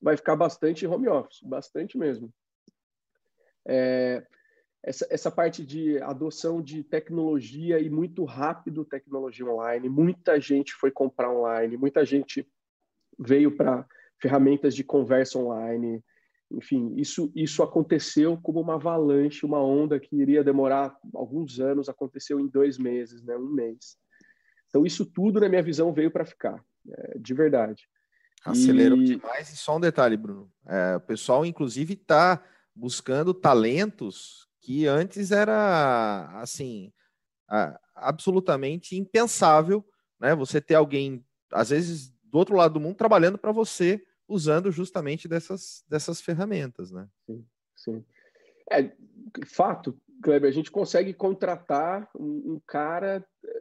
vai 0.00 0.16
ficar 0.16 0.36
bastante 0.36 0.84
em 0.84 0.88
home 0.88 1.08
office, 1.08 1.40
bastante 1.42 1.98
mesmo. 1.98 2.32
É, 3.66 4.26
essa, 4.82 5.06
essa 5.10 5.30
parte 5.30 5.64
de 5.64 6.00
adoção 6.02 6.62
de 6.62 6.82
tecnologia 6.82 7.78
e 7.78 7.90
muito 7.90 8.24
rápido 8.24 8.84
tecnologia 8.84 9.44
online. 9.44 9.88
Muita 9.88 10.40
gente 10.40 10.72
foi 10.74 10.90
comprar 10.90 11.30
online, 11.30 11.76
muita 11.76 12.04
gente 12.04 12.48
veio 13.18 13.56
para 13.56 13.86
ferramentas 14.20 14.74
de 14.74 14.82
conversa 14.84 15.38
online. 15.38 16.02
Enfim, 16.50 16.94
isso, 16.96 17.30
isso 17.34 17.62
aconteceu 17.62 18.38
como 18.38 18.60
uma 18.60 18.74
avalanche, 18.74 19.44
uma 19.44 19.62
onda 19.62 20.00
que 20.00 20.16
iria 20.16 20.42
demorar 20.42 20.96
alguns 21.14 21.60
anos, 21.60 21.88
aconteceu 21.88 22.40
em 22.40 22.46
dois 22.46 22.78
meses, 22.78 23.22
né, 23.22 23.36
um 23.36 23.50
mês. 23.50 23.98
Então, 24.68 24.86
isso 24.86 25.04
tudo, 25.04 25.40
na 25.40 25.48
minha 25.48 25.62
visão, 25.62 25.92
veio 25.92 26.10
para 26.10 26.24
ficar, 26.24 26.62
é, 26.90 27.18
de 27.18 27.34
verdade. 27.34 27.88
Acelerou 28.44 28.98
e... 28.98 29.04
demais. 29.04 29.50
E 29.52 29.56
só 29.56 29.76
um 29.76 29.80
detalhe, 29.80 30.16
Bruno. 30.16 30.50
É, 30.66 30.96
o 30.96 31.00
pessoal, 31.00 31.44
inclusive, 31.44 31.94
está 31.94 32.42
buscando 32.74 33.34
talentos 33.34 34.48
que 34.60 34.86
antes 34.86 35.30
era 35.30 36.30
assim 36.40 36.92
absolutamente 37.94 38.94
impensável, 38.94 39.84
né? 40.20 40.34
Você 40.34 40.60
ter 40.60 40.74
alguém 40.74 41.24
às 41.50 41.70
vezes 41.70 42.12
do 42.22 42.36
outro 42.36 42.54
lado 42.54 42.74
do 42.74 42.80
mundo 42.80 42.94
trabalhando 42.94 43.38
para 43.38 43.52
você 43.52 44.02
usando 44.28 44.70
justamente 44.70 45.26
dessas 45.26 45.84
dessas 45.88 46.20
ferramentas, 46.20 46.90
né? 46.92 47.08
Sim, 47.26 47.44
sim. 47.74 48.04
É 48.70 48.92
fato, 49.46 49.98
Kleber, 50.22 50.48
a 50.48 50.52
gente 50.52 50.70
consegue 50.70 51.14
contratar 51.14 52.08
um, 52.14 52.54
um 52.54 52.60
cara 52.66 53.26
é, 53.44 53.60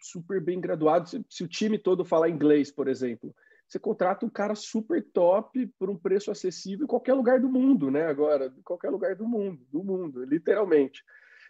super 0.00 0.40
bem 0.40 0.60
graduado. 0.60 1.08
Se, 1.08 1.24
se, 1.28 1.42
o 1.42 1.48
time 1.48 1.78
todo 1.78 2.04
falar 2.04 2.28
inglês, 2.28 2.70
por 2.70 2.86
exemplo, 2.86 3.34
você 3.66 3.78
contrata 3.78 4.24
um 4.24 4.30
cara 4.30 4.54
super 4.54 5.02
top 5.12 5.66
por 5.78 5.90
um 5.90 5.96
preço 5.96 6.30
acessível 6.30 6.84
em 6.84 6.88
qualquer 6.88 7.14
lugar 7.14 7.40
do 7.40 7.48
mundo, 7.48 7.90
né? 7.90 8.06
Agora, 8.06 8.52
em 8.56 8.62
qualquer 8.62 8.90
lugar 8.90 9.16
do 9.16 9.26
mundo, 9.26 9.60
do 9.72 9.82
mundo, 9.82 10.24
literalmente. 10.24 11.02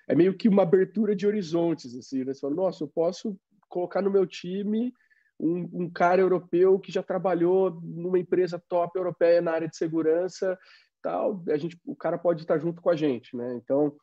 É 0.09 0.15
meio 0.15 0.37
que 0.37 0.49
uma 0.49 0.63
abertura 0.63 1.15
de 1.15 1.27
horizontes, 1.27 1.95
assim, 1.95 2.25
né? 2.25 2.33
Você 2.33 2.41
fala, 2.41 2.55
nossa, 2.55 2.85
eu 2.85 2.89
posso 2.89 3.39
colocar 3.69 4.01
no 4.01 4.11
meu 4.11 4.27
time 4.27 4.95
um, 5.39 5.69
um, 5.73 5.91
cara 5.91 6.21
europeu 6.21 6.79
que 6.79 6.93
já 6.93 7.03
trabalhou 7.03 7.81
numa 7.83 8.19
empresa 8.19 8.63
top 8.69 8.97
europeia 8.99 9.41
na 9.41 9.53
área 9.53 9.69
de 9.69 9.77
segurança, 9.77 10.59
tal. 11.03 11.43
A 11.49 11.57
gente, 11.57 11.79
o 11.85 11.97
cara 11.97 12.19
pode 12.19 12.43
estar 12.43 12.59
junto 12.59 12.81
com 12.81 12.91
a 12.91 12.97
gente, 12.97 13.37
né? 13.37 13.55
Então, 13.57 13.95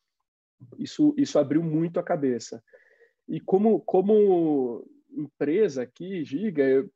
isso, 0.77 1.13
isso 1.17 1.39
abriu 1.39 1.63
muito 1.63 1.99
a 1.99 2.03
cabeça. 2.03 2.63
E 3.27 3.39
como, 3.39 3.79
como 3.81 4.85
empresa 5.09 5.83
aqui, 5.83 6.23
Giga, 6.23 6.63
eu, 6.63 6.89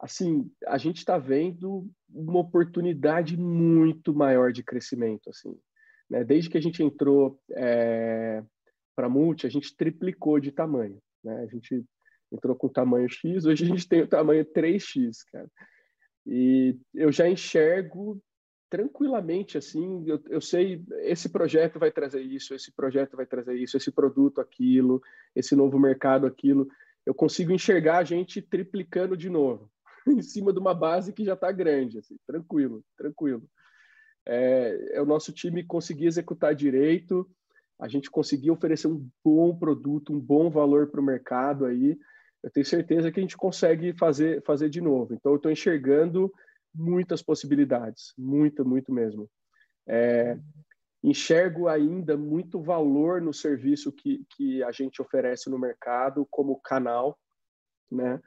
assim, 0.00 0.50
a 0.66 0.78
gente 0.78 0.98
está 0.98 1.18
vendo 1.18 1.90
uma 2.08 2.40
oportunidade 2.40 3.36
muito 3.36 4.14
maior 4.14 4.52
de 4.52 4.62
crescimento, 4.62 5.28
assim, 5.30 5.58
né? 6.08 6.24
Desde 6.24 6.48
que 6.48 6.58
a 6.58 6.62
gente 6.62 6.82
entrou 6.82 7.40
é, 7.52 8.42
para 8.94 9.08
multi, 9.08 9.46
a 9.46 9.50
gente 9.50 9.76
triplicou 9.76 10.38
de 10.38 10.52
tamanho, 10.52 10.98
né? 11.22 11.40
A 11.40 11.46
gente 11.46 11.84
entrou 12.32 12.54
com 12.54 12.66
o 12.66 12.72
tamanho 12.72 13.08
X, 13.08 13.44
hoje 13.44 13.64
a 13.64 13.68
gente 13.68 13.88
tem 13.88 14.02
o 14.02 14.08
tamanho 14.08 14.44
3X, 14.44 15.24
cara. 15.32 15.50
E 16.26 16.76
eu 16.94 17.10
já 17.10 17.28
enxergo 17.28 18.22
tranquilamente 18.68 19.56
assim, 19.56 20.04
eu, 20.06 20.22
eu 20.28 20.40
sei 20.40 20.84
esse 21.00 21.30
projeto 21.30 21.78
vai 21.78 21.90
trazer 21.90 22.20
isso, 22.20 22.54
esse 22.54 22.70
projeto 22.70 23.16
vai 23.16 23.24
trazer 23.24 23.54
isso, 23.54 23.76
esse 23.76 23.90
produto 23.90 24.40
aquilo, 24.40 25.02
esse 25.34 25.56
novo 25.56 25.78
mercado 25.78 26.26
aquilo. 26.26 26.68
Eu 27.06 27.14
consigo 27.14 27.52
enxergar 27.52 27.98
a 27.98 28.04
gente 28.04 28.42
triplicando 28.42 29.16
de 29.16 29.30
novo, 29.30 29.70
em 30.06 30.20
cima 30.20 30.52
de 30.52 30.58
uma 30.58 30.74
base 30.74 31.12
que 31.12 31.24
já 31.24 31.34
está 31.34 31.50
grande, 31.50 31.98
assim, 31.98 32.16
tranquilo, 32.26 32.84
tranquilo. 32.96 33.48
É, 34.26 34.96
é, 34.96 35.00
o 35.00 35.06
nosso 35.06 35.32
time 35.32 35.64
conseguir 35.64 36.04
executar 36.04 36.54
direito, 36.54 37.26
a 37.80 37.88
gente 37.88 38.10
conseguir 38.10 38.50
oferecer 38.50 38.88
um 38.88 39.08
bom 39.24 39.56
produto, 39.56 40.12
um 40.12 40.20
bom 40.20 40.50
valor 40.50 40.88
para 40.88 41.00
o 41.00 41.04
mercado 41.04 41.64
aí. 41.64 41.98
Eu 42.42 42.50
tenho 42.50 42.66
certeza 42.66 43.10
que 43.10 43.18
a 43.18 43.22
gente 43.22 43.36
consegue 43.36 43.92
fazer, 43.94 44.42
fazer 44.44 44.68
de 44.68 44.80
novo. 44.80 45.14
Então, 45.14 45.32
eu 45.32 45.36
estou 45.36 45.50
enxergando 45.50 46.32
muitas 46.74 47.22
possibilidades, 47.22 48.12
muito, 48.16 48.64
muito 48.64 48.92
mesmo. 48.92 49.28
É, 49.86 50.38
enxergo 51.02 51.68
ainda 51.68 52.16
muito 52.16 52.60
valor 52.60 53.20
no 53.20 53.32
serviço 53.32 53.92
que, 53.92 54.24
que 54.36 54.62
a 54.62 54.70
gente 54.70 55.00
oferece 55.00 55.50
no 55.50 55.58
mercado 55.58 56.26
como 56.30 56.60
canal, 56.60 57.18
né? 57.90 58.20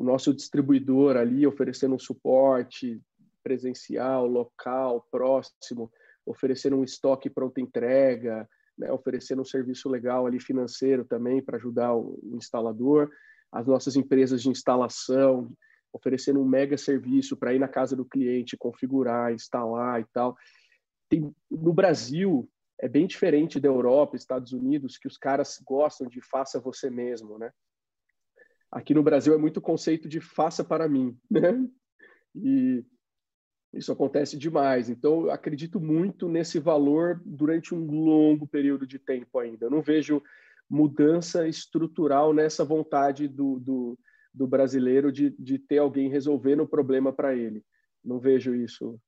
o 0.00 0.02
nosso 0.02 0.32
distribuidor 0.32 1.18
ali 1.18 1.46
oferecendo 1.46 1.94
um 1.94 1.98
suporte 1.98 2.98
presencial, 3.42 4.26
local, 4.26 5.06
próximo, 5.10 5.92
oferecendo 6.24 6.76
um 6.76 6.84
estoque 6.84 7.28
pronta 7.28 7.60
entrega, 7.60 8.48
né, 8.78 8.90
oferecendo 8.90 9.42
um 9.42 9.44
serviço 9.44 9.90
legal 9.90 10.26
ali 10.26 10.40
financeiro 10.40 11.04
também 11.04 11.42
para 11.42 11.58
ajudar 11.58 11.94
o 11.94 12.18
instalador, 12.32 13.10
as 13.52 13.66
nossas 13.66 13.96
empresas 13.96 14.42
de 14.42 14.48
instalação, 14.48 15.52
oferecendo 15.92 16.40
um 16.40 16.48
mega 16.48 16.76
serviço 16.76 17.36
para 17.36 17.54
ir 17.54 17.58
na 17.58 17.68
casa 17.68 17.96
do 17.96 18.04
cliente, 18.04 18.56
configurar, 18.56 19.32
instalar 19.32 20.00
e 20.00 20.06
tal. 20.12 20.36
Tem, 21.08 21.34
no 21.50 21.72
Brasil, 21.72 22.48
é 22.80 22.88
bem 22.88 23.06
diferente 23.06 23.58
da 23.58 23.68
Europa, 23.68 24.16
Estados 24.16 24.52
Unidos, 24.52 24.96
que 24.96 25.08
os 25.08 25.18
caras 25.18 25.60
gostam 25.64 26.08
de 26.08 26.20
faça 26.20 26.60
você 26.60 26.88
mesmo, 26.88 27.38
né? 27.38 27.50
Aqui 28.70 28.94
no 28.94 29.02
Brasil 29.02 29.34
é 29.34 29.38
muito 29.38 29.60
conceito 29.60 30.08
de 30.08 30.20
faça 30.20 30.62
para 30.62 30.88
mim, 30.88 31.18
né? 31.30 31.66
E 32.34 32.84
isso 33.72 33.92
acontece 33.92 34.36
demais. 34.36 34.88
Então, 34.88 35.22
eu 35.22 35.30
acredito 35.30 35.80
muito 35.80 36.28
nesse 36.28 36.58
valor 36.58 37.20
durante 37.24 37.74
um 37.74 37.84
longo 37.84 38.46
período 38.46 38.86
de 38.86 38.98
tempo 38.98 39.38
ainda. 39.38 39.66
Eu 39.66 39.70
não 39.70 39.82
vejo 39.82 40.22
mudança 40.70 41.48
estrutural 41.48 42.32
nessa 42.32 42.64
vontade 42.64 43.26
do, 43.26 43.58
do, 43.58 43.98
do 44.32 44.46
brasileiro 44.46 45.10
de, 45.10 45.30
de 45.30 45.58
ter 45.58 45.78
alguém 45.78 46.08
resolvendo 46.08 46.60
o 46.60 46.68
problema 46.68 47.12
para 47.12 47.34
ele. 47.34 47.64
Não 48.04 48.20
vejo 48.20 48.54
isso 48.54 48.98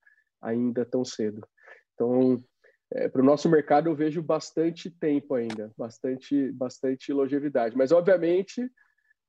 ainda 0.41 0.85
tão 0.85 1.05
cedo. 1.05 1.47
Então, 1.95 2.43
é, 2.91 3.09
para 3.09 3.23
o 3.23 3.25
nosso 3.25 3.49
mercado, 3.49 3.89
eu 3.89 3.95
vejo 3.95 4.21
bastante 4.21 4.91
tempo 4.91 5.35
ainda, 5.35 5.73
bastante, 5.79 6.51
bastante 6.53 7.13
longevidade. 7.13 7.77
Mas, 7.77 7.93
obviamente, 7.93 8.69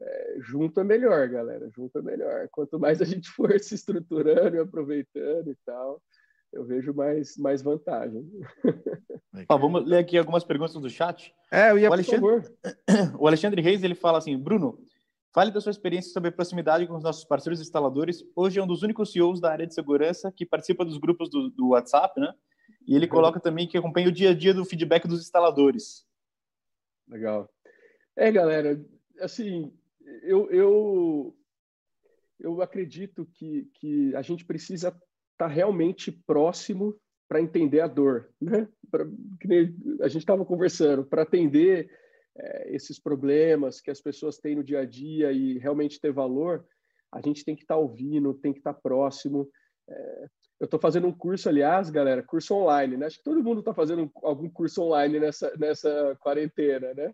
é, 0.01 0.35
junto 0.39 0.79
é 0.79 0.83
melhor, 0.83 1.29
galera. 1.29 1.69
Junto 1.69 1.99
é 1.99 2.01
melhor. 2.01 2.49
Quanto 2.51 2.79
mais 2.79 3.01
a 3.01 3.05
gente 3.05 3.29
for 3.29 3.57
se 3.59 3.75
estruturando 3.75 4.55
e 4.55 4.59
aproveitando 4.59 5.51
e 5.51 5.55
tal, 5.65 6.01
eu 6.53 6.63
vejo 6.63 6.93
mais, 6.93 7.35
mais 7.37 7.61
vantagem. 7.61 8.29
Ó, 9.49 9.57
vamos 9.57 9.85
ler 9.85 9.97
aqui 9.97 10.17
algumas 10.17 10.43
perguntas 10.43 10.75
do 10.75 10.89
chat. 10.89 11.33
É, 11.51 11.71
eu 11.71 11.79
ia, 11.79 11.89
o 11.89 11.93
Alexandre, 11.93 12.27
o 13.19 13.27
Alexandre 13.27 13.61
Reis 13.61 13.83
ele 13.83 13.95
fala 13.95 14.19
assim: 14.19 14.37
Bruno, 14.37 14.79
fale 15.33 15.51
da 15.51 15.59
sua 15.59 15.71
experiência 15.71 16.11
sobre 16.11 16.31
proximidade 16.31 16.85
com 16.85 16.95
os 16.95 17.03
nossos 17.03 17.25
parceiros 17.25 17.59
instaladores. 17.59 18.23
Hoje 18.35 18.59
é 18.59 18.63
um 18.63 18.67
dos 18.67 18.83
únicos 18.83 19.11
CEOs 19.11 19.41
da 19.41 19.51
área 19.51 19.65
de 19.65 19.73
segurança 19.73 20.31
que 20.31 20.45
participa 20.45 20.85
dos 20.85 20.97
grupos 20.97 21.29
do, 21.29 21.49
do 21.49 21.69
WhatsApp, 21.69 22.19
né? 22.19 22.33
E 22.87 22.95
ele 22.95 23.07
coloca 23.07 23.39
também 23.39 23.67
que 23.67 23.77
acompanha 23.77 24.09
o 24.09 24.11
dia 24.11 24.29
a 24.29 24.35
dia 24.35 24.53
do 24.53 24.63
feedback 24.63 25.07
dos 25.07 25.21
instaladores. 25.21 26.05
Legal. 27.07 27.49
É, 28.15 28.31
galera, 28.31 28.79
assim, 29.19 29.73
eu, 30.21 30.51
eu, 30.51 31.35
eu 32.39 32.61
acredito 32.61 33.25
que, 33.33 33.69
que 33.73 34.15
a 34.15 34.21
gente 34.21 34.45
precisa 34.45 34.95
estar 35.33 35.47
tá 35.47 35.53
realmente 35.53 36.11
próximo 36.11 36.95
para 37.27 37.41
entender 37.41 37.81
a 37.81 37.87
dor, 37.87 38.29
né? 38.39 38.67
Pra, 38.89 39.05
a 40.01 40.07
gente 40.07 40.21
estava 40.21 40.45
conversando, 40.45 41.03
para 41.05 41.23
atender 41.23 41.89
é, 42.37 42.75
esses 42.75 42.99
problemas 42.99 43.81
que 43.81 43.91
as 43.91 44.01
pessoas 44.01 44.37
têm 44.37 44.55
no 44.55 44.63
dia 44.63 44.79
a 44.79 44.85
dia 44.85 45.31
e 45.31 45.57
realmente 45.57 45.99
ter 45.99 46.11
valor, 46.11 46.65
a 47.11 47.21
gente 47.21 47.43
tem 47.43 47.55
que 47.55 47.63
estar 47.63 47.75
tá 47.75 47.79
ouvindo, 47.79 48.33
tem 48.33 48.53
que 48.53 48.59
estar 48.59 48.73
tá 48.73 48.79
próximo. 48.79 49.49
É, 49.89 50.27
eu 50.59 50.65
estou 50.65 50.79
fazendo 50.79 51.07
um 51.07 51.11
curso, 51.11 51.49
aliás, 51.49 51.89
galera, 51.89 52.23
curso 52.23 52.55
online, 52.55 52.97
né? 52.97 53.07
Acho 53.07 53.17
que 53.17 53.23
todo 53.23 53.43
mundo 53.43 53.59
está 53.59 53.73
fazendo 53.73 54.09
algum 54.23 54.49
curso 54.49 54.83
online 54.83 55.19
nessa, 55.19 55.51
nessa 55.57 56.15
quarentena, 56.21 56.93
né? 56.93 57.13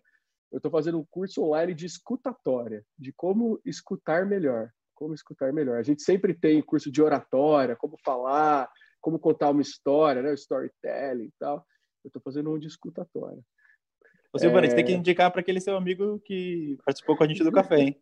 eu 0.50 0.56
estou 0.56 0.70
fazendo 0.70 0.98
um 0.98 1.04
curso 1.04 1.42
online 1.44 1.74
de 1.74 1.86
escutatória, 1.86 2.84
de 2.98 3.12
como 3.12 3.60
escutar 3.64 4.26
melhor. 4.26 4.70
Como 5.00 5.14
escutar 5.14 5.50
melhor. 5.50 5.78
A 5.78 5.82
gente 5.82 6.02
sempre 6.02 6.34
tem 6.34 6.60
curso 6.60 6.92
de 6.92 7.00
oratória, 7.00 7.74
como 7.74 7.96
falar, 8.04 8.68
como 9.00 9.18
contar 9.18 9.48
uma 9.48 9.62
história, 9.62 10.20
né? 10.20 10.34
storytelling 10.34 11.24
e 11.24 11.32
tal. 11.38 11.64
Eu 12.04 12.08
estou 12.08 12.20
fazendo 12.20 12.52
um 12.52 12.58
de 12.58 12.66
escutatória. 12.66 13.40
Você, 14.30 14.48
é... 14.48 14.50
você 14.50 14.74
tem 14.74 14.84
que 14.84 14.92
indicar 14.92 15.30
para 15.30 15.40
aquele 15.40 15.58
seu 15.58 15.74
amigo 15.74 16.20
que 16.20 16.76
participou 16.84 17.16
com 17.16 17.24
a 17.24 17.26
gente 17.26 17.42
do 17.42 17.50
café, 17.50 17.78
hein? 17.78 17.98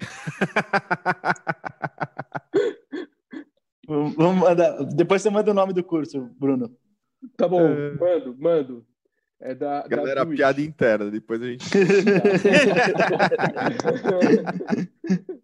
Vamos 3.86 4.40
mandar. 4.40 4.82
Depois 4.86 5.22
você 5.22 5.30
manda 5.30 5.52
o 5.52 5.54
nome 5.54 5.72
do 5.72 5.84
curso, 5.84 6.28
Bruno. 6.36 6.76
Tá 7.36 7.46
bom, 7.46 7.60
é... 7.60 7.94
mando, 7.94 8.36
mando. 8.36 8.84
É 9.40 9.54
da, 9.54 9.86
Galera, 9.86 10.24
da 10.24 10.30
piada 10.30 10.60
interna, 10.60 11.12
depois 11.12 11.40
a 11.40 11.46
gente. 11.46 11.64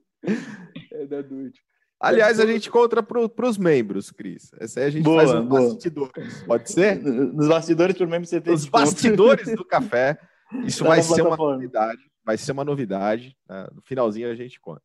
é 0.92 1.06
da 1.06 1.22
Duit. 1.22 1.60
Aliás, 2.00 2.38
a 2.38 2.46
gente 2.46 2.70
conta 2.70 3.02
para 3.02 3.48
os 3.48 3.58
membros, 3.58 4.12
Cris. 4.12 4.52
Essa 4.58 4.80
aí 4.80 4.86
a 4.86 4.90
gente 4.90 5.02
boa, 5.02 5.26
faz 5.26 5.34
nos 5.34 5.48
bastidores. 5.48 6.42
Pode 6.44 6.70
ser? 6.70 7.02
Nos 7.02 7.48
bastidores, 7.48 7.96
você 7.96 8.40
tem. 8.40 8.54
Os 8.54 8.66
bastidores 8.66 9.54
do 9.56 9.64
café. 9.64 10.18
Isso 10.64 10.84
vai 10.84 11.02
ser 11.02 11.22
uma 11.22 11.36
novidade. 11.36 12.00
Vai 12.24 12.38
ser 12.38 12.52
uma 12.52 12.64
novidade. 12.64 13.36
Né? 13.48 13.68
No 13.74 13.82
finalzinho 13.82 14.30
a 14.30 14.34
gente 14.34 14.60
conta. 14.60 14.82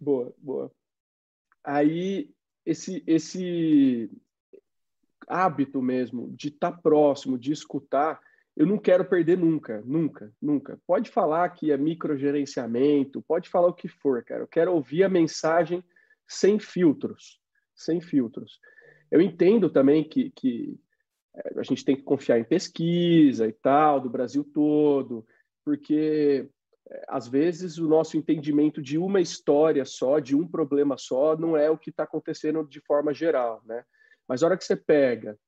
Boa, 0.00 0.32
boa. 0.38 0.72
Aí, 1.62 2.30
esse, 2.64 3.02
esse 3.06 4.10
hábito 5.28 5.82
mesmo 5.82 6.30
de 6.30 6.48
estar 6.48 6.72
tá 6.72 6.78
próximo, 6.78 7.38
de 7.38 7.52
escutar, 7.52 8.20
eu 8.58 8.66
não 8.66 8.76
quero 8.76 9.04
perder 9.04 9.38
nunca, 9.38 9.80
nunca, 9.86 10.34
nunca. 10.42 10.80
Pode 10.84 11.12
falar 11.12 11.48
que 11.50 11.70
é 11.70 11.76
microgerenciamento, 11.76 13.22
pode 13.22 13.48
falar 13.48 13.68
o 13.68 13.72
que 13.72 13.86
for, 13.86 14.24
cara. 14.24 14.42
Eu 14.42 14.48
quero 14.48 14.74
ouvir 14.74 15.04
a 15.04 15.08
mensagem 15.08 15.82
sem 16.26 16.58
filtros, 16.58 17.40
sem 17.72 18.00
filtros. 18.00 18.58
Eu 19.12 19.20
entendo 19.20 19.70
também 19.70 20.02
que, 20.02 20.32
que 20.32 20.76
é, 21.36 21.60
a 21.60 21.62
gente 21.62 21.84
tem 21.84 21.94
que 21.94 22.02
confiar 22.02 22.40
em 22.40 22.44
pesquisa 22.44 23.46
e 23.46 23.52
tal, 23.52 24.00
do 24.00 24.10
Brasil 24.10 24.42
todo, 24.42 25.24
porque 25.64 26.50
é, 26.90 27.04
às 27.06 27.28
vezes 27.28 27.78
o 27.78 27.86
nosso 27.86 28.16
entendimento 28.16 28.82
de 28.82 28.98
uma 28.98 29.20
história 29.20 29.84
só, 29.84 30.18
de 30.18 30.34
um 30.34 30.48
problema 30.48 30.98
só, 30.98 31.36
não 31.36 31.56
é 31.56 31.70
o 31.70 31.78
que 31.78 31.90
está 31.90 32.02
acontecendo 32.02 32.66
de 32.66 32.80
forma 32.80 33.14
geral, 33.14 33.62
né? 33.64 33.84
Mas 34.26 34.42
a 34.42 34.46
hora 34.46 34.58
que 34.58 34.64
você 34.64 34.74
pega 34.74 35.38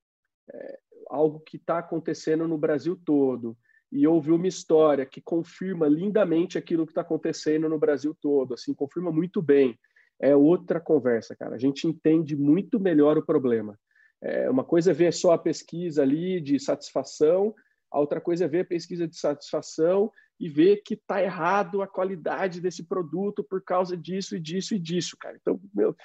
é, 0.49 0.79
algo 1.11 1.41
que 1.41 1.57
está 1.57 1.79
acontecendo 1.79 2.47
no 2.47 2.57
Brasil 2.57 2.99
todo 3.05 3.57
e 3.93 4.07
houve 4.07 4.31
uma 4.31 4.47
história 4.47 5.05
que 5.05 5.21
confirma 5.21 5.89
lindamente 5.89 6.57
aquilo 6.57 6.87
que 6.87 6.93
está 6.93 7.01
acontecendo 7.01 7.69
no 7.69 7.79
Brasil 7.79 8.17
todo, 8.21 8.55
assim, 8.55 8.73
confirma 8.73 9.11
muito 9.11 9.43
bem. 9.43 9.79
É 10.21 10.37
outra 10.37 10.79
conversa, 10.79 11.35
cara. 11.35 11.57
A 11.57 11.59
gente 11.59 11.87
entende 11.87 12.37
muito 12.37 12.79
melhor 12.79 13.19
o 13.19 13.25
problema. 13.25 13.77
É, 14.23 14.49
uma 14.49 14.63
coisa 14.63 14.91
é 14.93 14.95
ver 14.95 15.13
só 15.13 15.33
a 15.33 15.39
pesquisa 15.39 16.03
ali 16.03 16.41
de 16.41 16.61
satisfação, 16.61 17.55
a 17.91 17.99
outra 17.99 18.21
coisa 18.21 18.45
é 18.45 18.49
ver 18.49 18.61
a 18.61 18.67
pesquisa 18.67 19.09
de 19.09 19.17
satisfação 19.17 20.13
e 20.39 20.49
ver 20.49 20.83
que 20.85 20.95
está 20.95 21.23
errado 21.23 21.83
a 21.83 21.89
qualidade 21.89 22.61
desse 22.61 22.85
produto 22.85 23.43
por 23.43 23.63
causa 23.63 23.97
disso 23.97 24.37
e 24.37 24.41
disso 24.41 24.75
e 24.75 24.79
disso, 24.79 25.17
cara. 25.19 25.37
Então, 25.41 25.61
meu, 25.75 25.97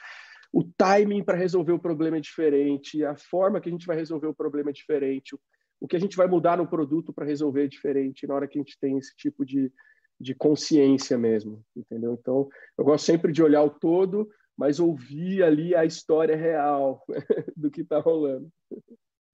o 0.55 0.63
timing 0.63 1.21
para 1.21 1.37
resolver 1.37 1.73
o 1.73 1.79
problema 1.79 2.15
é 2.15 2.21
diferente, 2.21 3.03
a 3.03 3.13
forma 3.13 3.59
que 3.59 3.67
a 3.67 3.71
gente 3.73 3.85
vai 3.85 3.97
resolver 3.97 4.27
o 4.27 4.33
problema 4.33 4.69
é 4.69 4.73
diferente, 4.73 5.35
o 5.81 5.85
que 5.85 5.97
a 5.97 5.99
gente 5.99 6.15
vai 6.15 6.27
mudar 6.27 6.57
no 6.57 6.65
produto 6.65 7.11
para 7.11 7.25
resolver 7.25 7.65
é 7.65 7.67
diferente 7.67 8.25
na 8.25 8.35
hora 8.35 8.47
que 8.47 8.57
a 8.57 8.61
gente 8.61 8.79
tem 8.79 8.97
esse 8.97 9.13
tipo 9.17 9.45
de, 9.45 9.69
de 10.17 10.33
consciência 10.33 11.17
mesmo, 11.17 11.61
entendeu? 11.75 12.13
Então, 12.13 12.47
eu 12.77 12.85
gosto 12.85 13.03
sempre 13.03 13.33
de 13.33 13.43
olhar 13.43 13.63
o 13.63 13.69
todo, 13.69 14.29
mas 14.57 14.79
ouvir 14.79 15.43
ali 15.43 15.75
a 15.75 15.83
história 15.83 16.37
real 16.37 17.03
do 17.53 17.69
que 17.69 17.81
está 17.81 17.99
rolando. 17.99 18.47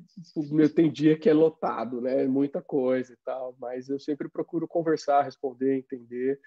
tem 0.73 0.89
dia 0.89 1.17
que 1.17 1.29
é 1.29 1.33
lotado, 1.33 1.99
né? 1.99 2.25
Muita 2.27 2.61
coisa 2.61 3.11
e 3.11 3.17
tal, 3.25 3.55
mas 3.59 3.89
eu 3.89 3.99
sempre 3.99 4.29
procuro 4.29 4.67
conversar, 4.67 5.23
responder, 5.23 5.77
entender. 5.77 6.39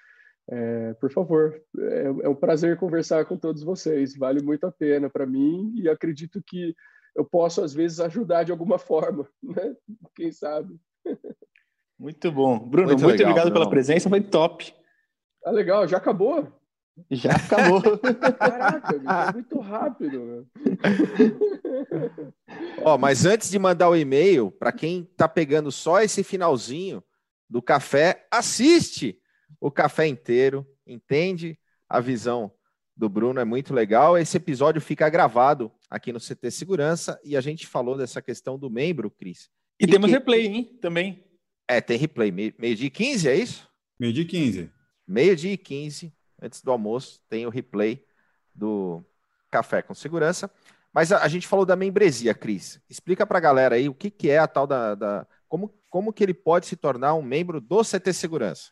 É, 0.48 0.94
por 0.94 1.10
favor, 1.10 1.60
é, 1.78 2.04
é, 2.22 2.28
um 2.28 2.34
prazer 2.34 2.78
conversar 2.78 3.26
com 3.26 3.36
todos 3.36 3.62
vocês. 3.62 4.16
Vale 4.16 4.42
muito 4.42 4.64
a 4.66 4.72
pena 4.72 5.10
para 5.10 5.26
mim 5.26 5.74
e 5.76 5.90
acredito 5.90 6.42
que 6.46 6.74
eu 7.14 7.24
posso 7.24 7.62
às 7.62 7.74
vezes 7.74 8.00
ajudar 8.00 8.44
de 8.44 8.52
alguma 8.52 8.78
forma, 8.78 9.28
né? 9.42 9.76
Quem 10.14 10.32
sabe? 10.32 10.74
Muito 12.04 12.30
bom. 12.30 12.58
Bruno, 12.58 12.88
muito, 12.88 13.02
muito 13.02 13.12
legal, 13.12 13.30
obrigado 13.30 13.44
Bruno. 13.46 13.60
pela 13.60 13.70
presença, 13.70 14.10
foi 14.10 14.20
top. 14.20 14.74
Ah, 15.42 15.50
legal, 15.50 15.88
já 15.88 15.96
acabou? 15.96 16.52
Já 17.10 17.30
acabou. 17.32 17.80
Caraca, 18.38 18.94
é 18.94 19.32
muito 19.32 19.58
rápido. 19.58 20.46
Ó, 22.84 22.98
mas 22.98 23.24
antes 23.24 23.50
de 23.50 23.58
mandar 23.58 23.88
o 23.88 23.96
e-mail, 23.96 24.50
para 24.50 24.70
quem 24.70 25.04
tá 25.16 25.26
pegando 25.26 25.72
só 25.72 26.02
esse 26.02 26.22
finalzinho 26.22 27.02
do 27.48 27.62
café, 27.62 28.26
assiste 28.30 29.18
o 29.58 29.70
café 29.70 30.06
inteiro, 30.06 30.66
entende 30.86 31.58
a 31.88 32.00
visão 32.00 32.52
do 32.94 33.08
Bruno, 33.08 33.40
é 33.40 33.46
muito 33.46 33.72
legal. 33.72 34.18
Esse 34.18 34.36
episódio 34.36 34.82
fica 34.82 35.08
gravado 35.08 35.72
aqui 35.88 36.12
no 36.12 36.20
CT 36.20 36.50
Segurança 36.50 37.18
e 37.24 37.34
a 37.34 37.40
gente 37.40 37.66
falou 37.66 37.96
dessa 37.96 38.20
questão 38.20 38.58
do 38.58 38.68
membro, 38.68 39.10
Cris. 39.10 39.48
E, 39.80 39.86
temos 39.86 40.10
que... 40.10 40.16
replay, 40.16 40.46
hein? 40.46 40.78
Também. 40.82 41.24
É, 41.68 41.80
tem 41.80 41.96
replay. 41.96 42.30
Meio-dia 42.30 42.86
e 42.86 42.90
15, 42.90 43.28
é 43.28 43.36
isso? 43.36 43.68
Meio-dia 43.98 44.22
e 44.22 44.26
15. 44.26 44.70
Meio-dia 45.06 45.52
e 45.52 45.56
15, 45.56 46.12
antes 46.40 46.62
do 46.62 46.70
almoço, 46.70 47.20
tem 47.28 47.46
o 47.46 47.50
replay 47.50 48.04
do 48.54 49.04
Café 49.50 49.82
com 49.82 49.94
Segurança. 49.94 50.50
Mas 50.92 51.10
a, 51.10 51.22
a 51.22 51.28
gente 51.28 51.48
falou 51.48 51.66
da 51.66 51.74
membresia, 51.74 52.34
Cris. 52.34 52.80
Explica 52.88 53.26
para 53.26 53.38
a 53.38 53.40
galera 53.40 53.74
aí 53.74 53.88
o 53.88 53.94
que, 53.94 54.10
que 54.10 54.30
é 54.30 54.38
a 54.38 54.46
tal 54.46 54.66
da, 54.66 54.94
da. 54.94 55.26
como, 55.48 55.74
como 55.90 56.12
que 56.12 56.22
ele 56.22 56.34
pode 56.34 56.66
se 56.66 56.76
tornar 56.76 57.14
um 57.14 57.22
membro 57.22 57.60
do 57.60 57.82
CT 57.82 58.12
Segurança. 58.12 58.70